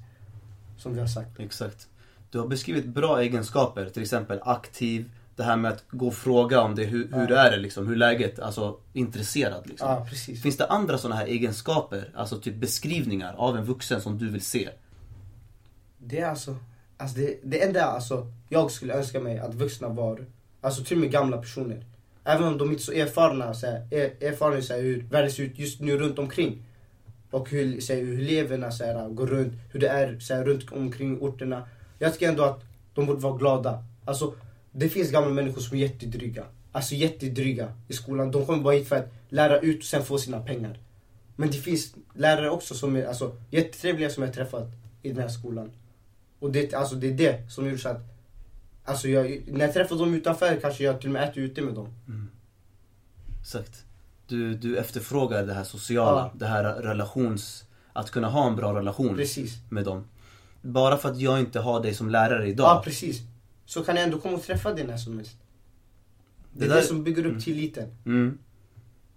Som 0.79 0.94
vi 0.94 1.00
har 1.00 1.07
sagt. 1.07 1.40
Exakt. 1.40 1.88
Du 2.31 2.38
har 2.38 2.46
beskrivit 2.46 2.85
bra 2.85 3.20
egenskaper, 3.20 3.88
till 3.88 4.03
exempel 4.03 4.40
aktiv, 4.42 5.11
det 5.37 5.42
här 5.42 5.57
med 5.57 5.73
att 5.73 5.85
gå 5.90 6.07
och 6.07 6.14
fråga 6.14 6.61
om 6.61 6.75
det, 6.75 6.85
hur, 6.85 7.09
hur 7.12 7.31
Ja. 7.31 7.37
är 7.37 7.51
det 7.51 7.57
liksom, 7.57 7.87
hur 7.88 7.97
läget, 7.97 8.38
alltså 8.38 8.77
intresserad 8.92 9.66
liksom. 9.68 9.88
Ja. 9.88 10.07
Finns 10.42 10.57
det 10.57 10.66
andra 10.66 10.99
sådana 10.99 11.20
här 11.20 11.27
egenskaper, 11.27 12.11
alltså 12.14 12.38
typ 12.40 12.55
beskrivningar 12.57 13.35
av 13.38 13.57
en 13.57 13.64
vuxen 13.64 14.01
som 14.01 14.18
du 14.18 14.31
vill 14.31 14.44
se? 14.44 14.68
Det 15.99 16.20
är 16.20 16.27
alltså, 16.29 16.57
alltså 16.97 17.16
det, 17.18 17.38
det 17.42 17.62
enda 17.64 17.85
alltså, 17.85 18.27
jag 18.49 18.70
skulle 18.70 18.94
önska 18.94 19.20
mig 19.20 19.38
att 19.38 19.55
vuxna 19.55 19.88
var, 19.88 20.27
alltså 20.61 20.85
till 20.85 20.97
och 20.97 21.01
med 21.01 21.11
gamla 21.11 21.37
personer. 21.38 21.85
även 22.25 22.49
om 22.49 22.59
de 22.59 22.70
inte 22.70 22.83
är 22.83 22.85
så 22.85 22.92
erfarna, 22.92 23.55
så 23.55 23.66
här, 23.66 23.87
er, 23.90 24.11
erfarna 24.20 24.62
så 24.62 24.73
här, 24.75 24.81
hur 24.81 25.03
världen 25.11 25.31
ser 25.31 25.42
ut 25.42 25.59
just 25.59 25.81
nu 25.81 25.99
runt 25.99 26.18
omkring. 26.18 26.62
Och 27.31 27.51
hur, 27.51 27.81
så 27.81 27.92
här, 27.92 28.01
hur 28.01 28.20
eleverna 28.20 28.70
så 28.70 28.85
här, 28.85 29.09
går 29.09 29.27
runt, 29.27 29.53
hur 29.73 29.81
det 29.81 29.88
är 29.88 30.18
så 30.18 30.35
här, 30.35 30.44
runt 30.44 30.73
omkring 30.73 31.18
orterna. 31.20 31.68
Jag 31.99 32.12
tycker 32.12 32.29
ändå 32.29 32.44
att 32.44 32.62
de 32.94 33.07
borde 33.07 33.20
vara 33.20 33.37
glada. 33.37 33.85
Alltså, 34.05 34.35
det 34.76 34.88
finns 34.88 35.10
gamla 35.10 35.30
människor 35.30 35.60
som 35.60 35.76
är 35.76 35.80
jättedryga. 35.80 36.44
Alltså 36.72 36.94
jättedryga 36.94 37.72
i 37.88 37.92
skolan. 37.92 38.30
De 38.30 38.46
kommer 38.46 38.62
bara 38.62 38.74
hit 38.74 38.88
för 38.88 38.96
att 38.96 39.12
lära 39.28 39.58
ut 39.60 39.78
och 39.78 39.84
sen 39.84 40.04
få 40.04 40.18
sina 40.18 40.40
pengar. 40.40 40.78
Men 41.37 41.50
det 41.50 41.56
finns 41.56 41.94
lärare 42.14 42.50
också 42.50 42.74
som 42.74 42.96
är 42.96 43.06
alltså, 43.06 43.37
jättetrevliga 43.50 44.10
som 44.10 44.22
jag 44.22 44.28
har 44.28 44.34
träffat 44.34 44.68
i 45.02 45.08
den 45.08 45.22
här 45.22 45.28
skolan. 45.28 45.70
Och 46.38 46.52
det, 46.52 46.74
alltså, 46.74 46.94
det 46.94 47.06
är 47.08 47.12
det 47.12 47.50
som 47.50 47.64
gjorde 47.66 47.78
så 47.78 47.88
att 47.88 48.00
Alltså 48.87 49.08
jag, 49.08 49.42
när 49.46 49.64
jag 49.64 49.74
träffar 49.74 49.96
dem 49.96 50.14
utanför 50.14 50.60
kanske 50.60 50.84
jag 50.84 51.00
till 51.00 51.08
och 51.08 51.12
med 51.12 51.28
äter 51.28 51.42
ute 51.42 51.62
med 51.62 51.74
dem. 51.74 51.88
Exakt. 53.40 53.84
Du, 54.28 54.54
du 54.54 54.76
efterfrågar 54.78 55.46
det 55.46 55.54
här 55.54 55.64
sociala, 55.64 56.20
Ja. 56.20 56.38
det 56.38 56.46
här 56.46 56.64
relations... 56.64 57.64
Att 57.96 58.10
kunna 58.10 58.28
ha 58.28 58.46
en 58.46 58.56
bra 58.56 58.74
relation 58.78 59.16
Precis. 59.16 59.52
med 59.68 59.84
dem. 59.84 60.04
Bara 60.62 60.96
för 60.96 61.10
att 61.10 61.18
jag 61.20 61.40
inte 61.40 61.60
har 61.60 61.82
dig 61.82 61.94
som 61.94 62.10
lärare 62.10 62.48
idag. 62.48 62.66
Ja, 62.66 62.82
precis. 62.84 63.20
Så 63.66 63.85
kan 63.85 63.96
jag 63.96 64.05
ändå 64.05 64.18
komma 64.18 64.37
och 64.37 64.42
träffa 64.42 64.72
dig 64.72 64.87
när 64.87 64.96
som 64.96 65.16
helst. 65.16 65.37
Det 66.53 66.64
är 66.64 66.68
där- 66.68 66.77
det 66.77 66.83
som 66.83 67.05
bygger 67.05 67.27
upp 67.27 67.40
tilliten. 67.44 67.96
Mm. 68.07 68.38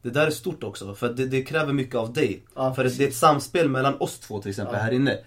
Det 0.01 0.09
där 0.09 0.27
är 0.27 0.31
stort 0.31 0.63
också, 0.63 0.95
för 0.95 1.13
det, 1.13 1.25
det 1.25 1.41
kräver 1.43 1.73
mycket 1.73 1.95
av 1.95 2.13
dig. 2.13 2.43
Ja, 2.55 2.73
för 2.73 2.83
det, 2.83 2.97
det 2.97 3.03
är 3.03 3.07
ett 3.07 3.15
samspel 3.15 3.69
mellan 3.69 4.01
oss 4.01 4.19
två 4.19 4.41
till 4.41 4.49
exempel 4.49 4.75
Ja. 4.75 4.81
här 4.81 4.91
inne. 4.91 5.19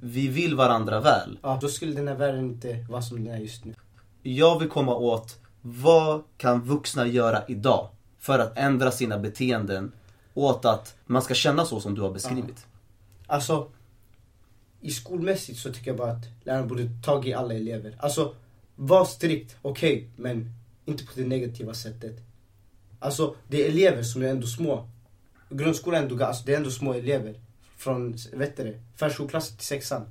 Vi 0.00 0.28
vill 0.28 0.54
varandra 0.54 1.00
väl. 1.00 1.38
Ja, 1.42 1.58
då 1.60 1.68
skulle 1.68 1.92
den 1.94 2.08
här 2.08 2.14
världen 2.14 2.44
inte 2.44 2.86
vara 2.90 3.02
som 3.02 3.24
den 3.24 3.34
är 3.34 3.38
just 3.38 3.64
nu. 3.64 3.74
Jag 4.22 4.58
vill 4.58 4.68
komma 4.68 4.94
åt, 4.94 5.38
vad 5.62 6.22
kan 6.36 6.60
vuxna 6.62 7.06
göra 7.06 7.42
idag? 7.48 7.88
För 8.18 8.38
att 8.38 8.58
ändra 8.58 8.90
sina 8.90 9.18
beteenden 9.18 9.92
åt 10.34 10.64
att 10.64 10.94
man 11.06 11.22
ska 11.22 11.34
känna 11.34 11.64
så 11.64 11.80
som 11.80 11.94
du 11.94 12.00
har 12.00 12.10
beskrivit. 12.10 12.66
Alltså, 13.26 13.68
i 14.80 14.90
skolmässigt 14.90 15.58
så 15.58 15.72
tycker 15.72 15.90
jag 15.90 15.96
bara 15.98 16.10
att 16.12 16.24
läraren 16.44 16.68
borde 16.68 16.88
tag 17.04 17.26
i 17.28 17.34
alla 17.34 17.54
elever. 17.54 17.96
Alltså, 18.00 18.34
var 18.76 19.04
strikt, 19.04 19.56
okej, 19.62 20.10
men 20.16 20.50
inte 20.84 21.04
på 21.04 21.12
det 21.14 21.26
negativa 21.26 21.74
sättet. 21.74 22.16
Alltså, 22.98 23.36
det 23.48 23.64
är 23.64 23.68
elever 23.68 24.02
som 24.02 24.22
är 24.22 24.26
ändå 24.26 24.46
små. 24.46 24.88
Grundskolan 25.50 26.00
är 26.00 26.08
ändå, 26.08 26.24
alltså, 26.24 26.44
det 26.46 26.52
är 26.52 26.56
ändå 26.56 26.70
små 26.70 26.94
elever. 26.94 27.40
Från, 27.76 28.16
vet 28.32 28.56
du 28.56 28.64
det, 28.64 28.80
förskoleklass 28.96 29.56
till 29.56 29.66
sexan. 29.66 30.02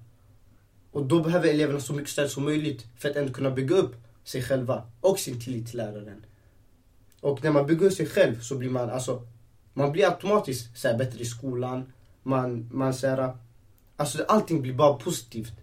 Och 0.92 1.06
då 1.06 1.24
behöver 1.24 1.50
eleverna 1.50 1.80
så 1.80 1.94
mycket 1.94 2.10
stöd 2.10 2.30
som 2.30 2.44
möjligt 2.44 2.86
för 2.98 3.10
att 3.10 3.16
ändå 3.16 3.34
kunna 3.34 3.52
bygga 3.52 3.76
upp 3.76 3.96
sig 4.24 4.44
själva 4.44 4.84
och 5.02 5.20
sin 5.20 5.42
tillit 5.42 5.68
till 5.68 5.78
läraren. 5.78 6.26
Och 7.22 7.44
när 7.44 7.52
man 7.52 7.66
bygger 7.66 7.86
upp 7.86 7.94
sig 7.94 8.06
själv 8.06 8.42
så 8.42 8.56
blir 8.56 8.70
man, 8.70 8.90
alltså, 8.90 9.28
man 9.74 9.92
blir 9.92 10.06
automatiskt 10.06 10.78
så 10.78 10.88
här, 10.88 10.98
bättre 10.98 11.20
i 11.20 11.26
skolan. 11.26 11.94
Man, 12.24 12.70
man 12.74 12.94
så 12.94 13.08
här, 13.08 13.38
alltså 13.96 14.24
allting 14.28 14.62
blir 14.62 14.74
bara 14.74 14.94
positivt. 14.94 15.54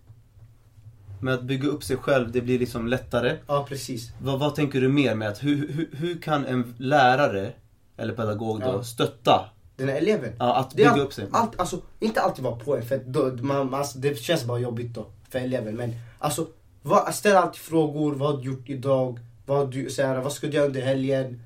Med 1.20 1.34
att 1.34 1.42
bygga 1.42 1.68
upp 1.68 1.84
sig 1.84 1.96
själv, 1.96 2.32
det 2.32 2.40
blir 2.40 2.58
liksom 2.58 2.86
lättare. 2.88 3.36
Ja, 3.46 3.66
precis. 3.68 4.10
Vad, 4.22 4.38
vad 4.40 4.54
tänker 4.54 4.80
du 4.80 4.88
mer 4.88 5.14
med 5.14 5.28
att 5.28 5.42
hur, 5.42 5.68
hur, 5.72 5.88
hur 5.92 6.20
kan 6.20 6.46
en 6.46 6.74
lärare, 6.78 7.52
eller 7.96 8.14
pedagog 8.14 8.60
då, 8.60 8.66
Ja. 8.66 8.82
stötta 8.82 9.44
Den 9.76 9.88
här 9.88 9.96
eleven. 9.96 10.32
ja, 10.38 10.56
att 10.56 10.74
bygga 10.74 10.90
allt- 10.90 11.00
upp 11.00 11.12
sig? 11.12 11.26
Allt, 11.32 11.60
alltså, 11.60 11.80
inte 12.00 12.20
alltid 12.20 12.44
vara 12.44 12.56
på 12.56 12.76
en, 12.76 12.82
för 12.82 12.98
då, 13.06 13.32
man, 13.42 13.74
alltså, 13.74 13.98
det 13.98 14.18
känns 14.18 14.44
bara 14.44 14.58
jobbigt 14.58 14.94
då 14.94 15.06
för 15.30 15.38
eleven. 15.38 15.76
Men 15.76 15.92
alltså, 16.18 16.46
vad, 16.82 17.14
ställ 17.14 17.36
alltid 17.36 17.60
frågor. 17.60 18.14
Vad 18.14 18.30
har 18.30 18.42
du 18.42 18.44
gjort 18.50 18.68
idag? 18.68 19.18
Vad, 19.46 19.70
du, 19.72 19.90
så 19.90 20.02
här, 20.02 20.20
vad 20.20 20.32
ska 20.32 20.46
du 20.46 20.52
göra 20.52 20.66
under 20.66 20.80
helgen? 20.82 21.42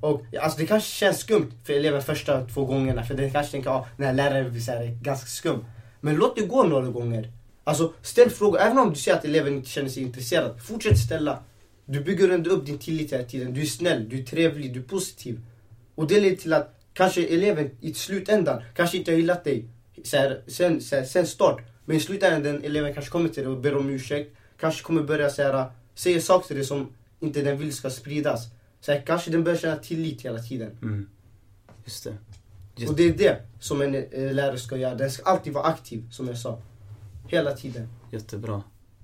Och, 0.00 0.22
alltså, 0.42 0.58
det 0.58 0.66
kanske 0.66 0.90
känns 0.90 1.18
skumt 1.18 1.50
för 1.64 1.72
eleven 1.72 2.02
första 2.02 2.44
två 2.46 2.64
gångerna. 2.64 3.02
För 3.04 3.14
den 3.14 3.30
kanske 3.32 3.52
tänker 3.52 3.70
att 3.70 3.76
ah, 3.76 3.86
den 3.96 4.06
här 4.06 4.14
läraren 4.14 4.46
är 4.46 5.02
ganska 5.02 5.26
skum. 5.26 5.64
Men 6.00 6.14
låt 6.16 6.36
det 6.36 6.46
gå 6.46 6.62
några 6.62 6.86
gånger. 6.88 7.32
Alltså, 7.64 7.92
ställ 8.02 8.30
frågor. 8.30 8.58
Även 8.60 8.78
om 8.78 8.90
du 8.90 8.96
ser 8.96 9.14
att 9.14 9.24
eleven 9.24 9.54
inte 9.54 9.70
känner 9.70 9.88
sig 9.88 10.02
intresserad. 10.02 10.62
Fortsätt 10.62 10.98
ställa. 10.98 11.42
Du 11.84 12.00
bygger 12.00 12.28
ändå 12.28 12.50
upp 12.50 12.66
din 12.66 12.78
tillit 12.78 13.12
hela 13.12 13.24
tiden. 13.24 13.54
Du 13.54 13.60
är 13.60 13.66
snäll, 13.66 14.08
du 14.08 14.18
är 14.18 14.24
trevlig, 14.24 14.74
du 14.74 14.80
är 14.80 14.84
positiv. 14.84 15.40
Och 15.94 16.06
det 16.06 16.20
leder 16.20 16.36
till 16.36 16.52
att 16.52 16.80
kanske 16.92 17.26
eleven 17.26 17.70
i 17.80 17.94
slutändan 17.94 18.62
kanske 18.74 18.96
inte 18.96 19.10
har 19.10 19.16
gillat 19.16 19.44
dig 19.44 19.68
så 20.04 20.16
här, 20.16 20.42
sen, 20.46 20.80
så 20.80 20.96
här, 20.96 21.04
sen 21.04 21.26
start. 21.26 21.62
Men 21.84 21.96
i 21.96 22.00
slutändan 22.00 22.42
den 22.42 22.64
eleven 22.64 22.94
kanske 22.94 23.10
kommer 23.10 23.28
till 23.28 23.42
dig 23.42 23.52
och 23.52 23.58
ber 23.58 23.76
om 23.76 23.90
ursäkt. 23.90 24.36
Kanske 24.60 24.82
kommer 24.82 25.02
börja 25.02 25.30
så 25.30 25.42
här, 25.42 25.70
säga 25.94 26.20
saker 26.20 26.46
till 26.46 26.56
dig 26.56 26.64
som 26.64 26.92
inte 27.20 27.42
den 27.42 27.58
vill 27.58 27.72
ska 27.72 27.90
spridas. 27.90 28.46
Så 28.80 28.92
här, 28.92 29.02
kanske 29.06 29.30
den 29.30 29.44
börjar 29.44 29.58
känna 29.58 29.76
tillit 29.76 30.22
hela 30.22 30.38
tiden. 30.38 30.78
Mm. 30.82 31.08
Just 31.84 32.04
det. 32.04 32.16
Just 32.76 32.90
Och 32.90 32.96
det 32.96 33.04
är 33.04 33.12
det 33.12 33.42
som 33.60 33.82
en 33.82 33.94
eh, 33.94 34.32
lärare 34.32 34.58
ska 34.58 34.76
göra. 34.76 34.94
Den 34.94 35.10
ska 35.10 35.22
alltid 35.30 35.52
vara 35.52 35.64
aktiv, 35.64 36.10
som 36.10 36.28
jag 36.28 36.38
sa. 36.38 36.62
Hela 37.26 37.52
tiden. 37.52 37.88
Jättebra. 38.10 38.62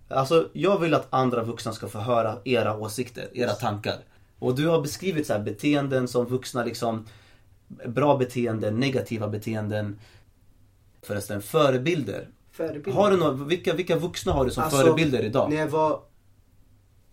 Alltså, 0.08 0.48
jag 0.52 0.78
vill 0.78 0.94
att 0.94 1.06
andra 1.10 1.42
vuxna 1.44 1.72
ska 1.72 1.88
få 1.88 1.98
höra 1.98 2.38
era 2.44 2.76
åsikter, 2.76 3.28
era 3.34 3.52
tankar. 3.52 3.96
Och 4.38 4.54
du 4.56 4.66
har 4.68 4.80
beskrivit 4.80 5.26
så 5.26 5.32
här 5.32 5.40
beteenden 5.40 6.08
som 6.08 6.26
vuxna 6.26 6.64
liksom, 6.64 7.06
bra 7.86 8.16
beteenden, 8.16 8.80
negativa 8.80 9.28
beteenden. 9.28 9.98
Förresten, 11.02 11.42
förebilder. 11.42 12.28
Förebild. 12.50 12.96
Har 12.96 13.10
du 13.10 13.16
några, 13.16 13.32
vilka, 13.32 13.74
vilka 13.74 13.96
vuxna 13.96 14.32
har 14.32 14.44
du 14.44 14.50
som 14.50 14.62
Alltså, 14.62 14.78
förebilder 14.78 15.22
idag? 15.24 15.50
När 15.50 15.56
jag 15.56 15.68
var... 15.68 16.00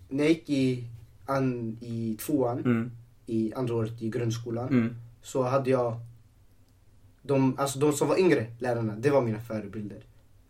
När 0.09 0.23
jag 0.23 0.29
gick 0.31 0.49
i, 0.49 0.83
an, 1.25 1.77
i 1.81 2.17
tvåan, 2.25 2.57
Mm, 2.59 2.91
i 3.25 3.53
andra 3.53 3.75
året 3.75 4.01
i 4.01 4.09
grundskolan. 4.09 4.67
mm, 4.67 4.95
så 5.21 5.43
hade 5.43 5.69
jag 5.69 5.99
de, 7.21 7.59
alltså 7.59 7.79
de 7.79 7.93
som 7.93 8.07
var 8.07 8.17
yngre 8.19 8.45
lärarna, 8.59 8.95
det 8.95 9.09
var 9.09 9.21
mina 9.21 9.39
förebilder. 9.39 10.03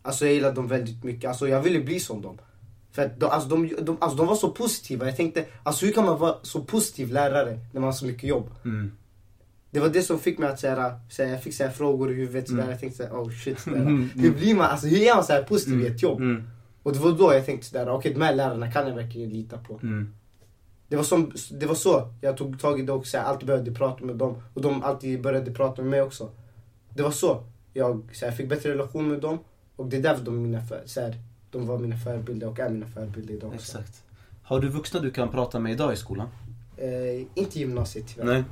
Alltså 0.08 0.24
jag 0.24 0.34
gillade 0.34 0.54
dem 0.54 0.68
väldigt 0.68 1.04
mycket, 1.04 1.28
alltså 1.28 1.48
jag 1.48 1.62
ville 1.62 1.80
bli 1.80 2.00
som 2.00 2.22
dem. 2.22 2.38
För 2.92 3.02
att 3.04 3.20
de, 3.20 3.26
alltså, 3.26 3.48
de, 3.48 3.74
de, 3.80 3.96
alltså 4.00 4.16
de 4.18 4.26
var 4.26 4.34
så 4.36 4.50
positiva, 4.50 5.06
jag 5.06 5.16
tänkte 5.16 5.44
alltså 5.62 5.86
hur 5.86 5.92
kan 5.92 6.04
man 6.04 6.18
vara 6.18 6.34
så 6.42 6.60
positiv 6.64 7.12
lärare 7.12 7.58
när 7.72 7.80
man 7.80 7.84
har 7.88 7.92
så 7.92 8.06
mycket 8.06 8.28
jobb? 8.28 8.50
mm. 8.64 8.92
Det 9.70 9.80
var 9.80 9.88
det 9.88 10.02
som 10.02 10.18
fick 10.18 10.38
mig 10.38 10.48
att 10.48 10.60
säga, 10.60 11.00
säga 11.10 11.28
jag 11.30 11.42
fick 11.42 11.54
säga 11.54 11.70
frågor 11.70 12.10
i 12.10 12.14
huvudet 12.14 12.48
sådär, 12.48 12.60
Mm. 12.62 12.70
jag 12.70 12.80
tänkte 12.80 12.96
såhär, 12.96 13.22
oh 13.22 13.30
shit 13.30 13.60
sådär. 13.64 13.76
Mm, 13.76 14.10
Hur 14.14 14.30
blir 14.34 14.54
man, 14.54 14.66
alltså 14.66 14.86
hur 14.86 15.02
är 15.02 15.14
man 15.14 15.24
så 15.24 15.32
här 15.32 15.42
positiv 15.42 15.80
i 15.80 15.86
ett 15.86 16.02
jobb? 16.02 16.20
Mm, 16.20 16.42
Och 16.82 16.92
det 16.92 16.98
var 16.98 17.12
då 17.12 17.32
jag 17.34 17.46
tänkte 17.46 17.66
sådär, 17.66 17.88
okej 17.88 18.12
de 18.14 18.20
här 18.22 18.34
lärarna 18.34 18.72
kan 18.72 18.88
jag 18.88 18.94
verkligen 18.94 19.30
lita 19.30 19.58
på. 19.58 19.78
mm. 19.82 20.14
Det 20.88 20.96
var, 20.96 21.02
som, 21.04 21.32
det 21.50 21.66
var 21.66 21.74
så 21.74 22.12
jag 22.20 22.36
tog 22.36 22.60
tag 22.60 22.80
i 22.80 22.82
det 22.82 22.92
också, 22.92 23.16
jag 23.16 23.26
alltid 23.26 23.46
började 23.46 23.72
prata 23.72 24.04
med 24.04 24.16
dem 24.16 24.42
och 24.54 24.62
de 24.62 24.82
alltid 24.82 25.22
började 25.22 25.50
prata 25.50 25.82
med 25.82 25.90
mig 25.90 26.02
också. 26.02 26.30
Det 26.94 27.02
var 27.02 27.10
så 27.10 27.42
jag 27.72 28.02
så 28.12 28.24
här, 28.24 28.32
fick 28.32 28.48
bättre 28.48 28.70
relation 28.72 29.08
med 29.08 29.20
dem 29.20 29.38
och 29.78 29.86
det 29.86 29.96
är 29.96 30.00
därför 30.02 30.24
de, 30.24 30.42
mina 30.42 30.62
för, 30.62 30.82
så 30.86 31.00
här, 31.00 31.14
de 31.50 31.66
var 31.66 31.78
mina 31.78 31.96
förebilder 31.96 32.48
och 32.48 32.58
är 32.58 32.70
mina 32.70 32.86
förebilder 32.86 33.34
idag 33.34 33.54
också. 33.54 33.78
Exakt. 33.78 34.02
Har 34.42 34.60
du 34.60 34.68
vuxna 34.68 35.00
du 35.00 35.10
kan 35.10 35.28
prata 35.30 35.58
med 35.58 35.72
idag 35.72 35.92
i 35.92 35.96
skolan? 35.96 36.28
Eh, 36.76 37.26
inte 37.34 37.58
gymnasiet 37.58 38.06
tyvärr. 38.14 38.26
Nej. 38.32 38.44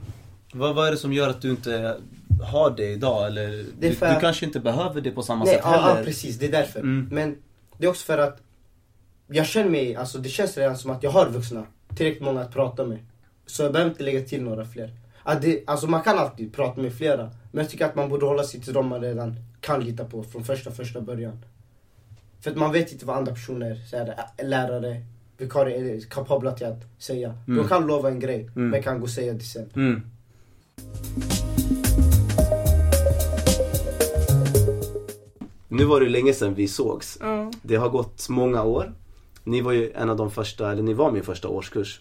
Vad, 0.53 0.75
vad 0.75 0.87
är 0.87 0.91
det 0.91 0.97
som 0.97 1.13
gör 1.13 1.29
att 1.29 1.41
du 1.43 1.51
inte 1.51 1.97
har 2.43 2.71
det 2.77 2.91
idag? 2.93 3.27
Eller 3.27 3.49
Det 3.79 3.87
är 3.87 3.91
du, 3.91 3.97
för- 3.97 4.15
du 4.15 4.21
kanske 4.21 4.47
inte 4.47 4.61
behöver 4.61 5.01
det 5.01 5.11
på 5.11 5.23
samma 5.23 5.45
Nej, 5.45 5.55
sätt 5.55 5.63
ja, 5.65 5.71
heller? 5.71 5.99
ja, 5.99 6.05
precis, 6.05 6.39
det 6.39 6.47
är 6.47 6.53
därför. 6.53 6.81
Mm. 6.81 7.09
Men 7.13 7.37
det 7.79 7.87
är 7.87 7.91
också 7.91 8.05
för 8.05 8.19
att 8.19 8.41
jag 9.29 9.47
känner 9.47 9.71
mig, 9.71 9.97
alltså 9.97 10.19
det 10.19 10.29
känns 10.29 10.57
redan 10.59 10.79
som 10.79 10.91
att 10.91 11.03
jag 11.03 11.11
har 11.11 11.29
vuxna, 11.29 11.67
tillräckligt 11.97 12.23
många 12.23 12.41
att 12.41 12.53
prata 12.53 12.85
med. 12.85 12.99
Så 13.47 13.63
jag 13.63 13.73
behöver 13.73 13.91
inte 13.91 14.03
lägga 14.03 14.21
till 14.21 14.43
några 14.43 14.65
fler. 14.65 14.91
Att 15.29 15.43
det, 15.43 15.63
alltså 15.67 15.87
man 15.87 16.03
kan 16.03 16.19
alltid 16.19 16.53
prata 16.55 16.81
med 16.81 16.93
flera, 16.95 17.31
men 17.53 17.63
jag 17.65 17.71
tycker 17.71 17.85
att 17.87 17.95
man 17.95 18.09
borde 18.09 18.27
hålla 18.27 18.45
sig 18.45 18.61
till 18.61 18.73
dem 18.73 18.87
man 18.89 19.01
redan 19.01 19.35
kan 19.61 19.85
lita 19.85 20.05
på 20.05 20.23
från 20.25 20.45
första, 20.45 20.71
första 20.71 21.01
början. 21.01 21.39
För 22.41 22.51
att 22.51 22.57
man 22.57 22.73
vet 22.73 22.93
inte 22.93 23.07
vad 23.07 23.17
andra 23.17 23.33
personer, 23.33 23.75
så 23.91 23.97
här, 23.97 24.15
lärare, 24.43 25.03
vikarier 25.39 25.97
är 25.97 26.01
kapabla 26.01 26.53
till 26.53 26.67
att 26.67 26.83
säga. 26.99 27.35
Mm. 27.49 27.63
De 27.63 27.69
kan 27.69 27.87
lova 27.87 28.09
en 28.09 28.21
grej, 28.21 28.51
Mm. 28.57 28.69
men 28.69 28.83
kan 28.83 28.99
gå 28.99 29.03
och 29.03 29.11
säga 29.11 29.33
det 29.33 29.41
sen. 29.41 29.71
Mm. 29.77 30.03
Nu 35.69 35.85
var 35.85 36.01
det 36.01 36.09
länge 36.09 36.33
sedan 36.33 36.55
vi 36.55 36.69
sågs. 36.69 37.19
Det 37.63 37.77
har 37.77 37.89
gått 37.89 38.29
många 38.29 38.63
år. 38.63 38.93
Ni 39.45 39.61
var 39.61 39.73
ju 39.73 39.93
en 39.93 40.11
av 40.11 40.17
de 40.17 40.31
första, 40.31 40.73
eller 40.73 40.83
ni 40.83 40.95
var 40.95 41.13
min 41.13 41.23
första 41.23 41.49
årskurs. 41.49 42.01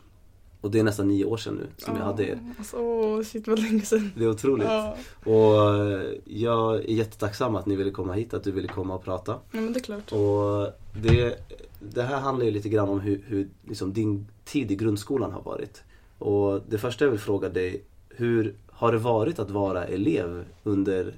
Och 0.66 0.72
det 0.72 0.80
är 0.80 0.84
nästan 0.84 1.08
nio 1.08 1.26
år 1.26 1.38
sedan 1.38 1.56
nu 1.56 1.68
som 1.78 1.96
jag 1.96 2.04
hade 2.04 2.28
er. 2.28 2.40
Alltså, 2.58 2.78
shit 3.24 3.48
vad 3.48 3.60
länge 3.60 3.82
sedan. 3.82 4.12
Det 4.18 4.24
är 4.24 4.30
otroligt. 4.30 4.68
Ja. 4.68 4.96
Och 5.24 5.76
eh, 5.76 6.12
jag 6.26 6.76
är 6.76 6.90
jättetacksam 6.90 7.56
att 7.56 7.66
ni 7.66 7.76
ville 7.76 7.92
komma 7.92 8.14
hit, 8.14 8.34
att 8.34 8.44
du 8.44 8.52
ville 8.52 8.68
komma 8.68 8.96
och 8.96 9.04
prata. 9.04 9.32
ja, 9.52 9.62
men 9.62 9.74
det 9.74 9.80
är 9.80 9.84
klart. 9.84 10.12
Och 10.12 10.74
det, 11.02 11.48
det 11.80 12.04
här 12.04 12.20
handlar 12.20 12.46
ju 12.46 12.52
lite 12.52 12.70
grann 12.70 12.90
om 12.90 13.00
hur, 13.00 13.24
hur 13.28 13.50
liksom 13.64 13.94
din 13.94 14.28
tid 14.46 14.72
i 14.72 14.76
grundskolan 14.76 15.32
har 15.32 15.42
varit. 15.42 15.84
Och 16.20 16.62
det 16.70 16.78
första 16.78 17.06
jag 17.06 17.12
vill 17.12 17.20
fråga 17.20 17.50
dig, 17.50 17.84
hur 18.10 18.56
har 18.68 18.92
det 18.92 18.98
varit 18.98 19.40
att 19.40 19.50
vara 19.50 19.86
elev 19.86 20.46
under, 20.64 21.14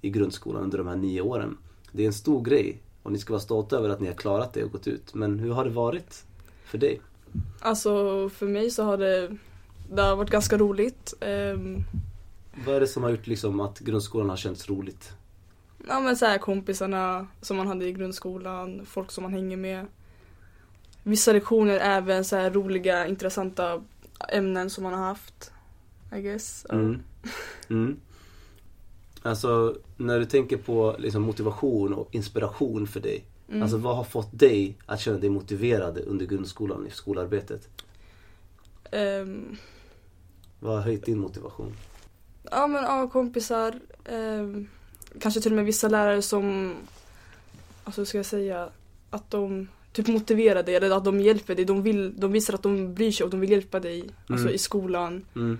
i 0.00 0.10
grundskolan 0.10 0.62
under 0.62 0.78
de 0.78 0.86
här 0.86 0.96
nio 0.96 1.20
åren? 1.20 1.56
Det 1.92 2.02
är 2.02 2.06
en 2.06 2.12
stor 2.12 2.42
grej 2.42 2.82
och 3.02 3.12
ni 3.12 3.18
ska 3.18 3.32
vara 3.32 3.40
stolta 3.40 3.76
över 3.76 3.88
att 3.88 4.00
ni 4.00 4.06
har 4.06 4.14
klarat 4.14 4.52
det 4.52 4.64
och 4.64 4.72
gått 4.72 4.86
ut. 4.86 5.14
Men 5.14 5.38
hur 5.38 5.50
har 5.52 5.64
det 5.64 5.70
varit 5.70 6.24
för 6.64 6.78
dig? 6.78 7.00
Alltså 7.60 8.28
för 8.28 8.46
mig 8.46 8.70
så 8.70 8.84
har 8.84 8.96
det 8.96 9.36
det 9.92 10.02
har 10.02 10.16
varit 10.16 10.30
ganska 10.30 10.58
roligt. 10.58 11.14
Ehm, 11.20 11.84
Vad 12.66 12.76
är 12.76 12.80
det 12.80 12.86
som 12.86 13.02
har 13.02 13.10
gjort 13.10 13.26
liksom 13.26 13.60
att 13.60 13.78
grundskolan 13.78 14.30
har 14.30 14.36
känts 14.36 14.68
roligt? 14.68 15.12
ja 15.88 16.00
men 16.00 16.16
så 16.16 16.26
här 16.26 16.38
kompisarna 16.38 17.26
som 17.40 17.56
man 17.56 17.66
hade 17.66 17.86
i 17.86 17.92
grundskolan, 17.92 18.86
folk 18.86 19.10
som 19.10 19.22
man 19.22 19.32
hänger 19.32 19.56
med. 19.56 19.86
Vissa 21.02 21.32
lektioner 21.32 21.78
även 21.78 22.24
så 22.24 22.36
här 22.36 22.50
roliga, 22.50 23.06
intressanta 23.06 23.82
ämnen 24.28 24.70
som 24.70 24.84
man 24.84 24.92
har 24.92 25.04
haft. 25.06 25.52
I 26.16 26.20
guess. 26.20 26.66
Mm. 26.70 27.02
Mm. 27.68 28.00
Alltså, 29.22 29.76
när 29.96 30.18
du 30.18 30.24
tänker 30.24 30.56
på 30.56 30.96
liksom, 30.98 31.22
motivation 31.22 31.94
och 31.94 32.14
inspiration 32.14 32.86
för 32.86 33.00
dig. 33.00 33.24
Mm. 33.50 33.62
Alltså 33.62 33.76
vad 33.76 33.96
har 33.96 34.04
fått 34.04 34.38
dig 34.38 34.76
att 34.86 35.00
känna 35.00 35.18
dig 35.18 35.30
motiverad 35.30 35.98
under 35.98 36.26
grundskolan, 36.26 36.86
i 36.86 36.90
skolarbetet? 36.90 37.68
Ehm, 38.92 39.56
Vad 40.60 40.74
har 40.74 40.80
höjt 40.80 41.06
din 41.06 41.18
motivation? 41.18 41.76
Ja 42.50 42.66
men 42.66 42.82
ja, 42.82 43.08
kompisar. 43.10 43.80
ehm, 44.04 44.68
kanske 45.20 45.40
till 45.40 45.52
och 45.52 45.56
med 45.56 45.64
vissa 45.64 45.88
lärare 45.88 46.22
som, 46.22 46.74
alltså 47.84 48.00
hur 48.00 48.06
ska 48.06 48.18
jag 48.18 48.26
säga, 48.26 48.68
att 49.10 49.30
de 49.30 49.68
typ 49.92 50.06
motiverar 50.08 50.62
dig 50.62 50.74
eller 50.76 50.90
att 50.96 51.04
de 51.04 51.20
hjälper 51.20 51.54
dig. 51.54 51.64
De, 51.64 51.82
vill, 51.82 52.20
de 52.20 52.32
visar 52.32 52.54
att 52.54 52.62
de 52.62 52.94
bryr 52.94 53.12
sig 53.12 53.24
och 53.24 53.30
de 53.30 53.40
vill 53.40 53.50
hjälpa 53.50 53.80
dig. 53.80 54.00
Alltså 54.26 54.44
Mm. 54.46 54.54
i 54.54 54.58
skolan. 54.58 55.24
Mm. 55.36 55.58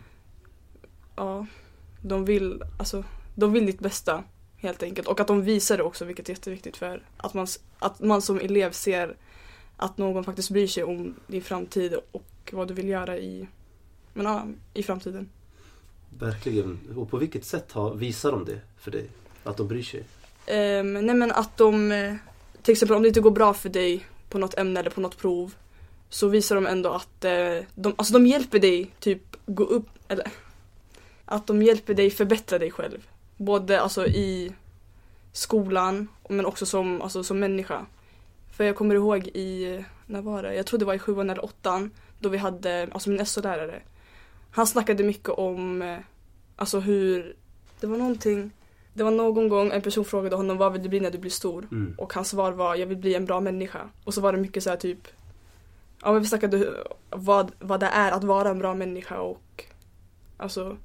Ja, 1.16 1.46
de 2.02 2.24
vill, 2.24 2.62
alltså, 2.78 3.04
de 3.34 3.52
vill 3.52 3.66
ditt 3.66 3.80
bästa 3.80 4.24
helt 4.60 4.82
enkelt. 4.82 5.08
Och 5.08 5.20
att 5.20 5.26
de 5.26 5.42
visar 5.42 5.76
det 5.76 5.82
också 5.82 6.04
vilket 6.04 6.28
är 6.28 6.32
jätteviktigt 6.32 6.76
för 6.76 7.02
att 7.16 7.34
man, 7.34 7.46
att 7.78 8.00
man 8.00 8.22
som 8.22 8.40
elev 8.40 8.72
ser 8.72 9.16
att 9.76 9.98
någon 9.98 10.24
faktiskt 10.24 10.50
bryr 10.50 10.66
sig 10.66 10.84
om 10.84 11.14
din 11.26 11.42
framtid 11.42 11.94
och 12.10 12.52
vad 12.52 12.68
du 12.68 12.74
vill 12.74 12.88
göra 12.88 13.18
i, 13.18 13.48
men, 14.12 14.26
ja, 14.26 14.46
i 14.74 14.82
framtiden. 14.82 15.28
Verkligen. 16.18 16.78
Och 16.96 17.10
på 17.10 17.16
vilket 17.16 17.44
sätt 17.44 17.72
har, 17.72 17.94
visar 17.94 18.32
de 18.32 18.44
det 18.44 18.60
för 18.78 18.90
dig? 18.90 19.08
Att 19.44 19.56
de 19.56 19.68
bryr 19.68 19.82
sig? 19.82 20.00
Um, 20.80 20.92
nej 20.92 21.14
men 21.14 21.32
att 21.32 21.56
de, 21.56 21.92
eh, 21.92 22.14
till 22.62 22.72
exempel 22.72 22.96
om 22.96 23.02
det 23.02 23.08
inte 23.08 23.20
går 23.20 23.30
bra 23.30 23.54
för 23.54 23.68
dig 23.68 24.06
på 24.28 24.38
något 24.38 24.58
ämne 24.58 24.80
eller 24.80 24.90
på 24.90 25.00
något 25.00 25.18
prov 25.18 25.54
så 26.08 26.28
visar 26.28 26.54
de 26.54 26.66
ändå 26.66 26.90
att 26.90 27.24
eh, 27.24 27.64
de, 27.74 27.94
alltså 27.96 28.14
de 28.14 28.26
hjälper 28.26 28.58
dig 28.58 28.94
typ 28.98 29.36
gå 29.46 29.64
upp, 29.64 29.88
eller 30.08 30.26
att 31.24 31.46
de 31.46 31.62
hjälper 31.62 31.94
dig 31.94 32.10
förbättra 32.10 32.58
dig 32.58 32.70
själv. 32.70 33.06
Både 33.40 33.80
alltså 33.80 34.06
i 34.06 34.52
skolan 35.32 36.08
men 36.28 36.46
också 36.46 36.66
som, 36.66 37.02
alltså, 37.02 37.24
som 37.24 37.38
människa. 37.38 37.86
För 38.52 38.64
jag 38.64 38.76
kommer 38.76 38.94
ihåg 38.94 39.26
i, 39.26 39.84
när 40.06 40.22
var 40.22 40.42
det? 40.42 40.54
Jag 40.54 40.66
tror 40.66 40.78
det 40.78 40.84
var 40.84 40.94
i 40.94 40.98
sjuan 40.98 41.30
eller 41.30 41.44
åttan 41.44 41.90
då 42.18 42.28
vi 42.28 42.38
hade, 42.38 42.88
alltså 42.92 43.10
min 43.10 43.26
SO-lärare. 43.26 43.82
Han 44.50 44.66
snackade 44.66 45.04
mycket 45.04 45.28
om, 45.28 45.82
eh, 45.82 45.98
alltså 46.56 46.80
hur, 46.80 47.36
det 47.80 47.86
var 47.86 47.96
någonting 47.96 48.50
det 48.92 49.02
var 49.04 49.10
någon 49.10 49.48
gång 49.48 49.72
en 49.72 49.82
person 49.82 50.04
frågade 50.04 50.36
honom 50.36 50.58
vad 50.58 50.72
vill 50.72 50.82
du 50.82 50.88
bli 50.88 51.00
när 51.00 51.10
du 51.10 51.18
blir 51.18 51.30
stor? 51.30 51.68
Mm. 51.70 51.94
Och 51.98 52.12
hans 52.12 52.28
svar 52.28 52.52
var 52.52 52.74
jag 52.74 52.86
vill 52.86 52.98
bli 52.98 53.14
en 53.14 53.24
bra 53.24 53.40
människa. 53.40 53.88
Och 54.04 54.14
så 54.14 54.20
var 54.20 54.32
det 54.32 54.38
mycket 54.38 54.62
så 54.62 54.70
här 54.70 54.76
typ 54.76 55.08
Ja 56.02 56.12
men 56.12 56.22
vi 56.22 56.28
snackade 56.28 56.74
vad, 57.10 57.52
vad 57.58 57.80
det 57.80 57.86
är 57.86 58.12
att 58.12 58.24
vara 58.24 58.48
en 58.48 58.58
bra 58.58 58.74
människa 58.74 59.20
och 59.20 59.64
Alltså 60.36 60.76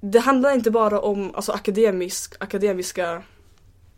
Det 0.00 0.18
handlar 0.18 0.54
inte 0.54 0.70
bara 0.70 1.00
om 1.00 1.34
alltså, 1.34 1.52
akademisk, 1.52 2.34
akademiska 2.38 3.22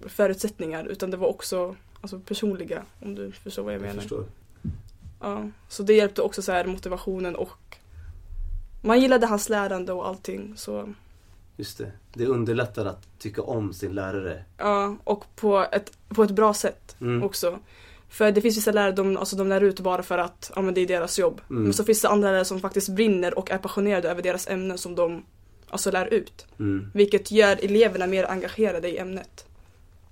förutsättningar 0.07 0.85
utan 0.85 1.11
det 1.11 1.17
var 1.17 1.29
också 1.29 1.77
alltså, 2.01 2.19
personliga 2.21 2.83
om 3.01 3.15
du 3.15 3.33
förstår 3.33 3.63
vad 3.63 3.73
jag 3.75 3.81
Jag 3.81 3.87
menar. 3.87 4.01
förstår. 4.01 4.25
Ja, 5.21 5.49
så 5.69 5.83
det 5.83 5.93
hjälpte 5.95 6.23
också 6.23 6.43
så 6.43 6.53
här 6.53 6.65
motivationen 6.65 7.37
och 7.37 7.77
man 8.83 9.01
gillade 9.01 9.27
hans 9.27 9.49
lärande 9.49 9.93
och 9.93 10.07
allting 10.09 10.53
så 10.57 10.89
Just 11.57 11.79
det. 11.79 11.93
Det 12.15 12.27
underlättar 12.27 12.87
att 12.87 13.19
tycka 13.19 13.43
om 13.43 13.73
sin 13.73 13.93
lärare. 13.95 14.45
Ja, 14.59 14.97
och 15.05 15.25
på 15.37 15.67
ett, 15.73 15.93
på 16.09 16.23
ett 16.23 16.31
bra 16.31 16.55
sätt 16.55 16.97
Mm. 17.01 17.23
också. 17.23 17.59
För 18.09 18.33
det 18.33 18.41
finns 18.41 18.57
vissa 18.57 18.73
lärare, 18.73 18.93
de, 18.93 19.17
alltså, 19.17 19.37
de 19.37 19.49
lär 19.49 19.61
ut 19.61 19.81
bara 19.81 20.03
för 20.03 20.19
att 20.19 20.51
ja, 20.57 20.63
men 20.63 20.75
det 20.75 20.81
är 20.81 20.87
deras 20.87 21.19
jobb. 21.19 21.41
Mm. 21.51 21.63
Men 21.63 21.73
så 21.73 21.85
finns 21.85 22.01
det 22.03 22.09
andra 22.09 22.31
lärare 22.31 22.45
som 22.45 22.61
faktiskt 22.61 22.89
brinner 22.89 23.39
och 23.39 23.51
är 23.51 23.59
passionerade 23.59 24.11
över 24.11 24.23
deras 24.23 24.49
ämnen 24.49 24.79
som 24.79 24.95
de 24.95 25.23
alltså, 25.71 25.91
lär 25.91 26.15
ut. 26.15 26.47
Mm. 26.59 26.91
Vilket 26.95 27.31
gör 27.31 27.65
eleverna 27.65 28.07
mer 28.07 28.25
engagerade 28.31 28.89
i 28.89 28.99
ämnet. 28.99 29.47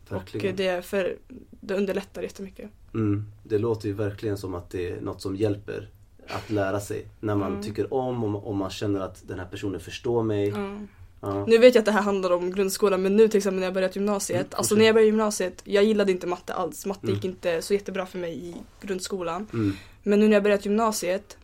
Verkligen. 0.09 0.51
Och 0.51 0.57
det, 0.57 0.85
för, 0.85 1.17
det 1.61 1.75
underlättar 1.75 2.23
jättemycket. 2.23 2.71
Mm. 2.95 3.25
Det 3.43 3.59
låter 3.59 3.89
ju 3.89 3.95
verkligen 3.95 4.39
som 4.39 4.55
att 4.55 4.71
det 4.71 4.91
är 4.91 5.01
något 5.01 5.23
som 5.23 5.37
hjälper 5.37 5.89
att 6.29 6.51
lära 6.51 6.81
sig. 6.81 7.07
När 7.21 7.35
man 7.35 7.51
Mm. 7.53 7.63
tycker 7.63 7.95
om 7.95 8.25
och, 8.35 8.47
och 8.47 8.55
man 8.55 8.71
känner 8.71 9.01
att 9.01 9.23
den 9.29 9.39
här 9.39 9.47
personen 9.47 9.81
förstår 9.81 10.23
mig. 10.23 10.49
Ja. 10.49 10.77
Ja. 11.21 11.47
Nu 11.47 11.59
vet 11.59 11.75
jag 11.75 11.83
att 11.83 11.87
det 11.87 11.93
här 11.93 12.03
handlar 12.03 12.31
om 12.33 12.51
grundskolan 12.53 13.03
men 13.03 13.17
nu 13.17 13.29
till 13.29 13.37
exempel 13.39 13.61
när 13.61 13.67
jag 13.67 13.75
börjat 13.75 13.97
gymnasiet. 13.97 14.37
Mm, 14.41 14.49
alltså 14.51 14.63
fortsätt. 14.63 14.79
när 14.79 14.85
jag 14.87 14.95
började 14.95 15.07
gymnasiet, 15.07 15.61
jag 15.65 15.85
gillade 15.85 16.13
inte 16.13 16.27
matte 16.27 16.55
alls. 16.55 16.87
Matte 16.87 17.01
Mm. 17.07 17.15
gick 17.15 17.25
inte 17.25 17.63
så 17.63 17.75
jättebra 17.75 18.07
för 18.07 18.19
mig 18.19 18.49
i 18.49 18.55
grundskolan. 18.81 19.47
Mm. 19.53 19.73
Men 20.03 20.21
nu 20.21 20.27
när 20.29 20.33
jag 20.35 20.43
börjat 20.43 20.65
gymnasiet 20.65 21.37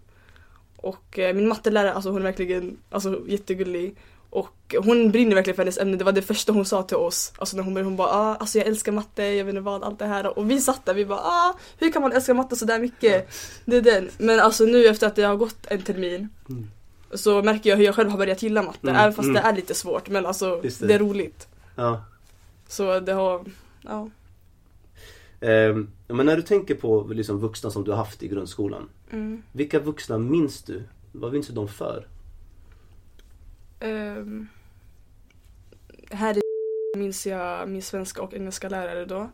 och 0.83 1.19
eh, 1.19 1.35
min 1.35 1.49
mattelärare, 1.49 1.93
alltså 1.93 2.11
hon 2.11 2.21
är 2.21 2.25
verkligen 2.25 2.77
alltså, 2.91 3.21
jättegullig. 3.27 3.97
Och 4.31 4.75
hon 4.79 5.11
brinner 5.11 5.35
verkligen 5.35 5.57
för 5.57 5.63
hennes 5.63 5.79
ämne. 5.79 5.97
Det 5.97 6.05
var 6.05 6.13
det 6.13 6.23
första 6.23 6.53
hon 6.53 6.65
sa 6.65 6.83
till 6.83 6.97
oss. 6.97 7.33
Alltså 7.39 7.57
när 7.57 7.65
hon 7.65 7.77
hon 7.77 7.97
bara 7.97 8.09
ah, 8.09 8.37
alltså 8.37 8.59
jag 8.59 8.67
älskar 8.67 8.93
matte, 8.93 9.23
jag 9.23 9.45
vet 9.45 9.53
inte 9.53 9.61
vad, 9.61 9.85
allt 9.85 9.99
det 9.99 10.07
här. 10.07 10.39
Och 10.39 10.51
vi 10.51 10.61
satt 10.61 10.87
där, 10.87 10.95
vi 10.95 11.07
bara 11.07 11.19
ah, 11.19 11.59
hur 11.79 11.93
kan 11.93 12.03
man 12.03 12.13
älska 12.13 12.35
matte 12.35 12.57
så 12.57 12.65
där 12.65 12.79
mycket? 12.79 13.29
Det 13.65 13.77
är 13.77 13.83
den. 13.83 14.11
Men 14.19 14.41
alltså 14.41 14.65
nu 14.65 14.87
efter 14.87 15.07
att 15.07 15.17
det 15.17 15.23
har 15.23 15.37
gått 15.37 15.67
en 15.67 15.83
termin 15.83 16.29
Mm. 16.49 16.71
så 17.15 17.43
märker 17.43 17.71
jag 17.71 17.77
hur 17.77 17.85
jag 17.85 17.95
själv 17.95 18.11
har 18.11 18.19
börjat 18.19 18.43
gilla 18.43 18.63
matte. 18.63 18.79
Mm, 18.91 18.97
Även 18.97 19.13
fast 19.13 19.29
mm. 19.29 19.35
det 19.35 19.49
är 19.49 19.53
lite 19.53 19.75
svårt. 19.75 20.09
Men 20.09 20.27
alltså 20.27 20.61
det. 20.63 20.81
det. 20.81 20.95
är 20.95 20.99
roligt. 20.99 21.49
Ja. 21.77 22.05
Så 22.69 23.01
det 23.01 23.13
har, 23.13 23.45
ja. 23.83 24.11
Ehm, 25.41 25.91
men 26.09 26.27
när 26.27 26.37
du 26.37 26.43
tänker 26.43 26.75
på 26.75 27.09
liksom, 27.13 27.39
vuxna 27.39 27.71
som 27.71 27.85
du 27.85 27.91
har 27.91 27.99
haft 27.99 28.23
i 28.23 28.29
grundskolan. 28.29 28.89
Mm. 29.13 29.43
Vilka 29.53 29.79
vuxna 29.79 30.19
minns 30.19 30.63
du? 30.63 30.83
Vad 31.13 31.33
minns 31.33 31.47
du 31.47 31.53
dem 31.53 31.69
för? 31.69 32.07
Ehm, 33.81 34.49
här 36.11 36.39
i 36.39 36.41
minns 36.99 37.27
jag 37.27 37.69
min 37.69 37.83
svenska 37.83 38.23
och 38.23 38.35
engelska 38.35 38.69
lärare 38.69 39.05
då. 39.05 39.31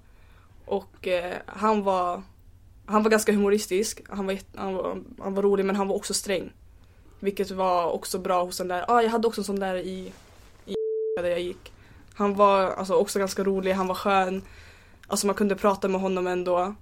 Och 0.65 1.09
eh, 1.09 1.37
han 1.47 1.83
var 1.83 2.23
han 2.87 3.03
var 3.03 3.11
ganska 3.11 3.33
humoristisk, 3.33 4.03
han 4.09 4.27
var, 4.27 4.39
han, 4.55 4.75
var, 4.75 5.03
han 5.19 5.35
var 5.35 5.43
rolig 5.43 5.65
men 5.65 5.77
han 5.77 5.89
var 5.89 5.97
också 5.97 6.15
sträng. 6.15 6.53
Vilket 7.21 7.51
var 7.51 7.91
också 7.91 8.19
bra 8.19 8.45
hos 8.45 8.61
en 8.61 8.69
lärare. 8.69 8.85
Ah, 8.89 9.03
jag 9.03 9.11
hade 9.11 9.29
också 9.29 9.41
en 9.41 9.45
sån 9.45 9.61
där 9.61 9.75
i, 9.75 10.13
i 10.67 10.75
där 11.23 11.31
jag 11.31 11.41
gick. 11.41 11.73
Han 12.15 12.35
var 12.35 12.71
alltså, 12.71 12.95
också 12.95 13.19
ganska 13.19 13.45
rolig, 13.45 13.73
han 13.73 13.87
var 13.87 13.95
skön. 13.95 14.43
Alltså 15.07 15.27
man 15.27 15.37
kunde 15.37 15.57
prata 15.57 15.89
med 15.89 16.01
honom 16.01 16.27
ändå. 16.27 16.75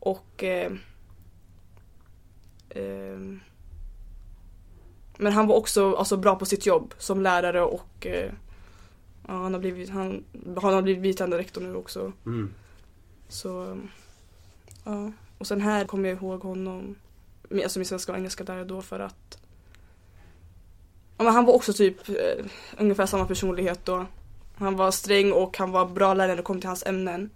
Och 0.00 0.44
eh, 0.44 0.72
ehm, 2.76 3.40
men 5.18 5.32
han 5.32 5.46
var 5.46 5.56
också 5.56 5.94
alltså, 5.94 6.16
bra 6.16 6.36
på 6.36 6.46
sitt 6.46 6.66
jobb 6.66 6.94
som 6.98 7.22
lärare 7.22 7.62
och 7.62 8.06
eh, 8.06 8.32
ja, 9.26 9.32
han, 9.32 9.52
har 9.52 9.60
blivit, 9.60 9.90
han, 9.90 10.24
han 10.62 10.74
har 10.74 10.82
blivit 10.82 11.02
biträdande 11.02 11.38
rektor 11.38 11.60
nu 11.60 11.74
också. 11.74 12.12
Mm. 12.26 12.54
Så 13.28 13.80
ja. 14.84 15.12
Och 15.38 15.46
sen 15.46 15.60
här 15.60 15.84
kommer 15.84 16.08
jag 16.08 16.18
ihåg 16.18 16.42
honom, 16.42 16.94
alltså 17.62 17.78
min 17.78 17.86
svenska 17.86 18.12
och 18.12 18.18
engelska 18.18 18.44
lärare 18.44 18.64
då 18.64 18.82
för 18.82 19.00
att 19.00 19.38
ja, 21.18 21.24
men 21.24 21.34
han 21.34 21.44
var 21.44 21.54
också 21.54 21.72
typ 21.72 22.08
eh, 22.08 22.46
ungefär 22.78 23.06
samma 23.06 23.26
personlighet 23.26 23.84
då. 23.84 24.06
Han 24.56 24.76
var 24.76 24.90
sträng 24.90 25.32
och 25.32 25.58
han 25.58 25.70
var 25.70 25.86
bra 25.86 26.14
lärare 26.14 26.28
när 26.28 26.36
det 26.36 26.42
kom 26.42 26.60
till 26.60 26.68
hans 26.68 26.86
ämnen. 26.86 27.30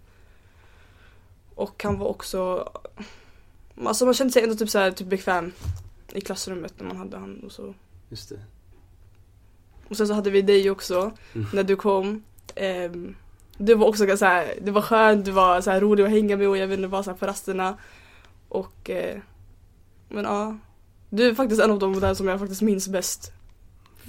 Och 1.55 1.83
han 1.85 1.99
var 1.99 2.07
också, 2.07 2.73
alltså 3.87 4.05
man 4.05 4.15
kände 4.15 4.33
sig 4.33 4.43
ändå 4.43 4.55
typ, 4.55 4.71
så 4.71 4.79
här, 4.79 4.91
typ 4.91 5.07
bekväm 5.07 5.53
i 6.13 6.21
klassrummet 6.21 6.75
när 6.79 6.87
man 6.87 6.97
hade 6.97 7.17
han 7.17 7.41
och 7.45 7.53
så. 7.53 7.75
Just 8.09 8.29
det. 8.29 8.41
Och 9.89 9.97
sen 9.97 10.07
så 10.07 10.15
hade 10.15 10.31
vi 10.31 10.43
dig 10.43 10.71
också 10.71 11.13
Mm. 11.35 11.47
när 11.53 11.63
du 11.63 11.77
kom. 11.77 12.23
Ehm, 12.55 13.17
du 13.57 13.75
var 13.75 13.87
också 13.87 14.17
så 14.17 14.25
här, 14.25 14.55
du 14.63 14.71
var 14.71 14.83
skön, 14.83 15.23
du 15.23 15.31
var 15.31 15.61
så 15.61 15.71
här 15.71 15.81
rolig 15.81 16.05
att 16.05 16.11
hänga 16.11 16.37
med 16.37 16.49
och 16.49 16.57
jag 16.57 16.73
inte 16.73 16.87
vad 16.87 17.05
så 17.05 17.11
här 17.11 17.19
på 17.19 17.27
rasterna. 17.27 17.79
Och 18.49 18.91
eh, 18.91 19.19
men 20.09 20.25
ja. 20.25 20.59
Du 21.11 21.29
är 21.29 21.35
faktiskt 21.35 21.63
en 21.63 21.71
av 21.71 21.79
de 21.79 22.01
där 22.01 22.15
som 22.15 22.29
jag 22.29 22.41
faktiskt 22.41 22.63
minns 22.63 22.89
bäst. 22.89 23.33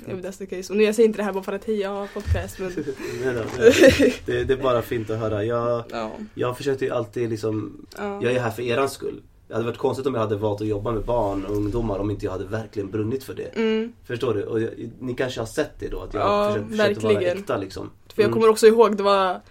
If 0.08 0.14
that's 0.14 0.38
the 0.38 0.46
case. 0.46 0.74
Och 0.74 0.78
nu 0.78 0.84
jag 0.84 0.96
säger 0.96 1.08
inte 1.08 1.20
det 1.20 1.24
här 1.24 1.34
bara 1.34 1.44
för 1.44 1.54
att 1.54 1.66
hej 1.66 1.80
jag 1.80 1.90
har 1.90 2.08
podcast 2.08 2.60
men 2.60 2.74
Nej 3.24 3.34
då, 3.34 3.44
nej. 3.60 4.16
det, 4.26 4.44
det 4.44 4.54
är 4.54 4.58
bara 4.58 4.82
fint 4.82 5.10
att 5.10 5.20
höra. 5.20 5.44
Jag, 5.44 5.84
ja. 5.92 6.12
jag 6.34 6.58
försökte 6.58 6.86
ju 6.86 6.92
alltid 6.92 7.30
liksom, 7.30 7.86
ja. 7.98 8.20
jag 8.24 8.34
är 8.34 8.40
här 8.40 8.52
för 8.52 8.64
erans 8.64 8.92
skull. 8.92 9.22
Det 9.52 9.56
hade 9.58 9.66
varit 9.68 9.78
konstigt 9.78 10.06
om 10.08 10.14
jag 10.14 10.22
hade 10.22 10.36
valt 10.36 10.62
att 10.62 10.68
jobba 10.68 10.92
med 10.92 11.04
barn 11.04 11.46
och 11.46 11.56
ungdomar 11.56 12.00
om 12.00 12.12
inte 12.12 12.26
jag 12.26 12.32
hade 12.32 12.46
verkligen 12.46 12.92
brunnit 12.92 13.24
för 13.24 13.34
det. 13.34 13.44
Mm, 13.56 13.94
Förstår 14.04 14.34
du? 14.34 14.44
Och 14.44 14.62
jag, 14.62 14.70
ni 15.00 15.14
kanske 15.14 15.40
har 15.42 15.46
sett 15.48 15.80
det 15.80 15.88
då? 15.88 16.00
Att 16.02 16.14
jag 16.14 16.24
Ja, 16.24 16.52
försökt, 16.54 16.70
försökt 16.72 17.04
vara 17.04 17.22
äkta 17.22 17.58
liksom. 17.58 17.90
för 18.16 18.22
jag 18.22 18.28
Mm. 18.30 18.40
kommer 18.40 18.50
också 18.52 18.68
ihåg 18.68 18.98
det 18.98 19.04
var 19.04 19.42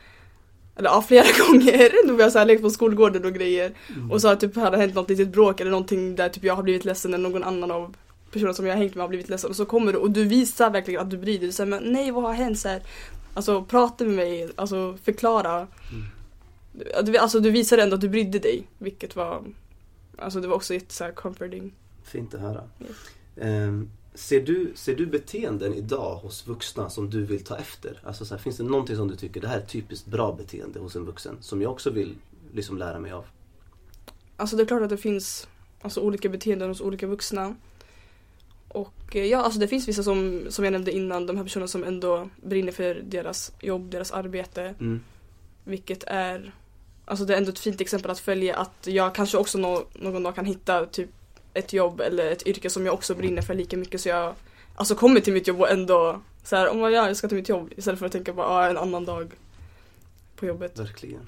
eller 0.77 0.91
ja, 0.91 1.03
flera 1.03 1.25
gånger 1.49 2.07
då 2.09 2.15
vi 2.15 2.23
har 2.23 2.31
så 2.31 2.39
här 2.39 2.47
lekt 2.47 2.63
på 2.63 2.71
skolgården 2.71 3.25
och 3.25 3.33
grejer. 3.33 3.73
Mm. 3.97 4.11
Och 4.11 4.21
så 4.21 4.29
har 4.29 4.37
typ 4.37 4.57
hade 4.57 4.77
hänt 4.77 4.95
något 4.95 5.09
litet 5.09 5.29
bråk 5.29 5.61
eller 5.61 5.71
någonting 5.71 6.17
där 6.17 6.29
typ 6.29 6.45
jag 6.45 6.55
har 6.57 6.63
blivit 6.63 6.85
ledsen 6.85 7.15
eller 7.15 7.29
någon 7.29 7.45
annan 7.45 7.71
av 7.71 7.97
personer 8.33 8.53
som 8.53 8.67
jag 8.67 8.75
har 8.75 8.79
hängt 8.79 8.95
med 8.95 9.03
har 9.03 9.09
blivit 9.09 9.29
ledsen 9.29 9.51
och 9.51 9.57
så 9.57 9.65
kommer 9.65 9.93
du 9.93 9.99
och 9.99 10.11
du 10.11 10.25
visar 10.25 10.71
verkligen 10.71 11.01
att 11.01 11.11
du 11.11 11.17
bryr 11.19 11.39
dig. 11.39 11.47
Du 11.47 11.53
säger 11.53 11.71
men 11.71 11.83
nej 11.93 12.11
vad 12.11 12.23
har 12.25 12.33
hänt? 12.33 12.59
Så 12.59 12.69
här, 12.69 12.83
alltså 13.35 13.63
prata 13.63 14.05
med 14.05 14.15
mig, 14.15 14.49
alltså 14.57 14.97
förklara. 15.05 15.57
Mm. 15.57 16.05
Du, 17.05 17.17
alltså 17.17 17.41
du 17.41 17.51
visade 17.51 17.83
ändå 17.83 17.95
att 17.95 18.01
du 18.01 18.09
brydde 18.09 18.39
dig. 18.39 18.67
Vilket 18.79 19.17
var, 19.17 19.43
alltså 20.21 20.41
det 20.41 20.49
var 20.49 20.57
också 20.57 20.75
jätte 20.75 20.95
så 20.95 21.05
här 21.05 21.13
comforting. 21.13 21.73
Fint 22.03 22.35
att 22.35 22.41
höra. 22.41 22.65
Yes. 22.81 22.91
Ehm, 23.37 23.91
ser, 24.15 24.41
du, 24.41 24.73
ser 24.75 24.97
du 24.97 25.07
beteenden 25.07 25.75
idag 25.75 26.17
hos 26.17 26.47
vuxna 26.47 26.91
som 26.91 27.11
du 27.11 27.25
vill 27.25 27.45
ta 27.45 27.57
efter? 27.57 28.01
Alltså 28.05 28.25
så 28.25 28.35
här, 28.35 28.43
finns 28.43 28.57
det 28.57 28.63
någonting 28.63 28.97
som 28.97 29.09
du 29.09 29.17
tycker 29.17 29.41
det 29.41 29.49
här 29.49 29.59
är 29.59 29.67
typiskt 29.67 30.07
bra 30.07 30.33
beteende 30.33 30.81
hos 30.81 30.97
en 30.97 31.05
vuxen 31.05 31.37
som 31.41 31.63
jag 31.63 31.73
också 31.73 31.91
vill 31.91 32.15
liksom 32.53 32.79
lära 32.79 32.99
mig 32.99 33.13
av? 33.13 33.25
Alltså 34.37 34.57
det 34.57 34.63
är 34.63 34.67
klart 34.67 34.83
att 34.83 34.91
det 34.91 34.97
finns 34.97 35.49
alltså, 35.81 36.01
olika 36.01 36.29
beteenden 36.29 36.69
hos 36.69 36.81
olika 36.81 37.07
vuxna. 37.07 37.57
Och 38.69 39.17
eh, 39.17 39.25
ja, 39.25 39.39
alltså 39.39 39.61
det 39.61 39.69
finns 39.69 39.89
vissa 39.89 40.03
som, 40.03 40.47
som 40.49 40.65
jag 40.65 40.73
nämnde 40.73 40.93
innan, 40.93 41.27
de 41.27 41.37
här 41.37 41.45
personerna 41.45 41.69
som 41.69 41.85
ändå 41.85 42.29
brinner 42.43 42.73
för 42.73 42.95
deras 42.95 43.53
jobb, 43.61 43.91
deras 43.91 44.13
arbete. 44.13 44.75
Mm. 44.81 45.01
Vilket 45.65 46.05
är, 46.07 46.55
alltså 47.11 47.25
det 47.25 47.35
är 47.35 47.39
ändå 47.39 47.51
ett 47.51 47.59
fint 47.59 47.81
exempel 47.81 48.11
att 48.11 48.19
följa 48.19 48.57
att 48.57 48.87
jag 48.87 49.15
kanske 49.15 49.39
också 49.39 49.59
nå, 49.59 49.85
någon 49.95 50.23
dag 50.23 50.35
kan 50.35 50.45
hitta 50.45 50.87
typ 50.87 51.11
ett 51.55 51.73
jobb 51.73 52.01
eller 52.01 52.31
ett 52.31 52.47
yrke 52.47 52.71
som 52.71 52.87
jag 52.87 52.95
också 52.95 53.15
brinner 53.15 53.43
för 53.43 53.55
lika 53.55 53.77
mycket 53.77 54.01
så 54.01 54.09
jag 54.09 54.35
alltså 54.75 54.95
kommer 54.95 55.21
till 55.21 55.33
mitt 55.33 55.47
jobb 55.47 55.61
och 55.61 55.71
ändå 55.71 56.21
så 56.45 56.57
här, 56.57 56.69
om 56.69 56.79
jag, 56.79 56.93
ja, 56.93 57.07
jag 57.07 57.17
ska 57.17 57.29
till 57.29 57.37
mitt 57.37 57.49
jobb 57.49 57.73
istället 57.77 57.99
för 57.99 58.07
att 58.07 58.13
tänka 58.13 58.33
bara 58.33 58.47
ah, 58.47 58.71
en 58.71 58.77
annan 58.77 59.05
dag 59.05 59.33
på 60.37 60.47
jobbet. 60.47 60.79
Verkligen. 60.79 61.27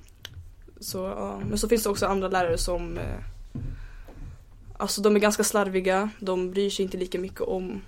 Så, 0.81 0.99
ja. 0.99 1.41
Men 1.49 1.59
så 1.59 1.69
finns 1.69 1.83
det 1.83 1.91
också 1.91 2.07
andra 2.07 2.29
lärare 2.29 2.59
som 2.59 2.99
eh, 2.99 3.19
Alltså 4.77 5.03
de 5.03 5.17
är 5.17 5.21
ganska 5.21 5.45
slarviga, 5.45 6.11
de 6.21 6.51
bryr 6.51 6.71
sig 6.71 6.85
inte 6.85 6.97
lika 6.97 7.19
mycket 7.19 7.41
om 7.41 7.83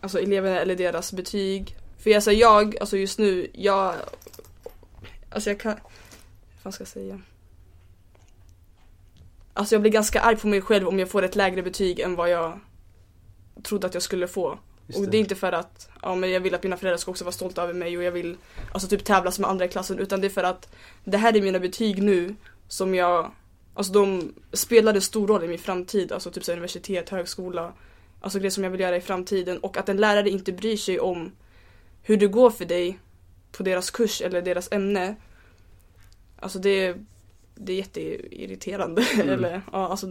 Alltså 0.00 0.20
eleverna 0.20 0.60
eller 0.60 0.76
deras 0.76 1.12
betyg. 1.12 1.76
För 1.98 2.14
alltså 2.14 2.32
jag, 2.32 2.78
alltså 2.78 2.96
just 2.96 3.18
nu, 3.18 3.50
jag 3.52 3.94
Alltså 5.30 5.50
jag 5.50 5.60
kan 5.60 5.76
Vad 6.62 6.74
ska 6.74 6.82
jag 6.82 6.88
säga? 6.88 7.20
Alltså 9.52 9.74
jag 9.74 9.82
blir 9.82 9.92
ganska 9.92 10.20
arg 10.20 10.36
på 10.36 10.46
mig 10.46 10.60
själv 10.60 10.88
om 10.88 10.98
jag 10.98 11.10
får 11.10 11.22
ett 11.22 11.36
lägre 11.36 11.62
betyg 11.62 12.00
än 12.00 12.16
vad 12.16 12.30
jag 12.30 12.60
trodde 13.62 13.86
att 13.86 13.94
jag 13.94 14.02
skulle 14.02 14.28
få. 14.28 14.58
Just 14.86 14.98
Och 14.98 15.08
det 15.08 15.16
är 15.16 15.20
inte 15.20 15.34
för 15.34 15.52
att 15.52 15.88
ja, 16.02 16.14
men 16.14 16.30
jag 16.30 16.40
vill 16.40 16.54
att 16.54 16.62
mina 16.62 16.76
föräldrar 16.76 16.98
ska 16.98 17.10
också 17.10 17.24
vara 17.24 17.32
stolta 17.32 17.62
över 17.62 17.74
mig 17.74 17.96
och 17.96 18.02
jag 18.02 18.12
vill 18.12 18.36
alltså 18.72 18.88
typ 18.88 19.04
tävlas 19.04 19.38
med 19.38 19.50
andra 19.50 19.64
i 19.64 19.68
klassen 19.68 19.98
utan 19.98 20.20
det 20.20 20.26
är 20.26 20.30
för 20.30 20.44
att 20.44 20.72
det 21.04 21.16
här 21.16 21.36
är 21.36 21.42
mina 21.42 21.58
betyg 21.58 22.02
nu 22.02 22.34
som 22.68 22.94
jag 22.94 23.30
Alltså 23.74 23.92
de 23.92 24.34
spelade 24.52 25.00
stor 25.00 25.26
roll 25.26 25.44
i 25.44 25.48
min 25.48 25.58
framtid, 25.58 26.12
alltså 26.12 26.30
typ 26.30 26.44
så 26.44 26.52
universitet, 26.52 27.08
högskola 27.08 27.72
Alltså 28.20 28.38
det 28.38 28.50
som 28.50 28.64
jag 28.64 28.70
vill 28.70 28.80
göra 28.80 28.96
i 28.96 29.00
framtiden 29.00 29.58
och 29.58 29.76
att 29.76 29.88
en 29.88 29.96
lärare 29.96 30.30
inte 30.30 30.52
bryr 30.52 30.76
sig 30.76 31.00
om 31.00 31.32
hur 32.02 32.16
det 32.16 32.26
går 32.26 32.50
för 32.50 32.64
dig 32.64 32.98
på 33.52 33.62
deras 33.62 33.90
kurs 33.90 34.20
eller 34.20 34.42
deras 34.42 34.72
ämne 34.72 35.16
Alltså 36.40 36.58
det, 36.58 36.96
det 37.54 37.72
är 37.72 37.76
jätteirriterande 37.76 39.02
Mm. 39.14 39.28
eller 39.34 39.62
ja 39.72 39.88
alltså 39.88 40.06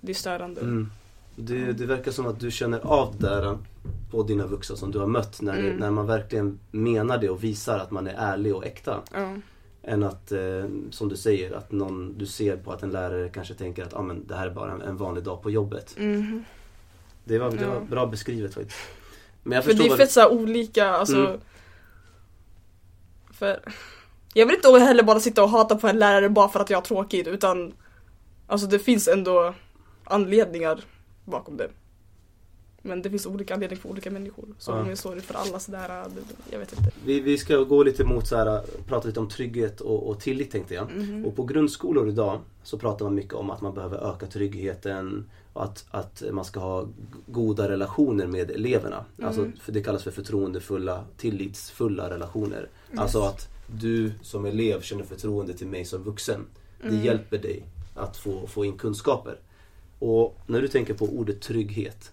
Det 0.00 0.12
är 0.12 0.14
störande. 0.14 0.60
Mm. 0.60 0.90
Det, 1.36 1.72
det 1.72 1.86
verkar 1.86 2.10
som 2.12 2.26
att 2.26 2.40
du 2.40 2.50
känner 2.50 2.78
av 2.78 3.16
det 3.18 3.26
där 3.28 3.58
på 4.10 4.22
dina 4.22 4.46
vuxna 4.46 4.76
som 4.76 4.90
du 4.90 4.98
har 4.98 5.06
mött 5.06 5.40
när, 5.42 5.58
Mm. 5.58 5.76
när 5.76 5.90
man 5.90 6.06
verkligen 6.06 6.58
menar 6.70 7.18
det 7.18 7.28
och 7.30 7.44
visar 7.44 7.78
att 7.78 7.90
man 7.90 8.06
är 8.06 8.14
ärlig 8.14 8.54
och 8.56 8.66
äkta. 8.66 9.00
Ja. 9.12 9.36
Än 9.82 10.02
att, 10.02 10.32
eh, 10.32 10.64
som 10.90 11.08
du 11.08 11.16
säger, 11.16 11.52
att 11.52 11.72
någon, 11.72 12.18
du 12.18 12.26
ser 12.26 12.56
på 12.56 12.72
att 12.72 12.82
en 12.82 12.90
lärare 12.90 13.28
kanske 13.28 13.54
tänker 13.54 13.82
att 13.84 13.94
ah, 13.94 14.02
men 14.02 14.26
det 14.26 14.34
här 14.34 14.46
är 14.46 14.54
bara 14.54 14.72
en, 14.72 14.82
en 14.82 14.96
vanlig 14.96 15.24
dag 15.24 15.42
på 15.42 15.50
jobbet. 15.50 15.94
Mhm. 15.98 16.44
Det 17.24 17.38
var, 17.38 17.50
det 17.50 17.66
var 17.66 17.74
Ja. 17.74 17.80
bra 17.80 18.06
beskrivet 18.06 18.54
faktiskt. 18.54 18.78
Men 19.42 19.52
jag 19.56 19.64
För 19.64 19.72
det 19.74 19.86
är 19.86 19.96
fett 19.96 20.10
såhär 20.10 20.32
olika, 20.32 20.88
alltså 20.88 21.16
Mm. 21.26 21.40
För 23.30 23.60
Jag 24.34 24.46
vill 24.46 24.56
inte 24.56 24.68
heller 24.68 25.02
bara 25.02 25.20
sitta 25.20 25.42
och 25.42 25.50
hata 25.50 25.76
på 25.76 25.88
en 25.88 25.98
lärare 25.98 26.28
bara 26.28 26.48
för 26.48 26.60
att 26.60 26.70
jag 26.70 26.76
har 26.76 26.82
tråkigt 26.82 27.26
utan 27.26 27.72
Alltså 28.52 28.66
det 28.66 28.78
finns 28.78 29.08
ändå 29.08 29.54
anledningar 30.04 30.84
bakom 31.24 31.56
det. 31.56 31.68
Men 32.82 33.02
det 33.02 33.10
finns 33.10 33.26
olika 33.26 33.54
anledningar 33.54 33.82
för 33.82 33.88
olika 33.88 34.10
människor. 34.10 34.44
Så 34.58 34.72
om 34.72 34.88
jag 34.88 34.98
står 34.98 35.16
för 35.16 35.34
alla 35.34 35.58
sådär, 35.58 36.04
jag 36.50 36.58
vet 36.58 36.72
inte. 36.72 36.90
vi, 37.04 37.20
vi 37.20 37.38
ska 37.38 37.56
gå 37.56 37.82
lite 37.82 38.04
mot 38.04 38.26
så 38.26 38.36
här, 38.36 38.62
prata 38.86 39.08
lite 39.08 39.20
om 39.20 39.28
trygghet 39.28 39.80
och, 39.80 40.08
och 40.08 40.20
tillit 40.20 40.50
tänkte 40.50 40.74
jag. 40.74 40.90
Mhm. 40.90 41.24
Och 41.24 41.36
på 41.36 41.44
grundskolor 41.44 42.08
idag 42.08 42.40
så 42.62 42.78
pratar 42.78 43.04
man 43.04 43.14
mycket 43.14 43.34
om 43.34 43.50
att 43.50 43.60
man 43.60 43.74
behöver 43.74 44.10
öka 44.10 44.26
tryggheten 44.26 45.30
och 45.52 45.64
att, 45.64 45.84
att 45.90 46.22
man 46.32 46.44
ska 46.44 46.60
ha 46.60 46.86
goda 47.26 47.68
relationer 47.68 48.26
med 48.26 48.50
eleverna. 48.50 49.04
Mm. 49.18 49.28
Alltså, 49.28 49.50
för 49.60 49.72
det 49.72 49.82
kallas 49.82 50.02
för 50.02 50.10
förtroendefulla, 50.10 51.04
tillitsfulla 51.16 52.10
relationer. 52.10 52.68
Alltså 52.96 53.22
att 53.22 53.51
du 53.72 54.12
som 54.22 54.44
elev 54.44 54.80
känner 54.82 55.04
förtroende 55.04 55.54
till 55.54 55.66
mig 55.66 55.84
som 55.84 56.02
vuxen. 56.02 56.46
Det 56.80 56.88
Mm. 56.88 57.04
hjälper 57.04 57.38
dig 57.38 57.62
att 57.94 58.16
få, 58.16 58.46
få 58.46 58.64
in 58.64 58.78
kunskaper. 58.78 59.38
Och 59.98 60.38
när 60.46 60.62
du 60.62 60.68
tänker 60.68 60.94
på 60.94 61.04
ordet 61.04 61.40
trygghet, 61.40 62.12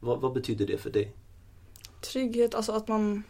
vad, 0.00 0.20
vad 0.20 0.32
betyder 0.32 0.66
det 0.66 0.78
för 0.78 0.90
dig? 0.90 1.12
Trygghet, 2.00 2.54
alltså 2.54 2.72
att 2.72 2.88
man 2.88 3.22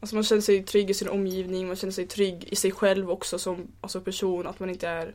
Alltså 0.00 0.14
man 0.16 0.24
känner 0.24 0.42
sig 0.42 0.62
trygg 0.62 0.90
i 0.90 0.94
sin 0.94 1.08
omgivning, 1.08 1.66
man 1.66 1.76
känner 1.76 1.92
sig 1.92 2.06
trygg 2.06 2.44
i 2.44 2.56
sig 2.56 2.72
själv 2.72 3.10
också 3.10 3.38
som 3.38 3.66
alltså 3.80 4.00
person. 4.00 4.46
Att 4.46 4.60
man 4.60 4.70
inte 4.70 4.88
är 4.88 5.14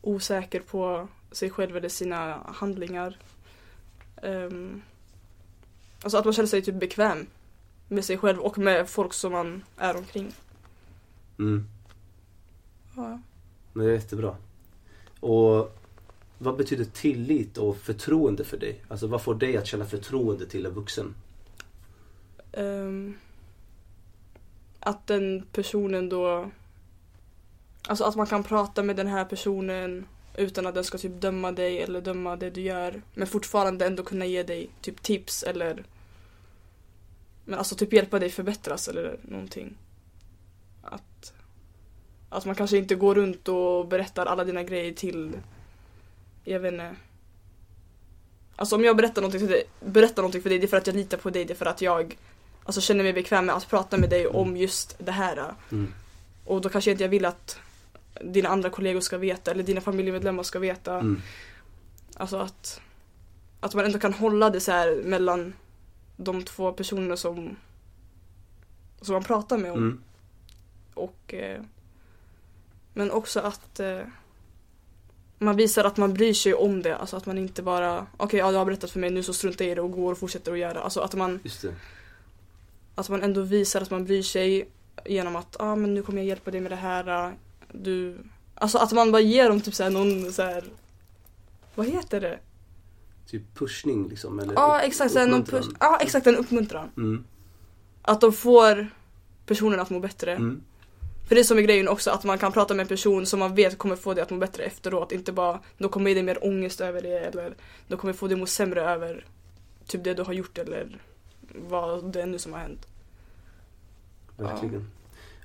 osäker 0.00 0.60
på 0.60 1.08
sig 1.32 1.50
själv 1.50 1.76
eller 1.76 1.88
sina 1.88 2.38
handlingar. 2.46 3.18
Ehm, 4.22 4.82
alltså 6.02 6.18
att 6.18 6.24
man 6.24 6.34
känner 6.34 6.46
sig 6.48 6.62
typ 6.62 6.74
bekväm 6.74 7.26
med 7.88 8.04
sig 8.04 8.18
själv 8.18 8.38
och 8.38 8.58
med 8.58 8.88
folk 8.88 9.12
som 9.14 9.32
man 9.32 9.64
är 9.76 9.96
omkring. 9.96 10.32
Mm. 11.38 11.68
Ja. 12.96 13.20
Men 13.72 13.86
det 13.86 13.92
är 13.92 13.94
jättebra. 13.94 14.36
Och 15.20 15.78
vad 16.38 16.56
betyder 16.56 16.84
tillit 16.84 17.58
och 17.58 17.76
förtroende 17.76 18.44
för 18.44 18.56
dig? 18.56 18.84
Alltså 18.88 19.06
vad 19.06 19.22
får 19.22 19.34
dig 19.34 19.56
att 19.56 19.66
känna 19.66 19.84
förtroende 19.84 20.46
till 20.46 20.66
en 20.66 20.74
vuxen? 20.74 21.14
Ehm, 22.52 23.14
att 24.80 25.06
den 25.06 25.46
personen 25.52 26.08
då 26.08 26.50
Alltså 27.88 28.04
att 28.04 28.16
man 28.16 28.26
kan 28.26 28.44
prata 28.44 28.82
med 28.82 28.96
den 28.96 29.06
här 29.06 29.24
personen 29.24 30.06
utan 30.36 30.66
att 30.66 30.74
den 30.74 30.84
ska 30.84 30.98
typ 30.98 31.20
döma 31.20 31.52
dig 31.52 31.82
eller 31.82 32.00
döma 32.00 32.36
det 32.36 32.50
du 32.50 32.60
gör. 32.60 33.02
Men 33.14 33.26
fortfarande 33.26 33.86
ändå 33.86 34.02
kunna 34.02 34.26
ge 34.26 34.42
dig 34.42 34.70
typ 34.80 35.02
tips 35.02 35.42
eller 35.42 35.84
Men 37.44 37.58
alltså 37.58 37.74
typ 37.74 37.92
hjälpa 37.92 38.18
dig 38.18 38.30
förbättras 38.30 38.88
eller 38.88 39.18
någonting. 39.22 39.76
Att 40.82 41.32
Att 42.28 42.44
man 42.44 42.54
kanske 42.54 42.76
inte 42.76 42.94
går 42.94 43.14
runt 43.14 43.48
och 43.48 43.88
berättar 43.88 44.26
alla 44.26 44.44
dina 44.44 44.62
grejer 44.62 44.92
till 44.92 45.32
Jag 46.44 46.60
vet 46.60 46.72
inte 46.72 46.96
Alltså 48.56 48.76
om 48.76 48.84
jag 48.84 48.96
berättar 48.96 49.22
någonting, 49.22 49.46
dig, 49.46 49.64
berättar 49.80 50.22
någonting 50.22 50.42
för 50.42 50.48
dig, 50.48 50.58
det 50.58 50.66
är 50.66 50.68
för 50.68 50.76
att 50.76 50.86
jag 50.86 50.96
litar 50.96 51.18
på 51.18 51.30
dig, 51.30 51.44
det 51.44 51.52
är 51.52 51.56
för 51.56 51.66
att 51.66 51.82
jag 51.82 52.16
Alltså 52.64 52.80
känner 52.80 53.04
mig 53.04 53.12
bekväm 53.12 53.46
med 53.46 53.54
att 53.54 53.68
prata 53.68 53.98
med 53.98 54.10
dig 54.10 54.26
om 54.26 54.56
just 54.56 54.96
det 54.98 55.12
här. 55.12 55.54
Mm. 55.72 55.94
Och 56.44 56.60
då 56.60 56.68
kanske 56.68 56.90
inte 56.90 57.04
jag 57.04 57.08
vill 57.08 57.24
att 57.24 57.58
dina 58.20 58.48
andra 58.48 58.70
kollegor 58.70 59.00
ska 59.00 59.18
veta 59.18 59.50
eller 59.50 59.62
dina 59.62 59.80
familjemedlemmar 59.80 60.42
ska 60.42 60.58
veta. 60.58 60.94
Mm. 60.94 61.22
Alltså 62.16 62.36
att, 62.36 62.80
att 63.60 63.74
man 63.74 63.84
ändå 63.84 63.98
kan 63.98 64.12
hålla 64.12 64.50
det 64.50 64.60
så 64.60 64.72
här 64.72 65.02
mellan 65.04 65.54
de 66.16 66.42
två 66.42 66.72
personerna 66.72 67.16
som, 67.16 67.56
som 69.00 69.12
man 69.12 69.24
pratar 69.24 69.58
med 69.58 69.72
om. 69.72 69.78
Mm. 69.78 70.02
Och, 70.94 71.34
eh, 71.34 71.62
men 72.94 73.10
också 73.10 73.40
att 73.40 73.80
eh, 73.80 74.00
man 75.38 75.56
visar 75.56 75.84
att 75.84 75.96
man 75.96 76.14
bryr 76.14 76.32
sig 76.32 76.54
om 76.54 76.82
det. 76.82 76.96
Alltså 76.96 77.16
att 77.16 77.26
man 77.26 77.38
inte 77.38 77.62
bara, 77.62 78.06
okej 78.16 78.38
ja 78.38 78.50
du 78.50 78.56
har 78.56 78.64
berättat 78.64 78.90
för 78.90 79.00
mig 79.00 79.10
nu 79.10 79.22
så 79.22 79.32
struntar 79.32 79.64
jag 79.64 79.72
i 79.72 79.74
det 79.74 79.80
och 79.80 79.92
går 79.92 80.12
och 80.12 80.18
fortsätter 80.18 80.52
att 80.52 80.58
göra. 80.58 80.80
Alltså 80.80 81.00
att 81.00 81.14
man, 81.14 81.40
att 82.94 83.08
man 83.08 83.22
ändå 83.22 83.40
visar 83.40 83.80
att 83.80 83.90
man 83.90 84.04
bryr 84.04 84.22
sig 84.22 84.68
genom 85.04 85.36
att, 85.36 85.56
ja 85.58 85.64
ah, 85.64 85.76
men 85.76 85.94
nu 85.94 86.02
kommer 86.02 86.18
jag 86.18 86.26
hjälpa 86.26 86.50
dig 86.50 86.60
med 86.60 86.72
det 86.72 86.76
här. 86.76 87.34
Du, 87.72 88.18
alltså 88.54 88.78
att 88.78 88.92
man 88.92 89.12
bara 89.12 89.22
ger 89.22 89.48
dem 89.48 89.60
typ 89.60 89.74
såhär 89.74 89.90
någon 89.90 90.32
så 90.32 90.42
här. 90.42 90.64
vad 91.74 91.86
heter 91.86 92.20
det? 92.20 92.38
Typ 93.26 93.42
pushning 93.54 94.08
liksom? 94.08 94.40
Eller 94.40 94.54
Ja 94.54 94.78
upp- 94.78 94.84
exakt, 94.84 95.14
någon 95.14 95.44
push, 95.44 95.68
ja 95.80 95.98
exakt 96.00 96.26
en 96.26 96.36
uppmuntran. 96.36 96.90
Mm. 96.96 97.24
Att 98.02 98.20
de 98.20 98.32
får 98.32 98.88
personen 99.46 99.80
att 99.80 99.90
må 99.90 100.00
bättre. 100.00 100.32
Mm. 100.32 100.62
För 101.24 101.34
det 101.34 101.40
är 101.40 101.44
som 101.44 101.58
är 101.58 101.62
grejen 101.62 101.88
också, 101.88 102.10
att 102.10 102.24
man 102.24 102.38
kan 102.38 102.52
prata 102.52 102.74
med 102.74 102.82
en 102.84 102.88
person 102.88 103.26
som 103.26 103.38
man 103.38 103.54
vet 103.54 103.78
kommer 103.78 103.96
få 103.96 104.14
dig 104.14 104.22
att 104.22 104.30
må 104.30 104.38
bättre 104.38 104.64
efteråt. 104.64 105.12
Inte 105.12 105.32
bara, 105.32 105.60
då 105.78 105.88
kommer 105.88 106.14
dig 106.14 106.22
mer 106.22 106.46
ångest 106.46 106.80
över 106.80 107.02
det 107.02 107.18
eller 107.18 107.54
då 107.88 107.96
kommer 107.96 108.12
få 108.12 108.26
dig 108.26 108.34
att 108.34 108.40
må 108.40 108.46
sämre 108.46 108.82
över 108.82 109.26
typ 109.86 110.04
det 110.04 110.14
du 110.14 110.22
har 110.22 110.32
gjort 110.32 110.58
eller 110.58 111.00
vad 111.54 112.12
det 112.12 112.22
är 112.22 112.26
nu 112.26 112.38
som 112.38 112.52
har 112.52 112.60
hänt. 112.60 112.86
Verkligen. 114.36 114.90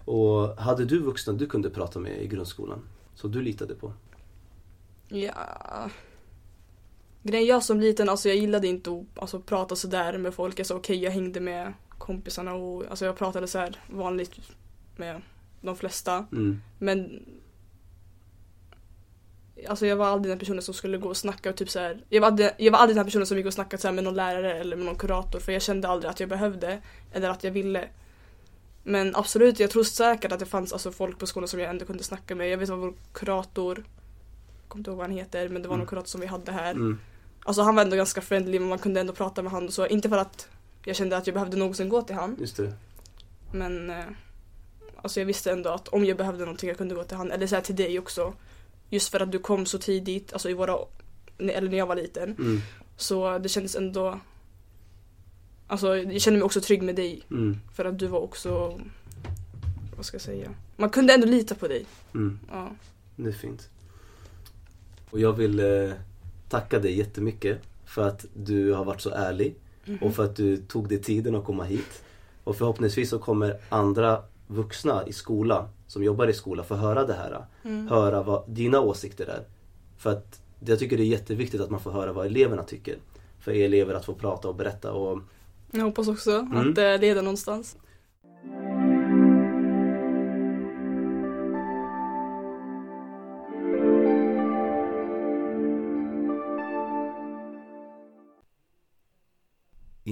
Och 0.05 0.57
hade 0.57 0.85
du 0.85 0.99
vuxna 0.99 1.33
du 1.33 1.47
kunde 1.47 1.69
prata 1.69 1.99
med 1.99 2.21
i 2.21 2.27
grundskolan? 2.27 2.81
Som 3.15 3.31
du 3.31 3.41
litade 3.41 3.75
på? 3.75 3.93
Ja. 5.07 5.89
Grejen 7.23 7.47
jag 7.47 7.63
som 7.63 7.79
liten, 7.79 8.09
alltså 8.09 8.29
jag 8.29 8.37
gillade 8.37 8.67
inte 8.67 8.91
att 8.91 9.21
alltså, 9.21 9.39
prata 9.39 9.75
sådär 9.75 10.17
med 10.17 10.33
folk. 10.33 10.59
Alltså 10.59 10.75
okej, 10.75 11.03
jag 11.03 11.11
hängde 11.11 11.39
med 11.39 11.73
kompisarna 11.89 12.53
och 12.53 12.83
alltså 12.89 13.05
jag 13.05 13.17
pratade 13.17 13.47
så 13.47 13.57
här 13.57 13.79
vanligt 13.89 14.39
med 14.95 15.21
de 15.61 15.75
flesta. 15.75 16.25
Mm. 16.31 16.61
Men 16.79 17.23
Alltså 19.67 19.85
jag 19.87 19.95
var 19.95 20.05
aldrig 20.05 20.31
den 20.31 20.39
personen 20.39 20.61
som 20.61 20.73
skulle 20.73 20.97
gå 20.97 21.09
och 21.09 21.17
snacka 21.17 21.49
och 21.49 21.55
typ 21.55 21.69
så 21.69 21.79
här, 21.79 22.03
jag, 22.09 22.21
var 22.21 22.27
aldrig, 22.27 22.49
jag 22.57 22.71
var 22.71 22.79
aldrig 22.79 22.95
den 22.97 23.05
personen 23.05 23.25
som 23.27 23.37
gick 23.37 23.45
och 23.45 23.53
snackade 23.53 23.81
så 23.81 23.91
med 23.91 24.03
någon 24.03 24.13
lärare 24.15 24.53
eller 24.59 24.75
med 24.75 24.85
någon 24.85 24.95
kurator 24.95 25.39
för 25.39 25.51
jag 25.51 25.61
kände 25.61 25.87
aldrig 25.87 26.09
att 26.11 26.19
jag 26.19 26.29
behövde 26.29 26.81
eller 27.11 27.29
att 27.29 27.43
jag 27.43 27.51
ville. 27.51 27.87
Men 28.83 29.15
absolut, 29.15 29.59
jag 29.59 29.69
tror 29.71 29.83
säkert 29.83 30.31
att 30.31 30.39
det 30.39 30.45
fanns 30.45 30.73
alltså, 30.73 30.91
folk 30.91 31.19
på 31.19 31.27
skolan 31.27 31.47
som 31.47 31.59
jag 31.59 31.69
ändå 31.69 31.85
kunde 31.85 32.03
snacka 32.03 32.35
med. 32.35 32.49
Jag 32.49 32.57
vet 32.57 32.69
vad 32.69 32.79
vår 32.79 32.93
kurator, 33.13 33.77
jag 33.77 34.69
kommer 34.69 34.79
inte 34.79 34.89
ihåg 34.91 34.97
vad 34.97 35.07
han 35.07 35.17
heter, 35.17 35.49
men 35.49 35.61
det 35.61 35.67
var 35.67 35.75
Mm. 35.75 35.79
någon 35.79 35.87
kurator 35.89 36.07
som 36.07 36.21
vi 36.21 36.27
hade 36.27 36.51
här. 36.51 36.71
Mm. 36.71 36.99
Alltså 37.43 37.61
han 37.61 37.75
var 37.75 37.83
ändå 37.83 37.95
ganska 37.95 38.21
friendly 38.21 38.59
men 38.59 38.69
man 38.69 38.79
kunde 38.79 38.99
ändå 38.99 39.13
prata 39.13 39.41
med 39.41 39.51
honom 39.51 39.71
så 39.71 39.87
inte 39.87 40.09
för 40.09 40.17
att 40.17 40.49
jag 40.85 40.95
kände 40.95 41.17
att 41.17 41.27
jag 41.27 41.33
behövde 41.33 41.57
någonsin 41.57 41.89
gå 41.89 42.01
till 42.01 42.15
han 42.15 42.35
Just 42.39 42.57
det. 42.57 42.73
men 43.51 43.89
eh, 43.89 44.05
alltså 45.01 45.19
jag 45.19 45.25
visste 45.25 45.51
ändå 45.51 45.69
att 45.69 45.87
om 45.87 46.05
jag 46.05 46.17
behövde 46.17 46.39
någonting 46.45 46.69
jag 46.69 46.77
kunde 46.77 46.95
gå 46.95 47.03
till 47.03 47.17
han 47.17 47.31
eller 47.31 47.47
så 47.47 47.61
till 47.61 47.75
dig 47.75 47.99
också. 47.99 48.33
Just 48.89 49.09
för 49.09 49.19
att 49.19 49.31
du 49.31 49.39
kom 49.39 49.65
så 49.65 49.77
tidigt, 49.77 50.33
alltså 50.33 50.49
i 50.49 50.53
våra, 50.53 50.77
eller 51.37 51.69
när 51.69 51.77
jag 51.77 51.87
var 51.87 51.95
liten. 51.95 52.35
Mm. 52.39 52.61
Så 52.97 53.37
det 53.37 53.49
kändes 53.49 53.75
ändå 53.75 54.19
Alltså 55.69 55.97
jag 55.97 56.21
kände 56.21 56.37
mig 56.39 56.45
också 56.45 56.61
trygg 56.61 56.81
med 56.81 56.95
dig 56.95 57.21
Mm. 57.31 57.57
för 57.73 57.85
att 57.85 57.99
du 57.99 58.07
var 58.07 58.19
också 58.19 58.79
Vad 59.95 60.05
ska 60.05 60.15
jag 60.15 60.21
säga? 60.21 60.49
Man 60.75 60.89
kunde 60.89 61.13
ändå 61.13 61.27
lita 61.27 61.55
på 61.55 61.67
dig. 61.67 61.85
Mm. 62.13 62.39
Ja. 62.51 62.71
Det 63.15 63.27
är 63.29 63.33
fint. 63.33 63.69
Och 65.09 65.19
jag 65.19 65.33
vill 65.33 65.59
eh, 65.59 65.91
tacka 66.49 66.79
dig 66.79 66.97
jättemycket 66.97 67.61
för 67.85 68.07
att 68.07 68.25
du 68.33 68.73
har 68.73 68.85
varit 68.85 69.01
så 69.01 69.09
ärlig 69.09 69.55
Mhm. 69.85 69.97
och 70.01 70.15
för 70.15 70.25
att 70.25 70.35
du 70.35 70.57
tog 70.57 70.89
dig 70.89 71.01
tiden 71.01 71.35
att 71.35 71.45
komma 71.45 71.63
hit. 71.63 72.03
Och 72.43 72.55
förhoppningsvis 72.57 73.09
så 73.09 73.19
kommer 73.19 73.57
andra 73.69 74.23
vuxna 74.47 75.07
i 75.07 75.13
skolan 75.13 75.67
som 75.87 76.03
jobbar 76.03 76.27
i 76.27 76.33
skolan 76.33 76.65
få 76.65 76.75
höra 76.75 77.05
det 77.05 77.13
här. 77.13 77.45
Mm. 77.63 77.87
Höra 77.87 78.23
vad 78.23 78.49
dina 78.49 78.79
åsikter 78.81 79.25
är. 79.27 79.43
För 79.97 80.09
att 80.11 80.41
jag 80.59 80.79
tycker 80.79 80.97
det 80.97 81.03
är 81.03 81.07
jätteviktigt 81.07 81.61
att 81.61 81.69
man 81.69 81.79
får 81.79 81.91
höra 81.91 82.13
vad 82.13 82.25
eleverna 82.25 82.63
tycker. 82.63 82.97
För 83.39 83.51
elever 83.51 83.93
att 83.93 84.05
få 84.05 84.13
prata 84.13 84.47
och 84.47 84.55
berätta 84.55 84.93
och 84.93 85.19
Jag 85.71 85.83
hoppas 85.83 86.07
också 86.07 86.31
Mm. 86.31 86.69
att 86.69 86.75
det 86.75 86.97
leder 86.97 87.21
någonstans. 87.21 87.77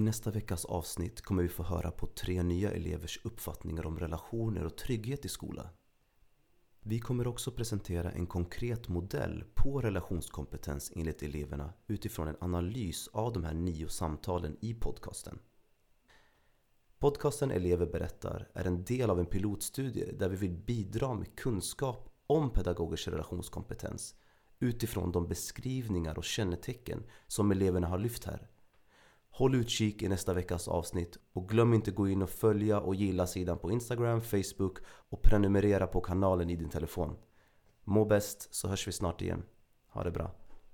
Nästa 0.06 0.32
veckas 0.32 0.66
avsnitt 0.66 1.22
kommer 1.22 1.44
vi 1.44 1.50
få 1.50 1.64
höra 1.64 1.92
på 1.92 2.08
tre 2.08 2.44
nya 2.44 2.72
elevers 2.72 3.20
uppfattningar 3.24 3.86
om 3.86 4.00
relationer 4.00 4.66
och 4.66 4.78
trygghet 4.78 5.26
i 5.26 5.30
skolan. 5.30 5.68
Vi 6.80 7.00
kommer 7.00 7.28
också 7.28 7.52
presentera 7.52 8.12
en 8.12 8.28
konkret 8.28 8.88
modell 8.88 9.44
på 9.54 9.82
relationskompetens 9.82 10.92
enligt 10.96 11.24
eleverna 11.24 11.74
utifrån 11.88 12.28
en 12.28 12.38
analys 12.40 13.08
av 13.08 13.34
de 13.34 13.44
här 13.44 13.54
nio 13.54 13.90
samtalen 13.90 14.58
i 14.62 14.74
podcasten. 14.74 15.40
Podcasten 17.00 17.52
Elever 17.52 17.86
berättar 17.86 18.50
är 18.54 18.66
en 18.66 18.84
del 18.84 19.10
av 19.10 19.20
en 19.20 19.26
pilotstudie 19.26 20.12
där 20.12 20.30
vi 20.30 20.36
vill 20.36 20.58
bidra 20.58 21.14
med 21.14 21.36
kunskap 21.36 22.10
om 22.28 22.50
pedagogers 22.50 23.08
relationskompetens 23.08 24.16
utifrån 24.60 25.12
de 25.12 25.28
beskrivningar 25.28 26.18
och 26.18 26.24
kännetecken 26.24 27.04
som 27.28 27.52
eleverna 27.52 27.88
har 27.88 27.98
lyft 27.98 28.24
här. 28.26 28.50
Håll 29.38 29.56
utkik 29.56 30.02
i 30.02 30.08
nästa 30.08 30.34
veckas 30.34 30.68
avsnitt 30.68 31.18
och 31.34 31.50
glöm 31.50 31.74
inte 31.74 31.92
gå 31.92 32.08
in 32.08 32.22
och 32.22 32.30
följa 32.30 32.80
och 32.80 32.96
gilla 32.96 33.28
sidan 33.28 33.58
på 33.58 33.72
Instagram, 33.72 34.22
Facebook 34.22 34.78
och 35.10 35.22
prenumerera 35.22 35.88
på 35.88 36.02
kanalen 36.02 36.50
i 36.50 36.56
din 36.56 36.70
telefon. 36.70 37.16
Må 37.84 38.06
bäst 38.06 38.54
så 38.54 38.68
hörs 38.68 38.88
vi 38.88 38.92
snart 38.92 39.22
igen. 39.22 39.44
Ha 39.88 40.04
det 40.04 40.12
bra. 40.12 40.45